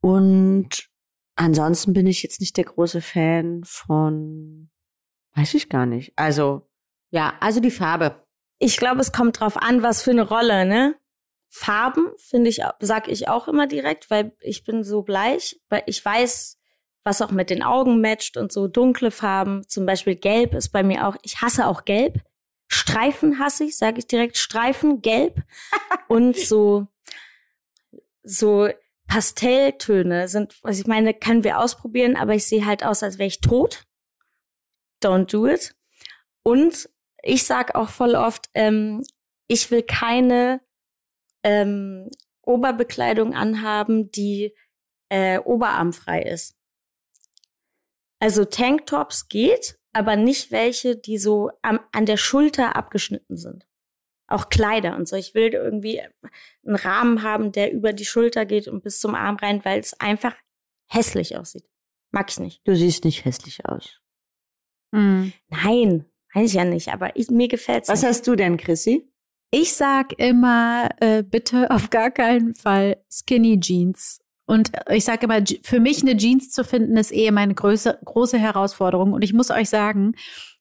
und 0.00 0.88
ansonsten 1.36 1.92
bin 1.92 2.06
ich 2.06 2.22
jetzt 2.22 2.40
nicht 2.40 2.56
der 2.56 2.64
große 2.64 3.02
Fan 3.02 3.62
von, 3.64 4.70
weiß 5.34 5.54
ich 5.54 5.68
gar 5.68 5.84
nicht. 5.84 6.12
Also, 6.16 6.68
ja, 7.10 7.34
also 7.40 7.60
die 7.60 7.70
Farbe. 7.70 8.24
Ich 8.58 8.78
glaube, 8.78 9.00
es 9.00 9.12
kommt 9.12 9.40
drauf 9.40 9.56
an, 9.58 9.82
was 9.82 10.02
für 10.02 10.12
eine 10.12 10.26
Rolle, 10.26 10.64
ne? 10.64 10.96
Farben 11.58 12.12
finde 12.18 12.50
ich, 12.50 12.60
sag 12.80 13.08
ich 13.08 13.28
auch 13.28 13.48
immer 13.48 13.66
direkt, 13.66 14.10
weil 14.10 14.36
ich 14.40 14.62
bin 14.62 14.84
so 14.84 15.00
bleich, 15.00 15.58
weil 15.70 15.82
ich 15.86 16.04
weiß, 16.04 16.58
was 17.02 17.22
auch 17.22 17.30
mit 17.30 17.48
den 17.48 17.62
Augen 17.62 18.02
matcht 18.02 18.36
und 18.36 18.52
so 18.52 18.68
dunkle 18.68 19.10
Farben, 19.10 19.66
zum 19.66 19.86
Beispiel 19.86 20.16
Gelb 20.16 20.52
ist 20.52 20.68
bei 20.68 20.82
mir 20.82 21.08
auch, 21.08 21.16
ich 21.22 21.40
hasse 21.40 21.66
auch 21.66 21.86
Gelb. 21.86 22.20
Streifen 22.68 23.38
hasse 23.38 23.64
ich, 23.64 23.78
sage 23.78 24.00
ich 24.00 24.06
direkt, 24.06 24.36
Streifen, 24.36 25.00
Gelb 25.00 25.42
und 26.08 26.36
so, 26.36 26.88
so 28.22 28.68
Pastelltöne 29.06 30.28
sind, 30.28 30.62
was 30.62 30.78
ich 30.78 30.86
meine, 30.86 31.14
können 31.14 31.42
wir 31.42 31.58
ausprobieren, 31.58 32.16
aber 32.16 32.34
ich 32.34 32.46
sehe 32.46 32.66
halt 32.66 32.84
aus, 32.84 33.02
als 33.02 33.16
wäre 33.18 33.28
ich 33.28 33.40
tot. 33.40 33.84
Don't 35.02 35.32
do 35.32 35.46
it. 35.46 35.74
Und 36.42 36.90
ich 37.22 37.44
sag 37.44 37.74
auch 37.76 37.88
voll 37.88 38.14
oft, 38.14 38.50
ähm, 38.52 39.02
ich 39.48 39.70
will 39.70 39.82
keine 39.82 40.60
ähm, 41.46 42.10
Oberbekleidung 42.42 43.32
anhaben, 43.32 44.10
die 44.10 44.52
äh, 45.08 45.38
oberarmfrei 45.38 46.22
ist. 46.22 46.56
Also 48.18 48.44
Tanktops 48.44 49.28
geht, 49.28 49.78
aber 49.92 50.16
nicht 50.16 50.50
welche, 50.50 50.96
die 50.96 51.18
so 51.18 51.50
am, 51.62 51.78
an 51.92 52.04
der 52.04 52.16
Schulter 52.16 52.74
abgeschnitten 52.74 53.36
sind. 53.36 53.66
Auch 54.28 54.48
Kleider 54.48 54.96
und 54.96 55.06
so. 55.06 55.14
Ich 55.14 55.34
will 55.34 55.54
irgendwie 55.54 56.00
einen 56.00 56.76
Rahmen 56.76 57.22
haben, 57.22 57.52
der 57.52 57.72
über 57.72 57.92
die 57.92 58.04
Schulter 58.04 58.44
geht 58.44 58.66
und 58.66 58.82
bis 58.82 58.98
zum 58.98 59.14
Arm 59.14 59.36
rein, 59.36 59.64
weil 59.64 59.78
es 59.78 59.98
einfach 60.00 60.34
hässlich 60.90 61.36
aussieht. 61.36 61.68
Mag 62.10 62.30
ich 62.30 62.40
nicht. 62.40 62.60
Du 62.66 62.74
siehst 62.74 63.04
nicht 63.04 63.24
hässlich 63.24 63.64
aus. 63.66 64.00
Hm. 64.92 65.32
Nein, 65.48 66.06
weiß 66.34 66.48
ich 66.48 66.54
ja 66.54 66.64
nicht, 66.64 66.88
aber 66.88 67.14
ich, 67.14 67.30
mir 67.30 67.46
gefällt's. 67.46 67.88
Was 67.88 68.02
nicht. 68.02 68.08
hast 68.08 68.26
du 68.26 68.34
denn, 68.34 68.56
Chrissy? 68.56 69.08
Ich 69.58 69.72
sag 69.72 70.12
immer, 70.18 70.90
äh, 71.00 71.22
bitte 71.22 71.70
auf 71.70 71.88
gar 71.88 72.10
keinen 72.10 72.54
Fall 72.54 72.98
Skinny 73.10 73.58
Jeans. 73.58 74.20
Und 74.44 74.70
ich 74.90 75.06
sage 75.06 75.24
immer, 75.24 75.42
für 75.62 75.80
mich 75.80 76.02
eine 76.02 76.14
Jeans 76.14 76.50
zu 76.50 76.62
finden, 76.62 76.98
ist 76.98 77.10
eh 77.10 77.30
meine 77.30 77.54
größe, 77.54 77.98
große 78.04 78.36
Herausforderung. 78.36 79.14
Und 79.14 79.24
ich 79.24 79.32
muss 79.32 79.50
euch 79.50 79.70
sagen, 79.70 80.12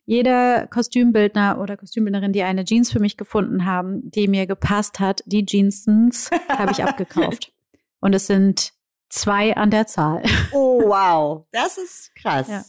jeder 0.05 0.67
Kostümbildner 0.67 1.60
oder 1.60 1.75
Kostümbildnerin, 1.75 2.31
die 2.31 2.43
eine 2.43 2.63
Jeans 2.63 2.89
für 2.89 3.01
mich 3.01 3.17
gefunden 3.17 3.65
haben, 3.65 4.10
die 4.12 4.29
mir 4.29 4.47
gepasst 4.47 5.01
hat, 5.01 5.23
die 5.25 5.45
Jeansons 5.45 6.29
habe 6.47 6.71
ich 6.71 6.81
abgekauft. 6.81 7.51
Und 7.99 8.15
es 8.15 8.27
sind 8.27 8.71
zwei 9.10 9.58
an 9.58 9.71
der 9.71 9.88
Zahl. 9.88 10.23
Oh, 10.53 10.81
wow. 10.86 11.45
Das 11.51 11.77
ist 11.77 12.15
krass. 12.15 12.47
Ja, 12.47 12.63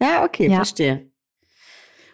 ja 0.00 0.24
okay, 0.24 0.48
ja. 0.48 0.56
verstehe. 0.56 1.09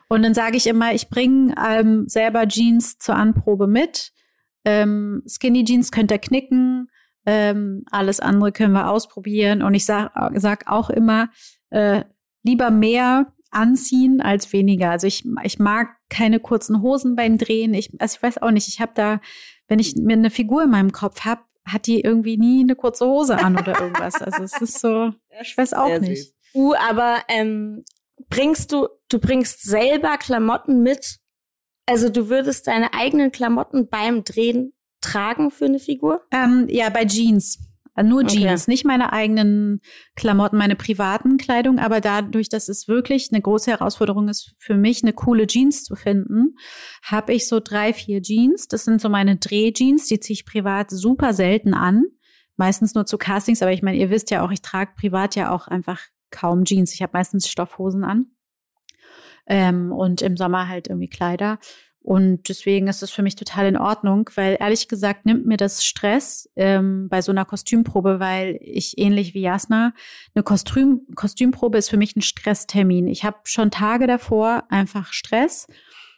Und 0.09 0.23
dann 0.23 0.35
sage 0.35 0.57
ich 0.57 0.66
immer, 0.66 0.95
ich 0.95 1.09
bringe 1.09 1.55
ähm, 1.64 2.09
selber 2.09 2.47
Jeans 2.47 2.99
zur 2.99 3.16
Anprobe 3.16 3.66
mit. 3.66 4.12
Ähm, 4.64 5.23
Skinny 5.27 5.64
Jeans 5.64 5.90
könnt 5.90 6.11
ihr 6.11 6.19
knicken. 6.19 6.88
Ähm, 7.25 7.85
alles 7.90 8.21
andere 8.21 8.53
können 8.53 8.73
wir 8.73 8.88
ausprobieren. 8.88 9.62
Und 9.62 9.75
ich 9.75 9.85
sag, 9.85 10.12
sag 10.35 10.71
auch 10.71 10.90
immer, 10.90 11.31
äh, 11.71 12.05
lieber 12.45 12.71
mehr 12.71 13.33
anziehen 13.51 14.21
als 14.21 14.53
weniger. 14.53 14.90
Also 14.90 15.07
ich, 15.07 15.25
ich 15.42 15.59
mag 15.59 15.88
keine 16.09 16.38
kurzen 16.40 16.83
Hosen 16.83 17.16
beim 17.16 17.38
Drehen. 17.38 17.75
Ich, 17.75 17.90
also 18.01 18.16
ich 18.16 18.23
weiß 18.23 18.38
auch 18.38 18.51
nicht, 18.51 18.69
ich 18.69 18.81
habe 18.81 18.92
da, 18.95 19.21
wenn 19.66 19.79
ich 19.79 19.97
mir 19.97 20.12
eine 20.12 20.31
Figur 20.31 20.64
in 20.64 20.71
meinem 20.71 20.92
Kopf 20.92 21.23
habe, 21.25 21.42
hat 21.64 21.87
die 21.87 22.01
irgendwie 22.01 22.37
nie 22.37 22.61
eine 22.61 22.77
kurze 22.77 23.07
Hose 23.07 23.38
an 23.38 23.59
oder 23.59 23.81
irgendwas. 23.81 24.23
Also 24.23 24.45
es 24.45 24.61
ist 24.61 24.79
so, 24.79 25.12
ich 25.42 25.57
weiß 25.57 25.75
auch 25.75 25.99
nicht. 25.99 26.33
Uh, 26.55 26.75
aber 26.75 27.19
ähm, 27.29 27.85
bringst 28.29 28.73
du, 28.73 28.89
du 29.09 29.19
bringst 29.19 29.62
selber 29.62 30.17
Klamotten 30.19 30.83
mit? 30.83 31.19
Also 31.87 32.09
du 32.09 32.29
würdest 32.29 32.67
deine 32.67 32.95
eigenen 32.95 33.31
Klamotten 33.31 33.89
beim 33.89 34.25
Drehen 34.25 34.73
tragen 35.01 35.51
für 35.51 35.67
eine 35.67 35.79
Figur? 35.79 36.23
Ähm, 36.33 36.67
ja, 36.69 36.89
bei 36.91 37.05
Jeans. 37.05 37.59
Äh, 37.97 38.03
nur 38.03 38.25
Jeans, 38.27 38.62
okay. 38.62 38.71
nicht 38.71 38.85
meine 38.85 39.12
eigenen 39.12 39.81
Klamotten, 40.15 40.57
meine 40.57 40.77
privaten 40.77 41.39
Kleidung, 41.39 41.79
aber 41.79 42.01
dadurch, 42.01 42.49
dass 42.49 42.69
es 42.69 42.89
wirklich 42.89 43.31
eine 43.33 43.41
große 43.41 43.71
Herausforderung 43.71 44.29
ist, 44.29 44.55
für 44.59 44.75
mich 44.75 45.03
eine 45.03 45.12
coole 45.12 45.47
Jeans 45.47 45.85
zu 45.85 45.97
finden, 45.97 46.57
habe 47.03 47.33
ich 47.33 47.49
so 47.49 47.61
drei, 47.61 47.93
vier 47.93 48.21
Jeans. 48.21 48.69
Das 48.69 48.85
sind 48.85 49.01
so 49.01 49.09
meine 49.09 49.37
Drehjeans, 49.37 50.07
die 50.07 50.21
ziehe 50.21 50.35
ich 50.35 50.45
privat 50.45 50.91
super 50.91 51.33
selten 51.33 51.75
an. 51.75 52.05
Meistens 52.57 52.95
nur 52.95 53.05
zu 53.05 53.19
Castings, 53.19 53.61
aber 53.61 53.73
ich 53.73 53.83
meine, 53.83 53.99
ihr 53.99 54.09
wisst 54.09 54.31
ja 54.31 54.43
auch, 54.43 54.51
ich 54.51 54.62
trage 54.62 54.93
privat 54.97 55.37
ja 55.37 55.51
auch 55.51 55.69
einfach 55.69 56.01
kaum 56.31 56.65
Jeans. 56.65 56.93
Ich 56.95 57.03
habe 57.03 57.12
meistens 57.15 57.49
Stoffhosen 57.49 58.05
an. 58.05 58.27
Ähm, 59.49 59.93
und 59.93 60.23
im 60.23 60.37
Sommer 60.37 60.69
halt 60.69 60.89
irgendwie 60.89 61.09
Kleider. 61.09 61.59
Und 62.01 62.49
deswegen 62.49 62.87
ist 62.87 63.03
es 63.03 63.11
für 63.11 63.23
mich 63.23 63.35
total 63.35 63.67
in 63.67 63.77
Ordnung, 63.77 64.31
weil 64.37 64.57
ehrlich 64.61 64.87
gesagt 64.87 65.27
nimmt 65.27 65.45
mir 65.45 65.57
das 65.57 65.85
Stress 65.85 66.49
ähm, 66.55 67.09
bei 67.09 67.21
so 67.21 67.33
einer 67.33 67.45
Kostümprobe, 67.45 68.21
weil 68.21 68.59
ich 68.61 68.97
ähnlich 68.97 69.35
wie 69.35 69.41
Jasna, 69.41 69.93
eine 70.35 70.45
Kostüm, 70.45 71.01
Kostümprobe 71.17 71.79
ist 71.79 71.91
für 71.91 71.97
mich 71.97 72.15
ein 72.15 72.23
Stresstermin. 72.23 73.09
Ich 73.09 73.25
habe 73.25 73.39
schon 73.43 73.73
Tage 73.73 74.07
davor 74.07 74.65
einfach 74.69 75.12
Stress 75.12 75.67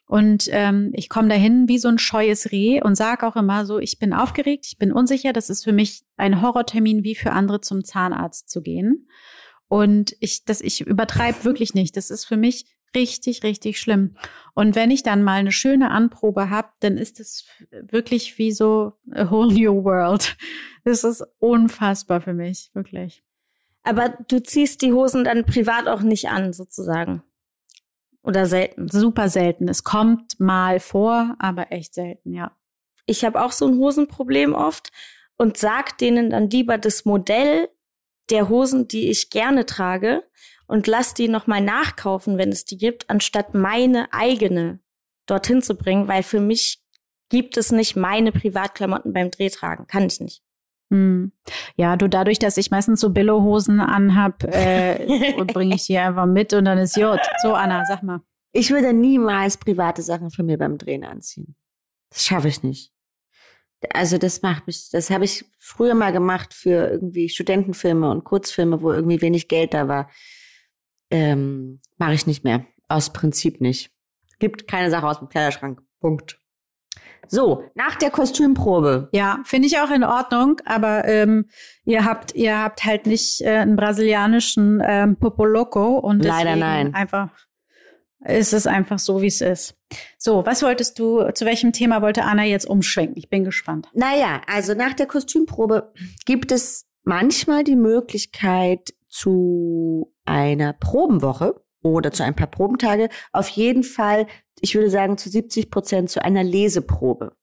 und 0.09 0.49
ähm, 0.53 0.91
ich 0.95 1.11
komme 1.11 1.29
dahin 1.29 1.69
wie 1.69 1.79
so 1.79 1.89
ein 1.89 1.99
scheues 1.99 2.51
Reh 2.51 2.83
und 2.83 2.95
sage 2.95 3.27
auch 3.27 3.37
immer 3.37 3.67
so, 3.67 3.79
ich 3.79 3.99
bin 3.99 4.15
aufgeregt, 4.15 4.67
ich 4.67 4.79
bin 4.79 4.91
unsicher. 4.91 5.35
Das 5.35 5.51
ist 5.51 5.65
für 5.65 5.73
mich 5.73 6.03
ein 6.17 6.41
Horrortermin, 6.41 7.05
wie 7.05 7.15
für 7.15 7.33
andere 7.33 7.61
zum 7.61 7.85
Zahnarzt 7.85 8.49
zu 8.49 8.63
gehen. 8.63 9.07
Und 9.69 10.17
ich, 10.21 10.45
das, 10.45 10.61
ich 10.61 10.81
übertreibe 10.81 11.45
wirklich 11.45 11.75
nicht. 11.75 11.97
Das 11.97 12.11
ist 12.11 12.25
für 12.25 12.37
mich 12.37 12.67
richtig, 12.95 13.43
richtig 13.43 13.79
schlimm. 13.79 14.17
Und 14.55 14.75
wenn 14.75 14.91
ich 14.91 15.03
dann 15.03 15.23
mal 15.23 15.41
eine 15.41 15.53
schöne 15.53 15.91
Anprobe 15.91 16.51
habe, 16.51 16.69
dann 16.81 16.97
ist 16.97 17.21
es 17.21 17.47
wirklich 17.71 18.39
wie 18.39 18.53
so 18.53 18.95
a 19.13 19.31
whole 19.31 19.53
new 19.53 19.85
world. 19.85 20.37
Das 20.85 21.05
ist 21.05 21.23
unfassbar 21.39 22.23
für 22.23 22.33
mich, 22.33 22.71
wirklich. 22.73 23.23
Aber 23.83 24.09
du 24.29 24.43
ziehst 24.43 24.81
die 24.81 24.93
Hosen 24.93 25.25
dann 25.25 25.45
privat 25.45 25.87
auch 25.87 26.01
nicht 26.01 26.29
an, 26.31 26.53
sozusagen. 26.53 27.23
Oder 28.23 28.47
selten? 28.47 28.89
Super 28.89 29.29
selten. 29.29 29.69
Es 29.69 29.85
kommt 29.85 30.41
mal 30.41 30.81
vor, 30.81 31.37
aber 31.39 31.73
echt 31.73 31.95
selten, 31.95 32.33
ja. 32.33 32.57
Ich 33.07 33.25
habe 33.25 33.43
auch 33.43 33.53
so 33.53 33.67
ein 33.67 33.79
Hosenproblem 33.79 34.55
oft 34.55 34.91
und 35.37 35.57
sag 35.57 35.97
denen 35.99 36.31
dann 36.31 36.51
lieber 36.51 36.77
das 36.79 37.05
Modell 37.05 37.69
der 38.31 38.49
Hosen, 38.49 38.89
die 38.89 39.11
ich 39.11 39.31
gerne 39.31 39.67
trage 39.67 40.25
und 40.67 40.87
lass 40.87 41.15
die 41.15 41.29
nochmal 41.29 41.61
nachkaufen, 41.61 42.39
wenn 42.39 42.51
es 42.51 42.65
die 42.65 42.79
gibt, 42.79 43.09
anstatt 43.11 43.55
meine 43.55 44.13
eigene 44.13 44.81
dorthin 45.27 45.63
zu 45.63 45.77
bringen, 45.77 46.09
weil 46.09 46.23
für 46.23 46.41
mich 46.41 46.83
gibt 47.29 47.57
es 47.57 47.73
nicht 47.73 47.97
meine 47.97 48.33
Privatklamotten 48.33 49.13
beim 49.13 49.31
Drehtragen. 49.31 49.87
Kann 49.87 50.07
ich 50.07 50.21
nicht. 50.21 50.43
Hm. 50.91 51.33
Ja, 51.77 51.97
du 51.97 52.09
dadurch, 52.09 52.39
dass 52.39 52.57
ich 52.57 52.71
meistens 52.71 53.01
so 53.01 53.11
Billo-Hosen 53.11 53.81
anhab, 53.81 54.45
äh, 54.45 55.35
und 55.37 55.53
bringe 55.53 55.75
ich 55.75 55.87
die 55.87 55.99
einfach 55.99 56.27
mit 56.27 56.53
und 56.55 56.65
dann 56.65 56.79
ist 56.79 56.97
Jod. 56.97 57.21
So, 57.43 57.53
Anna, 57.53 57.85
sag 57.85 58.03
mal. 58.03 58.21
Ich 58.53 58.71
würde 58.71 58.93
niemals 58.95 59.59
private 59.59 60.03
Sachen 60.03 60.31
von 60.31 60.47
mir 60.47 60.57
beim 60.57 60.79
Drehen 60.79 61.05
anziehen. 61.05 61.55
Das 62.11 62.25
schaffe 62.25 62.49
ich 62.49 62.63
nicht. 62.63 62.93
Also 63.93 64.19
das 64.19 64.43
macht 64.43 64.67
mich, 64.67 64.91
das 64.91 65.11
habe 65.11 65.25
ich 65.25 65.45
früher 65.59 65.95
mal 65.95 66.13
gemacht 66.13 66.53
für 66.53 66.91
irgendwie 66.91 67.29
Studentenfilme 67.29 68.11
und 68.11 68.25
Kurzfilme, 68.25 68.83
wo 68.83 68.93
irgendwie 68.93 69.21
wenig 69.23 69.49
Geld 69.49 69.75
da 69.75 69.89
war. 69.89 70.11
Ähm, 71.11 71.81
Mache 71.97 72.15
ich 72.15 72.27
nicht 72.27 72.45
mehr. 72.45 72.67
Aus 72.89 73.13
Prinzip 73.13 73.61
nicht. 73.61 73.91
Gibt 74.39 74.69
keine 74.69 74.91
Sache 74.91 75.07
aus 75.07 75.19
dem 75.19 75.29
Kleiderschrank. 75.29 75.81
Punkt. 76.01 76.41
So, 77.27 77.65
nach 77.75 77.97
der 77.97 78.11
Kostümprobe. 78.11 79.11
Ja, 79.13 79.41
finde 79.45 79.69
ich 79.69 79.79
auch 79.79 79.91
in 79.91 80.05
Ordnung, 80.05 80.61
aber 80.65 81.05
ähm, 81.07 81.47
ihr 81.85 82.05
habt 82.05 82.35
ihr 82.35 82.59
habt 82.59 82.85
halt 82.85 83.07
nicht 83.07 83.43
äh, 83.43 83.49
einen 83.49 83.77
brasilianischen 83.77 84.83
ähm, 84.85 85.17
Popoloco 85.17 85.99
und 85.99 86.25
Leider 86.25 86.57
nein. 86.57 86.95
einfach 86.95 87.31
ist 88.25 88.53
es 88.53 88.67
einfach 88.67 88.99
so, 88.99 89.23
wie 89.23 89.29
es 89.29 89.41
ist. 89.41 89.77
So, 90.19 90.45
was 90.45 90.63
wolltest 90.63 90.99
du, 90.99 91.31
zu 91.33 91.45
welchem 91.45 91.73
Thema 91.73 92.03
wollte 92.03 92.25
Anna 92.25 92.45
jetzt 92.45 92.67
umschwenken? 92.67 93.17
Ich 93.17 93.31
bin 93.31 93.45
gespannt. 93.45 93.89
Naja, 93.95 94.43
also 94.47 94.75
nach 94.75 94.95
der 94.95 95.07
Kostümprobe 95.07 95.93
gibt 96.27 96.53
es 96.53 96.87
manchmal 97.05 97.65
die 97.65 97.77
Möglichkeit 97.77 98.95
zu 99.09 100.13
einer 100.25 100.73
Probenwoche 100.73 101.63
oder 101.83 102.13
zu 102.13 102.25
ein 102.25 102.37
paar 102.37 102.49
Probentage. 102.49 103.09
Auf 103.33 103.49
jeden 103.49 103.85
Fall, 103.85 104.27
ich 104.61 104.75
würde 104.75 104.91
sagen, 104.91 105.17
zu 105.17 105.31
70 105.31 105.71
Prozent 105.71 106.11
zu 106.11 106.23
einer 106.23 106.45
Leseprobe. 106.45 107.37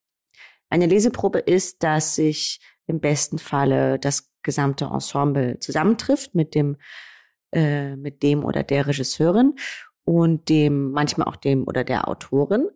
Eine 0.69 0.87
Leseprobe 0.87 1.39
ist, 1.39 1.83
dass 1.83 2.15
sich 2.15 2.59
im 2.85 2.99
besten 2.99 3.39
Falle 3.39 3.97
das 3.97 4.31
gesamte 4.43 4.85
Ensemble 4.85 5.59
zusammentrifft 5.59 6.35
mit 6.35 6.53
dem, 6.53 6.77
äh, 7.51 7.95
mit 7.95 8.21
dem 8.21 8.43
oder 8.43 8.63
der 8.63 8.87
Regisseurin 8.87 9.55
und 10.05 10.49
dem, 10.49 10.91
manchmal 10.91 11.27
auch 11.27 11.35
dem 11.35 11.67
oder 11.67 11.83
der 11.83 12.07
Autorin. 12.07 12.69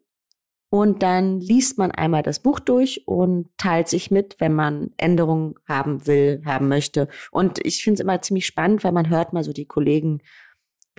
Und 0.72 1.02
dann 1.02 1.40
liest 1.40 1.80
man 1.80 1.92
einmal 1.92 2.22
das 2.22 2.42
Buch 2.42 2.60
durch 2.60 3.08
und 3.08 3.50
teilt 3.58 3.88
sich 3.88 4.12
mit, 4.12 4.36
wenn 4.40 4.54
man 4.54 4.92
Änderungen 4.98 5.56
haben 5.68 6.06
will, 6.06 6.44
haben 6.46 6.68
möchte. 6.68 7.08
Und 7.32 7.66
ich 7.66 7.84
finde 7.84 7.96
es 7.96 8.00
immer 8.02 8.22
ziemlich 8.22 8.46
spannend, 8.46 8.84
weil 8.84 8.92
man 8.92 9.10
hört 9.10 9.34
mal 9.34 9.44
so 9.44 9.52
die 9.52 9.66
Kollegen 9.66 10.22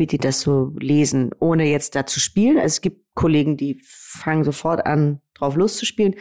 wie 0.00 0.06
die 0.06 0.18
das 0.18 0.40
so 0.40 0.72
lesen, 0.80 1.30
ohne 1.40 1.70
jetzt 1.70 1.94
da 1.94 2.06
zu 2.06 2.20
spielen. 2.20 2.56
Also 2.56 2.66
es 2.66 2.80
gibt 2.80 3.04
Kollegen, 3.14 3.58
die 3.58 3.80
fangen 3.84 4.44
sofort 4.44 4.86
an, 4.86 5.20
drauf 5.34 5.56
loszuspielen. 5.56 6.14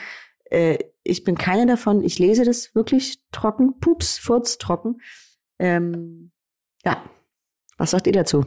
Äh, 0.51 0.79
ich 1.03 1.23
bin 1.23 1.37
keine 1.37 1.65
davon. 1.65 2.03
Ich 2.03 2.19
lese 2.19 2.43
das 2.43 2.75
wirklich 2.75 3.21
trocken, 3.31 3.79
pups, 3.79 4.17
furz, 4.17 4.57
trocken. 4.57 4.97
Ähm, 5.59 6.31
ja, 6.85 7.01
was 7.77 7.91
sagt 7.91 8.05
ihr 8.05 8.13
dazu? 8.13 8.45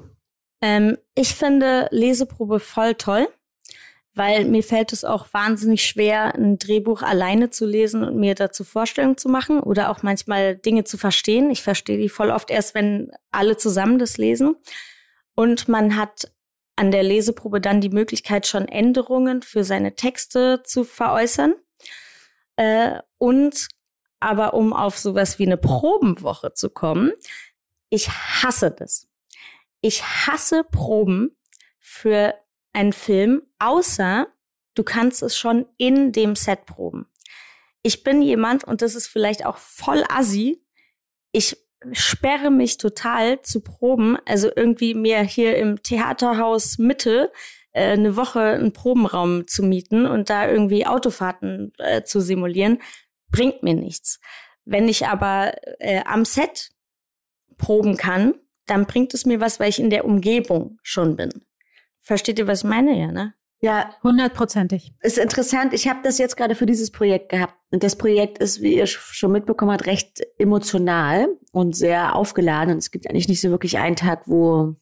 Ähm, 0.63 0.97
ich 1.15 1.35
finde 1.35 1.89
Leseprobe 1.91 2.61
voll 2.61 2.95
toll, 2.95 3.29
weil 4.15 4.45
mir 4.45 4.63
fällt 4.63 4.93
es 4.93 5.05
auch 5.05 5.27
wahnsinnig 5.33 5.85
schwer, 5.85 6.35
ein 6.35 6.59
Drehbuch 6.59 7.03
alleine 7.03 7.51
zu 7.51 7.67
lesen 7.67 8.05
und 8.05 8.17
mir 8.17 8.35
dazu 8.35 8.63
Vorstellungen 8.65 9.19
zu 9.19 9.29
machen 9.29 9.61
oder 9.61 9.91
auch 9.91 10.03
manchmal 10.03 10.57
Dinge 10.57 10.85
zu 10.85 10.97
verstehen. 10.97 11.51
Ich 11.51 11.63
verstehe 11.63 11.99
die 11.99 12.09
voll 12.09 12.31
oft 12.31 12.51
erst, 12.51 12.75
wenn 12.75 13.11
alle 13.33 13.57
zusammen 13.57 13.99
das 13.99 14.17
lesen. 14.17 14.55
Und 15.35 15.69
man 15.69 15.97
hat 15.97 16.31
an 16.77 16.91
der 16.91 17.03
Leseprobe 17.03 17.61
dann 17.61 17.81
die 17.81 17.89
Möglichkeit, 17.89 18.47
schon 18.47 18.69
Änderungen 18.69 19.43
für 19.43 19.65
seine 19.65 19.97
Texte 19.97 20.63
zu 20.65 20.85
veräußern. 20.85 21.55
Äh, 22.57 23.01
und 23.19 23.69
aber 24.21 24.55
um 24.55 24.73
auf 24.73 24.99
sowas 24.99 25.39
wie 25.39 25.47
eine 25.47 25.57
Probenwoche 25.57 26.55
zu 26.55 26.71
kommen, 26.71 27.13
ich 27.89 28.09
hasse 28.09 28.71
das. 28.71 29.12
Ich 29.83 30.03
hasse 30.03 30.65
Proben 30.65 31.37
für 31.79 32.35
einen 32.73 32.95
Film, 32.95 33.43
außer 33.59 34.29
du 34.75 34.83
kannst 34.83 35.23
es 35.23 35.37
schon 35.37 35.67
in 35.77 36.13
dem 36.13 36.37
Set 36.37 36.65
proben. 36.65 37.07
Ich 37.83 38.03
bin 38.03 38.23
jemand, 38.23 38.65
und 38.65 38.81
das 38.81 38.95
ist 38.95 39.09
vielleicht 39.09 39.45
auch 39.45 39.59
voll 39.59 40.05
assi, 40.09 40.65
ich 41.33 41.57
sperre 41.91 42.51
mich 42.51 42.79
total 42.79 43.43
zu 43.43 43.61
Proben. 43.61 44.17
Also 44.25 44.51
irgendwie 44.55 44.95
mir 44.95 45.21
hier 45.23 45.57
im 45.57 45.83
Theaterhaus 45.83 46.79
Mitte 46.79 47.33
äh, 47.73 47.93
eine 47.93 48.17
Woche 48.17 48.41
einen 48.41 48.73
Probenraum 48.73 49.47
zu 49.49 49.65
mieten 49.65 50.07
und 50.07 50.31
da 50.31 50.49
irgendwie 50.49 50.87
Autofahrten 50.87 51.73
äh, 51.79 52.05
zu 52.05 52.21
simulieren, 52.21 52.81
bringt 53.31 53.63
mir 53.63 53.75
nichts. 53.75 54.21
Wenn 54.65 54.89
ich 54.89 55.07
aber 55.09 55.55
äh, 55.81 56.05
am 56.05 56.25
Set 56.25 56.71
proben 57.59 57.97
kann, 57.97 58.35
dann 58.67 58.87
bringt 58.87 59.15
es 59.15 59.27
mir 59.27 59.41
was, 59.41 59.61
weil 59.61 59.69
ich 59.69 59.81
in 59.81 59.91
der 59.91 60.05
Umgebung 60.05 60.79
schon 60.83 61.17
bin. 61.17 61.31
Versteht 61.99 62.39
ihr, 62.39 62.47
was 62.47 62.61
ich 62.61 62.69
meine, 62.69 62.99
ja, 62.99 63.13
ne? 63.13 63.35
Ja, 63.61 63.95
hundertprozentig. 64.03 64.93
Ist 65.03 65.19
interessant. 65.19 65.73
Ich 65.73 65.89
habe 65.89 66.01
das 66.03 66.19
jetzt 66.19 66.37
gerade 66.37 66.57
für 66.57 66.67
dieses 66.67 66.91
Projekt 66.91 67.29
gehabt. 67.29 67.55
Und 67.71 67.85
das 67.85 67.95
Projekt 67.95 68.39
ist, 68.39 68.61
wie 68.61 68.75
ihr 68.75 68.89
schon 68.89 69.31
mitbekommen 69.31 69.71
habt, 69.71 69.87
recht 69.87 70.21
emotional 70.37 71.29
und 71.53 71.77
sehr 71.77 72.17
aufgeladen. 72.17 72.73
Und 72.73 72.79
es 72.79 72.91
gibt 72.91 73.09
eigentlich 73.09 73.29
nicht 73.29 73.41
so 73.41 73.51
wirklich 73.51 73.79
einen 73.79 73.95
Tag, 73.95 74.23
wo 74.27 74.75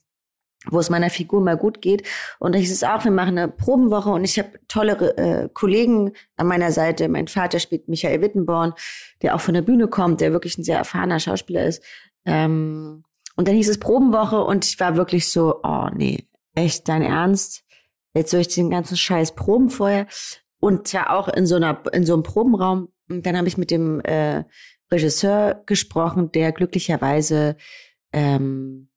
wo 0.66 0.78
es 0.78 0.90
meiner 0.90 1.10
Figur 1.10 1.40
mal 1.40 1.56
gut 1.56 1.80
geht. 1.80 2.06
Und 2.38 2.54
ich 2.54 2.70
ist 2.70 2.84
auch, 2.84 3.04
wir 3.04 3.10
machen 3.10 3.38
eine 3.38 3.48
Probenwoche 3.48 4.10
und 4.10 4.24
ich 4.24 4.38
habe 4.38 4.60
tolle 4.68 5.16
äh, 5.16 5.48
Kollegen 5.52 6.12
an 6.36 6.46
meiner 6.46 6.70
Seite. 6.70 7.08
Mein 7.08 7.28
Vater 7.28 7.60
spielt 7.60 7.88
Michael 7.88 8.20
Wittenborn, 8.20 8.74
der 9.22 9.34
auch 9.34 9.40
von 9.40 9.54
der 9.54 9.62
Bühne 9.62 9.88
kommt, 9.88 10.20
der 10.20 10.32
wirklich 10.32 10.58
ein 10.58 10.64
sehr 10.64 10.76
erfahrener 10.76 11.18
Schauspieler 11.18 11.64
ist. 11.64 11.82
Ähm, 12.26 13.04
und 13.36 13.48
dann 13.48 13.54
hieß 13.54 13.68
es 13.68 13.78
Probenwoche 13.78 14.42
und 14.42 14.64
ich 14.64 14.78
war 14.80 14.96
wirklich 14.96 15.30
so, 15.30 15.60
oh 15.62 15.88
nee, 15.94 16.28
echt 16.54 16.88
dein 16.88 17.02
Ernst? 17.02 17.64
Jetzt 18.14 18.30
soll 18.30 18.40
ich 18.40 18.48
den 18.48 18.70
ganzen 18.70 18.96
Scheiß 18.96 19.34
proben 19.34 19.70
vorher. 19.70 20.06
Und 20.60 20.92
ja 20.92 21.10
auch 21.10 21.28
in 21.28 21.46
so 21.46 21.56
einer, 21.56 21.82
in 21.92 22.04
so 22.04 22.12
einem 22.12 22.22
Probenraum. 22.22 22.88
Und 23.08 23.24
dann 23.24 23.36
habe 23.36 23.48
ich 23.48 23.56
mit 23.56 23.70
dem 23.70 24.00
äh, 24.00 24.44
Regisseur 24.92 25.62
gesprochen, 25.64 26.32
der 26.32 26.52
glücklicherweise 26.52 27.56
ähm, 28.12 28.90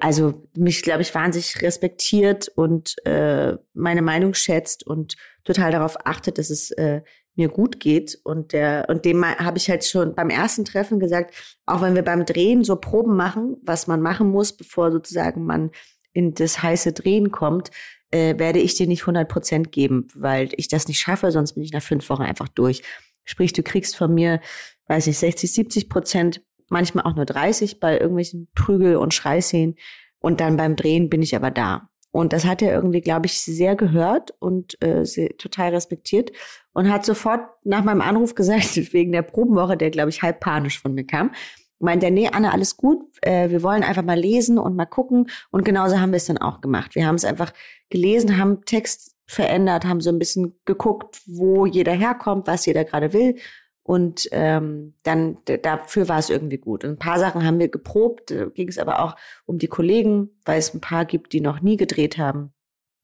also 0.00 0.48
mich, 0.56 0.82
glaube 0.82 1.02
ich, 1.02 1.14
wahnsinnig 1.14 1.62
respektiert 1.62 2.48
und 2.48 2.96
äh, 3.06 3.56
meine 3.72 4.02
Meinung 4.02 4.34
schätzt 4.34 4.84
und 4.86 5.16
total 5.44 5.70
darauf 5.70 5.96
achtet, 6.06 6.38
dass 6.38 6.50
es 6.50 6.70
äh, 6.72 7.02
mir 7.34 7.48
gut 7.48 7.80
geht. 7.80 8.18
Und 8.24 8.52
der 8.52 8.86
und 8.88 9.04
dem 9.04 9.24
habe 9.24 9.58
ich 9.58 9.70
halt 9.70 9.84
schon 9.84 10.14
beim 10.14 10.30
ersten 10.30 10.64
Treffen 10.64 11.00
gesagt, 11.00 11.34
auch 11.66 11.82
wenn 11.82 11.94
wir 11.94 12.02
beim 12.02 12.24
Drehen 12.24 12.64
so 12.64 12.76
Proben 12.76 13.16
machen, 13.16 13.56
was 13.62 13.86
man 13.86 14.00
machen 14.00 14.30
muss, 14.30 14.56
bevor 14.56 14.90
sozusagen 14.90 15.44
man 15.44 15.70
in 16.12 16.34
das 16.34 16.62
heiße 16.62 16.92
Drehen 16.92 17.30
kommt, 17.30 17.70
äh, 18.10 18.38
werde 18.38 18.58
ich 18.58 18.74
dir 18.74 18.86
nicht 18.86 19.02
100 19.02 19.28
Prozent 19.28 19.72
geben, 19.72 20.08
weil 20.14 20.50
ich 20.56 20.68
das 20.68 20.88
nicht 20.88 20.98
schaffe, 20.98 21.30
sonst 21.30 21.52
bin 21.52 21.62
ich 21.62 21.72
nach 21.72 21.82
fünf 21.82 22.08
Wochen 22.10 22.22
einfach 22.22 22.48
durch. 22.48 22.82
Sprich, 23.24 23.52
du 23.52 23.62
kriegst 23.62 23.96
von 23.96 24.12
mir, 24.12 24.40
weiß 24.88 25.06
ich, 25.06 25.18
60, 25.18 25.52
70 25.52 25.88
Prozent, 25.88 26.42
manchmal 26.68 27.04
auch 27.04 27.14
nur 27.14 27.26
30 27.26 27.78
bei 27.78 27.98
irgendwelchen 27.98 28.48
Prügel- 28.54 28.96
und 28.96 29.14
Schreiszenen. 29.14 29.76
Und 30.18 30.40
dann 30.40 30.56
beim 30.56 30.76
Drehen 30.76 31.08
bin 31.08 31.22
ich 31.22 31.36
aber 31.36 31.50
da. 31.50 31.88
Und 32.12 32.32
das 32.32 32.44
hat 32.44 32.60
er 32.60 32.72
irgendwie, 32.72 33.00
glaube 33.00 33.26
ich, 33.26 33.40
sehr 33.40 33.76
gehört 33.76 34.34
und 34.40 34.80
äh, 34.82 35.04
total 35.38 35.70
respektiert 35.70 36.32
und 36.72 36.90
hat 36.90 37.04
sofort 37.04 37.42
nach 37.64 37.84
meinem 37.84 38.00
Anruf 38.00 38.34
gesagt, 38.34 38.76
wegen 38.92 39.12
der 39.12 39.22
Probenwoche, 39.22 39.76
der, 39.76 39.90
glaube 39.90 40.10
ich, 40.10 40.22
halb 40.22 40.40
panisch 40.40 40.80
von 40.80 40.94
mir 40.94 41.06
kam, 41.06 41.32
meint 41.78 42.02
er, 42.02 42.10
nee, 42.10 42.28
Anne, 42.28 42.52
alles 42.52 42.76
gut. 42.76 43.00
Äh, 43.22 43.50
wir 43.50 43.62
wollen 43.62 43.82
einfach 43.82 44.02
mal 44.02 44.18
lesen 44.18 44.58
und 44.58 44.76
mal 44.76 44.86
gucken. 44.86 45.30
Und 45.50 45.64
genauso 45.64 45.98
haben 45.98 46.12
wir 46.12 46.18
es 46.18 46.26
dann 46.26 46.38
auch 46.38 46.60
gemacht. 46.60 46.94
Wir 46.94 47.06
haben 47.06 47.14
es 47.14 47.24
einfach 47.24 47.52
gelesen, 47.88 48.38
haben 48.38 48.64
Text 48.64 49.16
verändert, 49.26 49.84
haben 49.84 50.00
so 50.00 50.10
ein 50.10 50.18
bisschen 50.18 50.58
geguckt, 50.64 51.22
wo 51.26 51.64
jeder 51.64 51.92
herkommt, 51.92 52.46
was 52.46 52.66
jeder 52.66 52.84
gerade 52.84 53.12
will. 53.12 53.36
Und 53.82 54.28
ähm, 54.30 54.94
dann 55.02 55.38
dafür 55.62 56.08
war 56.08 56.18
es 56.18 56.30
irgendwie 56.30 56.58
gut. 56.58 56.84
Und 56.84 56.90
ein 56.90 56.98
paar 56.98 57.18
Sachen 57.18 57.44
haben 57.44 57.58
wir 57.58 57.68
geprobt, 57.68 58.30
da 58.30 58.46
ging 58.46 58.68
es 58.68 58.78
aber 58.78 59.02
auch 59.02 59.16
um 59.46 59.58
die 59.58 59.68
Kollegen, 59.68 60.30
weil 60.44 60.58
es 60.58 60.74
ein 60.74 60.80
paar 60.80 61.04
gibt, 61.04 61.32
die 61.32 61.40
noch 61.40 61.60
nie 61.60 61.76
gedreht 61.76 62.18
haben. 62.18 62.52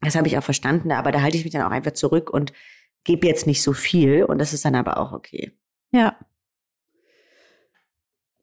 Das 0.00 0.14
habe 0.14 0.28
ich 0.28 0.38
auch 0.38 0.44
verstanden, 0.44 0.92
aber 0.92 1.10
da 1.10 1.22
halte 1.22 1.36
ich 1.38 1.44
mich 1.44 1.52
dann 1.52 1.62
auch 1.62 1.70
einfach 1.70 1.92
zurück 1.92 2.30
und 2.30 2.52
gebe 3.04 3.26
jetzt 3.26 3.46
nicht 3.46 3.62
so 3.62 3.72
viel. 3.72 4.24
Und 4.24 4.38
das 4.38 4.52
ist 4.52 4.64
dann 4.64 4.74
aber 4.74 4.98
auch 4.98 5.12
okay. 5.12 5.52
Ja, 5.92 6.16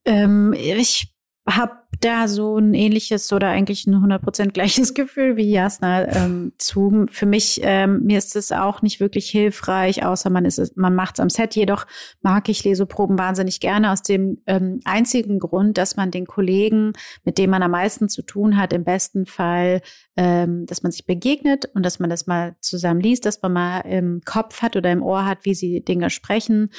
ähm, 0.06 0.54
ich 0.54 1.13
habe 1.48 1.84
da 2.00 2.28
so 2.28 2.58
ein 2.58 2.74
ähnliches 2.74 3.32
oder 3.32 3.50
eigentlich 3.50 3.86
ein 3.86 3.96
100% 3.96 4.52
gleiches 4.52 4.94
Gefühl 4.96 5.36
wie 5.36 5.50
Jasna 5.50 6.08
ähm, 6.08 6.54
zu. 6.58 7.06
Für 7.12 7.26
mich, 7.26 7.60
ähm, 7.64 8.02
mir 8.04 8.18
ist 8.18 8.36
es 8.36 8.52
auch 8.52 8.82
nicht 8.82 9.00
wirklich 9.00 9.30
hilfreich, 9.30 10.06
außer 10.06 10.30
man 10.30 10.46
ist 10.46 10.78
man 10.78 10.96
macht 10.96 11.16
es 11.16 11.20
am 11.20 11.30
Set. 11.30 11.56
Jedoch 11.56 11.86
mag 12.22 12.50
ich 12.50 12.64
Leseproben 12.64 13.18
wahnsinnig 13.18 13.60
gerne 13.60 13.92
aus 13.92 14.02
dem 14.02 14.42
ähm, 14.48 14.80
einzigen 14.86 15.40
Grund, 15.40 15.78
dass 15.78 15.96
man 15.96 16.12
den 16.12 16.26
Kollegen, 16.26 16.94
mit 17.24 17.38
denen 17.38 17.52
man 17.52 17.64
am 17.64 17.72
meisten 17.72 18.10
zu 18.10 18.22
tun 18.22 18.58
hat, 18.58 18.74
im 18.74 18.84
besten 18.84 19.26
Fall, 19.26 19.82
ähm, 20.16 20.66
dass 20.66 20.84
man 20.84 20.92
sich 20.92 21.06
begegnet 21.06 21.70
und 21.74 21.84
dass 21.84 22.00
man 22.00 22.10
das 22.10 22.28
mal 22.28 22.56
zusammen 22.62 23.02
liest, 23.02 23.26
dass 23.26 23.42
man 23.42 23.54
mal 23.54 23.80
im 23.82 24.22
Kopf 24.26 24.62
hat 24.62 24.76
oder 24.76 24.92
im 24.92 25.04
Ohr 25.04 25.26
hat, 25.26 25.40
wie 25.44 25.56
sie 25.56 25.82
Dinge 25.82 26.10
sprechen 26.10 26.70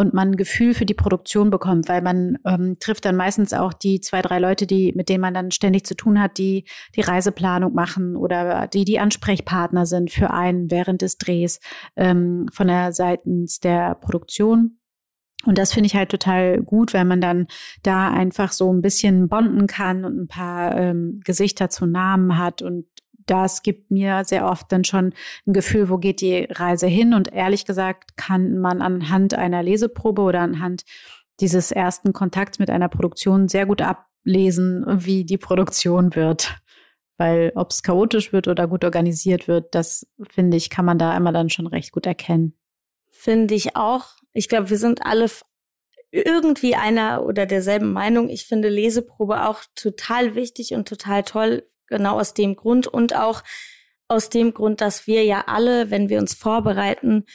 und 0.00 0.14
man 0.14 0.30
ein 0.30 0.36
Gefühl 0.36 0.72
für 0.72 0.86
die 0.86 0.94
Produktion 0.94 1.50
bekommt, 1.50 1.86
weil 1.90 2.00
man 2.00 2.38
ähm, 2.46 2.78
trifft 2.80 3.04
dann 3.04 3.16
meistens 3.16 3.52
auch 3.52 3.74
die 3.74 4.00
zwei, 4.00 4.22
drei 4.22 4.38
Leute, 4.38 4.66
die, 4.66 4.94
mit 4.96 5.10
denen 5.10 5.20
man 5.20 5.34
dann 5.34 5.50
ständig 5.50 5.84
zu 5.84 5.94
tun 5.94 6.18
hat, 6.18 6.38
die 6.38 6.64
die 6.96 7.02
Reiseplanung 7.02 7.74
machen 7.74 8.16
oder 8.16 8.66
die 8.66 8.86
die 8.86 8.98
Ansprechpartner 8.98 9.84
sind 9.84 10.10
für 10.10 10.30
einen 10.30 10.70
während 10.70 11.02
des 11.02 11.18
Drehs 11.18 11.60
ähm, 11.96 12.46
von 12.50 12.68
der 12.68 12.94
seitens 12.94 13.60
der 13.60 13.94
Produktion. 13.94 14.78
Und 15.44 15.58
das 15.58 15.74
finde 15.74 15.88
ich 15.88 15.94
halt 15.94 16.08
total 16.08 16.62
gut, 16.62 16.94
weil 16.94 17.04
man 17.04 17.20
dann 17.20 17.46
da 17.82 18.08
einfach 18.08 18.52
so 18.52 18.72
ein 18.72 18.80
bisschen 18.80 19.28
bonden 19.28 19.66
kann 19.66 20.06
und 20.06 20.18
ein 20.18 20.28
paar 20.28 20.78
ähm, 20.78 21.20
Gesichter 21.26 21.68
zu 21.68 21.84
Namen 21.84 22.38
hat 22.38 22.62
und 22.62 22.86
das 23.30 23.62
gibt 23.62 23.90
mir 23.90 24.24
sehr 24.24 24.46
oft 24.46 24.70
dann 24.72 24.84
schon 24.84 25.14
ein 25.46 25.52
Gefühl, 25.52 25.88
wo 25.88 25.98
geht 25.98 26.20
die 26.20 26.46
Reise 26.50 26.88
hin. 26.88 27.14
Und 27.14 27.32
ehrlich 27.32 27.64
gesagt 27.64 28.16
kann 28.16 28.58
man 28.58 28.82
anhand 28.82 29.34
einer 29.34 29.62
Leseprobe 29.62 30.22
oder 30.22 30.40
anhand 30.40 30.82
dieses 31.38 31.70
ersten 31.70 32.12
Kontakts 32.12 32.58
mit 32.58 32.70
einer 32.70 32.88
Produktion 32.88 33.48
sehr 33.48 33.66
gut 33.66 33.82
ablesen, 33.82 34.84
wie 34.86 35.24
die 35.24 35.38
Produktion 35.38 36.14
wird. 36.16 36.56
Weil 37.18 37.52
ob 37.54 37.70
es 37.70 37.82
chaotisch 37.82 38.32
wird 38.32 38.48
oder 38.48 38.66
gut 38.66 38.84
organisiert 38.84 39.46
wird, 39.46 39.74
das 39.74 40.06
finde 40.28 40.56
ich, 40.56 40.68
kann 40.68 40.84
man 40.84 40.98
da 40.98 41.16
immer 41.16 41.32
dann 41.32 41.50
schon 41.50 41.66
recht 41.66 41.92
gut 41.92 42.06
erkennen. 42.06 42.54
Finde 43.10 43.54
ich 43.54 43.76
auch. 43.76 44.06
Ich 44.32 44.48
glaube, 44.48 44.70
wir 44.70 44.78
sind 44.78 45.04
alle 45.04 45.28
irgendwie 46.10 46.74
einer 46.74 47.24
oder 47.24 47.46
derselben 47.46 47.92
Meinung. 47.92 48.28
Ich 48.28 48.46
finde 48.46 48.68
Leseprobe 48.68 49.46
auch 49.46 49.60
total 49.74 50.34
wichtig 50.34 50.74
und 50.74 50.88
total 50.88 51.22
toll 51.22 51.62
Genau 51.90 52.18
aus 52.18 52.32
dem 52.34 52.56
Grund 52.56 52.86
und 52.86 53.14
auch 53.14 53.42
aus 54.08 54.28
dem 54.30 54.54
Grund, 54.54 54.80
dass 54.80 55.06
wir 55.06 55.24
ja 55.24 55.44
alle, 55.46 55.90
wenn 55.90 56.08
wir 56.08 56.18
uns 56.18 56.34
vorbereiten, 56.34 57.26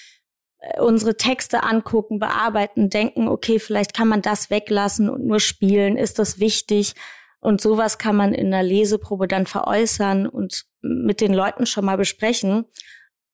äh, 0.60 0.82
unsere 0.82 1.16
Texte 1.16 1.64
angucken, 1.64 2.20
bearbeiten, 2.20 2.90
denken, 2.90 3.28
okay, 3.28 3.60
vielleicht 3.60 3.94
kann 3.94 4.08
man 4.08 4.22
das 4.22 4.50
weglassen 4.50 5.10
und 5.10 5.26
nur 5.26 5.40
spielen, 5.40 5.98
ist 5.98 6.20
das 6.20 6.40
wichtig? 6.40 6.94
Und 7.40 7.62
sowas 7.62 7.98
kann 7.98 8.16
man 8.16 8.34
in 8.34 8.48
einer 8.48 8.64
Leseprobe 8.64 9.28
dann 9.28 9.46
veräußern 9.46 10.28
und 10.28 10.66
mit 10.82 11.22
den 11.22 11.34
Leuten 11.34 11.66
schon 11.66 11.86
mal 11.86 11.98
besprechen. 11.98 12.66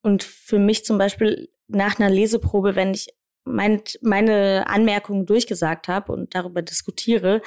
Und 0.04 0.24
für 0.24 0.60
mich 0.60 0.84
zum 0.84 0.98
Beispiel 0.98 1.50
nach 1.68 2.00
einer 2.00 2.10
Leseprobe, 2.10 2.76
wenn 2.76 2.94
ich 2.94 3.08
mein, 3.46 3.82
meine 4.02 4.68
Anmerkungen 4.68 5.26
durchgesagt 5.26 5.88
habe 5.88 6.12
und 6.12 6.36
darüber 6.36 6.62
diskutiere, 6.62 7.42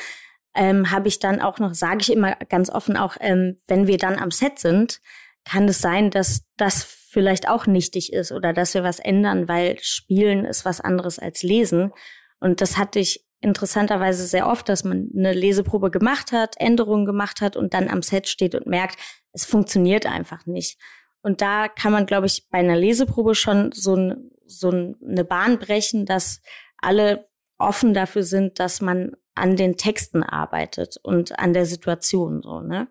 ähm, 0.55 0.91
habe 0.91 1.09
ich 1.09 1.19
dann 1.19 1.41
auch 1.41 1.59
noch, 1.59 1.75
sage 1.75 1.99
ich 2.01 2.13
immer 2.13 2.37
ganz 2.49 2.71
offen, 2.71 2.97
auch 2.97 3.17
ähm, 3.21 3.57
wenn 3.67 3.87
wir 3.87 3.99
dann 3.99 4.19
am 4.19 4.31
Set 4.31 4.59
sind, 4.59 5.01
kann 5.45 5.69
es 5.69 5.81
sein, 5.81 6.11
dass 6.11 6.45
das 6.57 6.85
vielleicht 6.85 7.49
auch 7.49 7.67
nichtig 7.67 8.13
ist 8.13 8.33
oder 8.33 8.53
dass 8.53 8.75
wir 8.75 8.83
was 8.83 8.99
ändern, 8.99 9.49
weil 9.49 9.79
Spielen 9.81 10.45
ist 10.45 10.65
was 10.65 10.81
anderes 10.81 11.19
als 11.19 11.43
Lesen. 11.43 11.93
Und 12.41 12.61
das 12.61 12.77
hatte 12.77 12.99
ich 12.99 13.25
interessanterweise 13.41 14.27
sehr 14.27 14.49
oft, 14.49 14.69
dass 14.69 14.85
man 14.85 15.11
eine 15.17 15.33
Leseprobe 15.33 15.91
gemacht 15.91 16.33
hat, 16.33 16.55
Änderungen 16.59 17.05
gemacht 17.05 17.41
hat 17.41 17.57
und 17.57 17.75
dann 17.75 17.89
am 17.89 18.03
Set 18.03 18.27
steht 18.27 18.55
und 18.55 18.67
merkt, 18.67 18.99
es 19.33 19.45
funktioniert 19.45 20.07
einfach 20.07 20.47
nicht. 20.47 20.79
Und 21.23 21.41
da 21.41 21.69
kann 21.69 21.93
man, 21.93 22.07
glaube 22.07 22.27
ich, 22.27 22.49
bei 22.51 22.59
einer 22.59 22.77
Leseprobe 22.77 23.35
schon 23.35 23.71
so, 23.73 23.97
ein, 23.97 24.31
so 24.47 24.71
eine 24.71 25.25
Bahn 25.25 25.59
brechen, 25.59 26.07
dass 26.07 26.41
alle 26.79 27.29
offen 27.59 27.95
dafür 27.95 28.23
sind, 28.23 28.59
dass 28.59 28.81
man 28.81 29.17
an 29.35 29.57
den 29.57 29.77
Texten 29.77 30.23
arbeitet 30.23 30.97
und 31.03 31.39
an 31.39 31.53
der 31.53 31.67
Situation 31.67 32.43
so, 32.43 32.61
ne? 32.61 32.89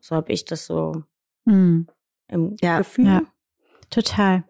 So 0.00 0.16
habe 0.16 0.32
ich 0.32 0.44
das 0.44 0.66
so 0.66 1.04
hm. 1.46 1.86
im 2.28 2.56
ja, 2.60 2.78
Gefühl. 2.78 3.06
Ja, 3.06 3.22
total. 3.90 4.44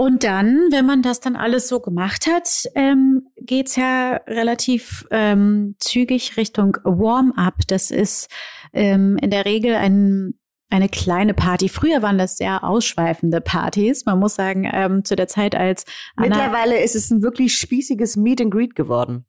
Und 0.00 0.22
dann, 0.22 0.68
wenn 0.70 0.86
man 0.86 1.02
das 1.02 1.18
dann 1.18 1.34
alles 1.34 1.68
so 1.68 1.80
gemacht 1.80 2.28
hat, 2.28 2.68
ähm, 2.76 3.30
geht's 3.36 3.74
ja 3.74 4.20
relativ 4.28 5.06
ähm, 5.10 5.74
zügig 5.80 6.36
Richtung 6.36 6.76
Warm-up. 6.84 7.56
Das 7.66 7.90
ist 7.90 8.30
ähm, 8.72 9.16
in 9.20 9.30
der 9.30 9.44
Regel 9.44 9.74
ein 9.74 10.38
eine 10.70 10.88
kleine 10.88 11.34
Party. 11.34 11.68
Früher 11.68 12.02
waren 12.02 12.18
das 12.18 12.36
sehr 12.36 12.64
ausschweifende 12.64 13.40
Partys. 13.40 14.04
Man 14.04 14.18
muss 14.18 14.34
sagen, 14.34 14.68
ähm, 14.70 15.04
zu 15.04 15.16
der 15.16 15.28
Zeit 15.28 15.54
als 15.54 15.84
Anna 16.16 16.28
Mittlerweile 16.28 16.82
ist 16.82 16.94
es 16.94 17.10
ein 17.10 17.22
wirklich 17.22 17.54
spießiges 17.56 18.16
Meet 18.16 18.42
and 18.42 18.50
Greet 18.50 18.74
geworden. 18.74 19.24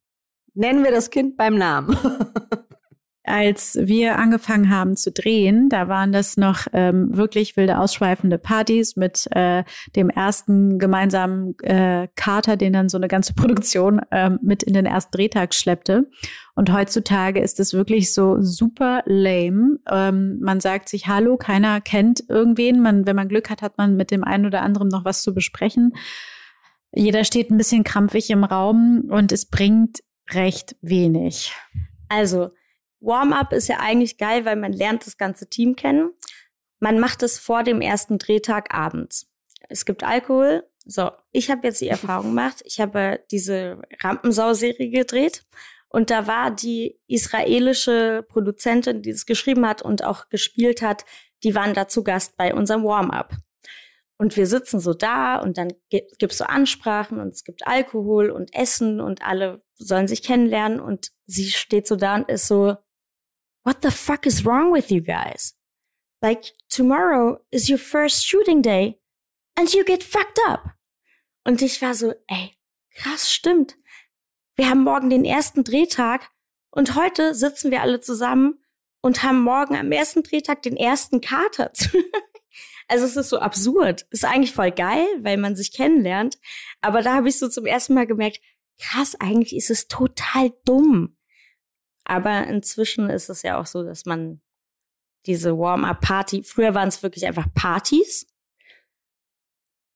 Nennen 0.54 0.84
wir 0.84 0.92
das 0.92 1.10
Kind 1.10 1.38
beim 1.38 1.56
Namen. 1.56 1.98
Als 3.30 3.78
wir 3.80 4.18
angefangen 4.18 4.72
haben 4.72 4.96
zu 4.96 5.12
drehen, 5.12 5.70
da 5.70 5.88
waren 5.88 6.12
das 6.12 6.36
noch 6.36 6.66
ähm, 6.74 7.16
wirklich 7.16 7.56
wilde, 7.56 7.78
ausschweifende 7.78 8.40
Partys 8.40 8.96
mit 8.96 9.28
äh, 9.32 9.64
dem 9.96 10.10
ersten 10.10 10.80
gemeinsamen 10.80 11.54
äh, 11.60 12.08
Kater, 12.16 12.58
den 12.58 12.74
dann 12.74 12.90
so 12.90 12.98
eine 12.98 13.08
ganze 13.08 13.34
Produktion 13.36 14.00
äh, 14.10 14.32
mit 14.42 14.64
in 14.64 14.74
den 14.74 14.88
ersten 14.88 15.12
Drehtag 15.16 15.54
schleppte. 15.54 16.10
Und 16.56 16.74
heutzutage 16.74 17.40
ist 17.40 17.60
es 17.60 17.74
wirklich 17.76 18.16
so 18.16 18.42
super 18.42 19.04
lame. 19.06 19.78
Ähm, 19.88 20.40
man 20.42 20.60
sagt 20.60 20.90
sich 20.90 21.08
Hallo, 21.08 21.38
keiner 21.38 21.82
kennt 21.82 22.24
irgendwen. 22.30 22.82
Man, 22.82 23.06
wenn 23.06 23.16
man 23.16 23.28
Glück 23.28 23.52
hat, 23.52 23.62
hat 23.62 23.78
man 23.78 23.96
mit 23.96 24.10
dem 24.10 24.24
einen 24.24 24.48
oder 24.48 24.64
anderen 24.64 24.88
noch 24.88 25.06
was 25.06 25.22
zu 25.22 25.36
besprechen. 25.36 25.94
Jeder 26.92 27.24
steht 27.24 27.52
ein 27.52 27.58
bisschen 27.58 27.84
krampfig 27.84 28.32
im 28.32 28.44
Raum 28.44 29.04
und 29.08 29.32
es 29.32 29.46
bringt 29.46 30.00
recht 30.32 30.76
wenig. 30.82 31.54
Also, 32.08 32.50
Warm-up 33.00 33.54
ist 33.54 33.68
ja 33.68 33.80
eigentlich 33.80 34.18
geil, 34.18 34.46
weil 34.46 34.56
man 34.56 34.74
lernt 34.74 35.06
das 35.06 35.18
ganze 35.18 35.50
Team 35.50 35.76
kennen. 35.76 36.12
Man 36.80 37.00
macht 37.00 37.24
es 37.24 37.40
vor 37.40 37.64
dem 37.64 37.82
ersten 37.82 38.18
Drehtag 38.18 38.74
abends. 38.74 39.32
Es 39.70 39.86
gibt 39.86 40.04
Alkohol. 40.04 40.64
So, 40.86 41.12
ich 41.32 41.50
habe 41.52 41.68
jetzt 41.68 41.82
die 41.82 41.88
Erfahrung 41.90 42.28
gemacht. 42.28 42.62
Ich 42.66 42.80
habe 42.80 43.24
diese 43.32 43.82
Rampensau-Serie 44.02 44.90
gedreht 44.90 45.46
und 45.90 46.12
da 46.12 46.28
war 46.28 46.52
die 46.52 47.00
israelische 47.08 48.26
Produzentin, 48.28 49.02
die 49.02 49.10
es 49.10 49.26
geschrieben 49.26 49.68
hat 49.68 49.82
und 49.82 50.04
auch 50.04 50.30
gespielt 50.30 50.82
hat, 50.82 51.04
die 51.44 51.56
waren 51.56 51.74
da 51.74 51.88
zu 51.88 52.04
Gast 52.04 52.38
bei 52.38 52.54
unserem 52.54 52.84
Warm-up. 52.84 53.36
Und 54.18 54.36
wir 54.36 54.48
sitzen 54.48 54.80
so 54.82 54.94
da 54.94 55.38
und 55.38 55.58
dann 55.58 55.70
gibt 55.90 56.32
es 56.32 56.38
so 56.38 56.44
Ansprachen 56.44 57.20
und 57.20 57.30
es 57.30 57.46
gibt 57.46 57.66
Alkohol 57.66 58.30
und 58.30 58.54
Essen 58.54 59.00
und 59.00 59.24
alle 59.24 59.64
sollen 59.76 60.10
sich 60.10 60.24
kennenlernen 60.24 60.82
und 60.82 61.12
sie 61.26 61.50
steht 61.50 61.88
so 61.88 61.96
da 61.96 62.16
und 62.16 62.30
ist 62.30 62.48
so, 62.48 62.76
what 63.64 63.82
the 63.82 63.92
fuck 63.92 64.26
is 64.26 64.46
wrong 64.46 64.72
with 64.72 64.92
you 64.92 65.02
guys? 65.02 65.54
Like, 66.22 66.54
tomorrow 66.70 67.40
is 67.52 67.70
your 67.70 67.80
first 67.80 68.26
shooting 68.26 68.62
day 68.62 69.00
and 69.56 69.74
you 69.74 69.84
get 69.86 70.04
fucked 70.04 70.40
up. 70.48 70.76
Und 71.46 71.62
ich 71.62 71.82
war 71.82 71.94
so, 71.94 72.14
ey, 72.28 72.58
krass, 72.96 73.32
stimmt. 73.32 73.76
Wir 74.56 74.70
haben 74.70 74.84
morgen 74.84 75.10
den 75.10 75.24
ersten 75.24 75.64
Drehtag 75.64 76.30
und 76.72 76.96
heute 76.96 77.34
sitzen 77.34 77.72
wir 77.72 77.82
alle 77.82 78.02
zusammen 78.02 78.60
und 79.02 79.24
haben 79.24 79.42
morgen 79.42 79.76
am 79.76 79.92
ersten 79.92 80.24
Drehtag 80.24 80.62
den 80.64 80.76
ersten 80.78 81.22
Kater. 81.22 81.72
Also 82.90 83.06
es 83.06 83.16
ist 83.16 83.30
so 83.30 83.38
absurd. 83.40 84.08
Ist 84.10 84.26
eigentlich 84.26 84.52
voll 84.52 84.72
geil, 84.72 85.06
weil 85.20 85.38
man 85.38 85.56
sich 85.56 85.72
kennenlernt. 85.72 86.40
Aber 86.82 87.04
da 87.04 87.14
habe 87.14 87.30
ich 87.30 87.38
so 87.38 87.48
zum 87.48 87.68
ersten 87.68 87.94
Mal 87.94 88.08
gemerkt, 88.08 88.42
krass, 88.82 89.16
eigentlich 89.20 89.56
ist 89.56 89.70
es 89.70 89.88
total 89.88 90.52
dumm. 90.66 91.16
Aber 92.10 92.48
inzwischen 92.48 93.08
ist 93.12 93.30
es 93.30 93.44
ja 93.44 93.60
auch 93.60 93.68
so, 93.68 93.84
dass 93.84 94.08
man 94.08 94.42
diese 95.28 95.56
Warm-up-Party, 95.56 96.42
früher 96.42 96.74
waren 96.74 96.88
es 96.88 97.04
wirklich 97.04 97.28
einfach 97.28 97.46
Partys. 97.54 98.26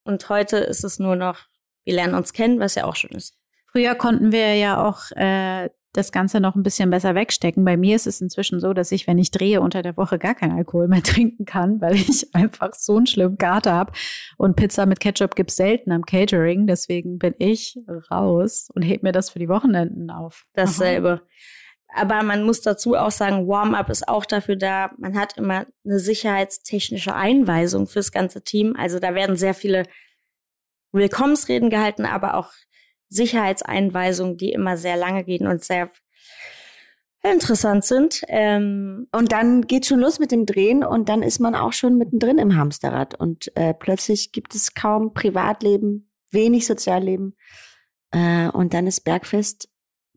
Und 0.04 0.30
heute 0.30 0.58
ist 0.58 0.84
es 0.84 1.00
nur 1.00 1.16
noch, 1.16 1.40
wir 1.86 1.96
lernen 1.96 2.14
uns 2.14 2.32
kennen, 2.32 2.60
was 2.60 2.76
ja 2.76 2.86
auch 2.86 2.96
schön 2.96 3.18
ist. 3.18 3.36
Früher 3.72 3.96
konnten 3.96 4.32
wir 4.32 4.54
ja 4.54 4.88
auch 4.88 5.10
äh, 5.16 5.72
das 5.94 6.12
Ganze 6.12 6.40
noch 6.40 6.54
ein 6.56 6.62
bisschen 6.62 6.92
besser 6.92 7.16
wegstecken. 7.16 7.66
Bei 7.66 7.78
mir 7.78 7.96
ist 7.96 8.06
es 8.06 8.22
inzwischen 8.22 8.60
so, 8.60 8.74
dass 8.74 8.92
ich, 8.92 9.08
wenn 9.08 9.18
ich 9.18 9.32
drehe, 9.32 9.60
unter 9.62 9.82
der 9.82 9.98
Woche 9.98 10.20
gar 10.20 10.36
keinen 10.36 10.56
Alkohol 10.56 10.88
mehr 10.88 11.04
trinken 11.04 11.46
kann, 11.46 11.82
weil 11.82 11.96
ich 11.96 12.36
einfach 12.36 12.76
so 12.76 12.98
einen 12.98 13.08
schlimmen 13.08 13.40
Kater 13.40 13.74
habe. 13.74 13.94
Und 14.38 14.56
Pizza 14.56 14.86
mit 14.86 15.00
Ketchup 15.00 15.36
gibt's 15.36 15.56
selten 15.56 15.92
am 15.92 16.06
Catering. 16.06 16.68
Deswegen 16.68 17.18
bin 17.18 17.34
ich 17.40 17.80
raus 18.12 18.70
und 18.76 18.84
heb 18.84 19.02
mir 19.02 19.14
das 19.14 19.32
für 19.32 19.40
die 19.40 19.50
Wochenenden 19.50 20.12
auf. 20.12 20.46
Dasselbe. 20.54 21.22
Aber 21.94 22.24
man 22.24 22.44
muss 22.44 22.62
dazu 22.62 22.96
auch 22.96 23.12
sagen, 23.12 23.48
Warm-up 23.48 23.90
ist 23.90 24.08
auch 24.08 24.26
dafür 24.26 24.56
da. 24.56 24.92
Man 24.98 25.18
hat 25.18 25.38
immer 25.38 25.68
eine 25.86 26.00
sicherheitstechnische 26.00 27.14
Einweisung 27.14 27.88
fürs 27.88 28.12
ganze 28.12 28.44
Team. 28.44 28.76
Also 28.78 29.00
da 29.00 29.14
werden 29.14 29.36
sehr 29.36 29.54
viele 29.54 29.84
Willkommensreden 30.92 31.70
gehalten, 31.70 32.06
aber 32.06 32.36
auch 32.36 32.52
Sicherheitseinweisungen, 33.10 34.38
die 34.38 34.52
immer 34.52 34.78
sehr 34.78 34.98
lange 34.98 35.24
gehen 35.24 35.48
und 35.48 35.64
sehr 35.64 35.92
interessant 37.24 37.86
sind. 37.86 38.22
Ähm, 38.28 39.08
und 39.12 39.32
dann 39.32 39.62
geht 39.62 39.86
schon 39.86 40.00
los 40.00 40.20
mit 40.20 40.32
dem 40.32 40.46
Drehen 40.46 40.84
und 40.84 41.10
dann 41.10 41.24
ist 41.24 41.40
man 41.40 41.56
auch 41.56 41.74
schon 41.74 41.98
mittendrin 41.98 42.38
im 42.38 42.56
Hamsterrad 42.56 43.20
und 43.20 43.56
äh, 43.56 43.74
plötzlich 43.74 44.32
gibt 44.32 44.56
es 44.56 44.74
kaum 44.74 45.14
Privatleben, 45.14 46.12
wenig 46.32 46.66
Sozialleben 46.68 47.38
äh, 48.12 48.50
und 48.50 48.74
dann 48.74 48.88
ist 48.88 49.02
Bergfest, 49.02 49.70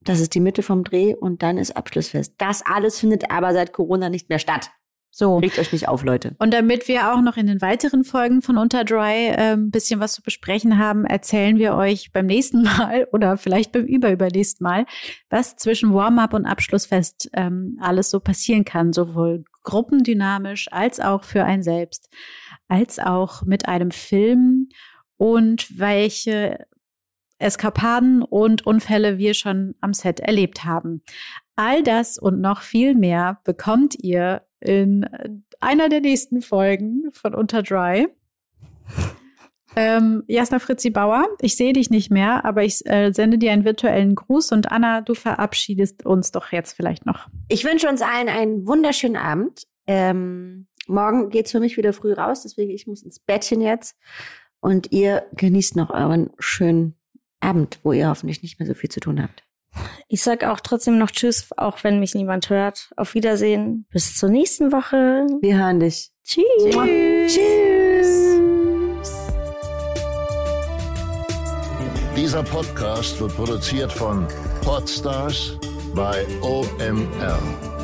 das 0.08 0.20
ist 0.20 0.34
die 0.34 0.40
Mitte 0.40 0.62
vom 0.62 0.84
Dreh 0.84 1.14
und 1.14 1.42
dann 1.42 1.58
ist 1.58 1.76
Abschlussfest. 1.76 2.34
Das 2.38 2.64
alles 2.64 2.98
findet 2.98 3.30
aber 3.30 3.52
seit 3.52 3.72
Corona 3.72 4.08
nicht 4.08 4.28
mehr 4.28 4.38
statt. 4.38 4.70
So. 5.18 5.38
Regt 5.38 5.58
euch 5.58 5.72
nicht 5.72 5.88
auf, 5.88 6.04
Leute. 6.04 6.36
Und 6.40 6.52
damit 6.52 6.88
wir 6.88 7.10
auch 7.10 7.22
noch 7.22 7.38
in 7.38 7.46
den 7.46 7.62
weiteren 7.62 8.04
Folgen 8.04 8.42
von 8.42 8.58
Unter 8.58 8.84
Dry 8.84 9.28
äh, 9.28 9.54
ein 9.54 9.70
bisschen 9.70 9.98
was 9.98 10.12
zu 10.12 10.20
besprechen 10.20 10.76
haben, 10.76 11.06
erzählen 11.06 11.56
wir 11.56 11.74
euch 11.74 12.12
beim 12.12 12.26
nächsten 12.26 12.62
Mal 12.64 13.08
oder 13.12 13.38
vielleicht 13.38 13.72
beim 13.72 13.86
überübernächsten 13.86 14.62
Mal, 14.62 14.84
was 15.30 15.56
zwischen 15.56 15.94
Warm-up 15.94 16.34
und 16.34 16.44
Abschlussfest 16.44 17.30
ähm, 17.32 17.78
alles 17.80 18.10
so 18.10 18.20
passieren 18.20 18.66
kann, 18.66 18.92
sowohl 18.92 19.44
gruppendynamisch 19.62 20.70
als 20.70 21.00
auch 21.00 21.24
für 21.24 21.44
ein 21.44 21.62
selbst, 21.62 22.10
als 22.68 22.98
auch 22.98 23.42
mit 23.42 23.68
einem 23.68 23.92
Film 23.92 24.68
und 25.16 25.78
welche 25.78 26.66
Eskapaden 27.38 28.22
und 28.22 28.66
Unfälle 28.66 29.18
wir 29.18 29.34
schon 29.34 29.74
am 29.80 29.92
Set 29.92 30.20
erlebt 30.20 30.64
haben. 30.64 31.02
All 31.56 31.82
das 31.82 32.18
und 32.18 32.40
noch 32.40 32.60
viel 32.60 32.94
mehr 32.94 33.40
bekommt 33.44 33.94
ihr 34.02 34.42
in 34.60 35.06
einer 35.60 35.88
der 35.88 36.00
nächsten 36.00 36.42
Folgen 36.42 37.04
von 37.12 37.34
Unter 37.34 37.62
Dry. 37.62 38.08
Ähm, 39.78 40.24
Jasna 40.26 40.58
Fritzi 40.58 40.88
Bauer, 40.88 41.26
ich 41.38 41.54
sehe 41.54 41.74
dich 41.74 41.90
nicht 41.90 42.10
mehr, 42.10 42.46
aber 42.46 42.64
ich 42.64 42.80
äh, 42.86 43.12
sende 43.12 43.36
dir 43.36 43.52
einen 43.52 43.66
virtuellen 43.66 44.14
Gruß 44.14 44.52
und 44.52 44.72
Anna, 44.72 45.02
du 45.02 45.12
verabschiedest 45.12 46.06
uns 46.06 46.32
doch 46.32 46.50
jetzt 46.50 46.72
vielleicht 46.72 47.04
noch. 47.04 47.28
Ich 47.48 47.62
wünsche 47.62 47.86
uns 47.86 48.00
allen 48.00 48.30
einen 48.30 48.66
wunderschönen 48.66 49.16
Abend. 49.16 49.64
Ähm, 49.86 50.66
morgen 50.86 51.30
es 51.30 51.52
für 51.52 51.60
mich 51.60 51.76
wieder 51.76 51.92
früh 51.92 52.14
raus, 52.14 52.42
deswegen 52.42 52.70
ich 52.70 52.86
muss 52.86 53.02
ins 53.02 53.18
Bettchen 53.18 53.60
jetzt. 53.60 53.98
Und 54.60 54.92
ihr 54.92 55.26
genießt 55.34 55.76
noch 55.76 55.90
euren 55.90 56.30
schönen 56.38 56.96
Abend, 57.40 57.78
wo 57.82 57.92
ihr 57.92 58.08
hoffentlich 58.08 58.42
nicht 58.42 58.58
mehr 58.58 58.66
so 58.66 58.74
viel 58.74 58.90
zu 58.90 59.00
tun 59.00 59.22
habt. 59.22 59.44
Ich 60.08 60.22
sag 60.22 60.44
auch 60.44 60.60
trotzdem 60.60 60.98
noch 60.98 61.10
Tschüss, 61.10 61.48
auch 61.56 61.84
wenn 61.84 62.00
mich 62.00 62.14
niemand 62.14 62.48
hört. 62.48 62.90
Auf 62.96 63.14
Wiedersehen. 63.14 63.86
Bis 63.90 64.16
zur 64.16 64.30
nächsten 64.30 64.72
Woche. 64.72 65.26
Wir 65.42 65.58
hören 65.58 65.80
dich. 65.80 66.10
Tschüss. 66.24 66.44
Tschüss. 66.70 67.34
Tschüss. 67.34 68.36
Dieser 72.16 72.42
Podcast 72.42 73.20
wird 73.20 73.36
produziert 73.36 73.92
von 73.92 74.26
Podstars 74.62 75.58
bei 75.94 76.26
OMR. 76.40 77.75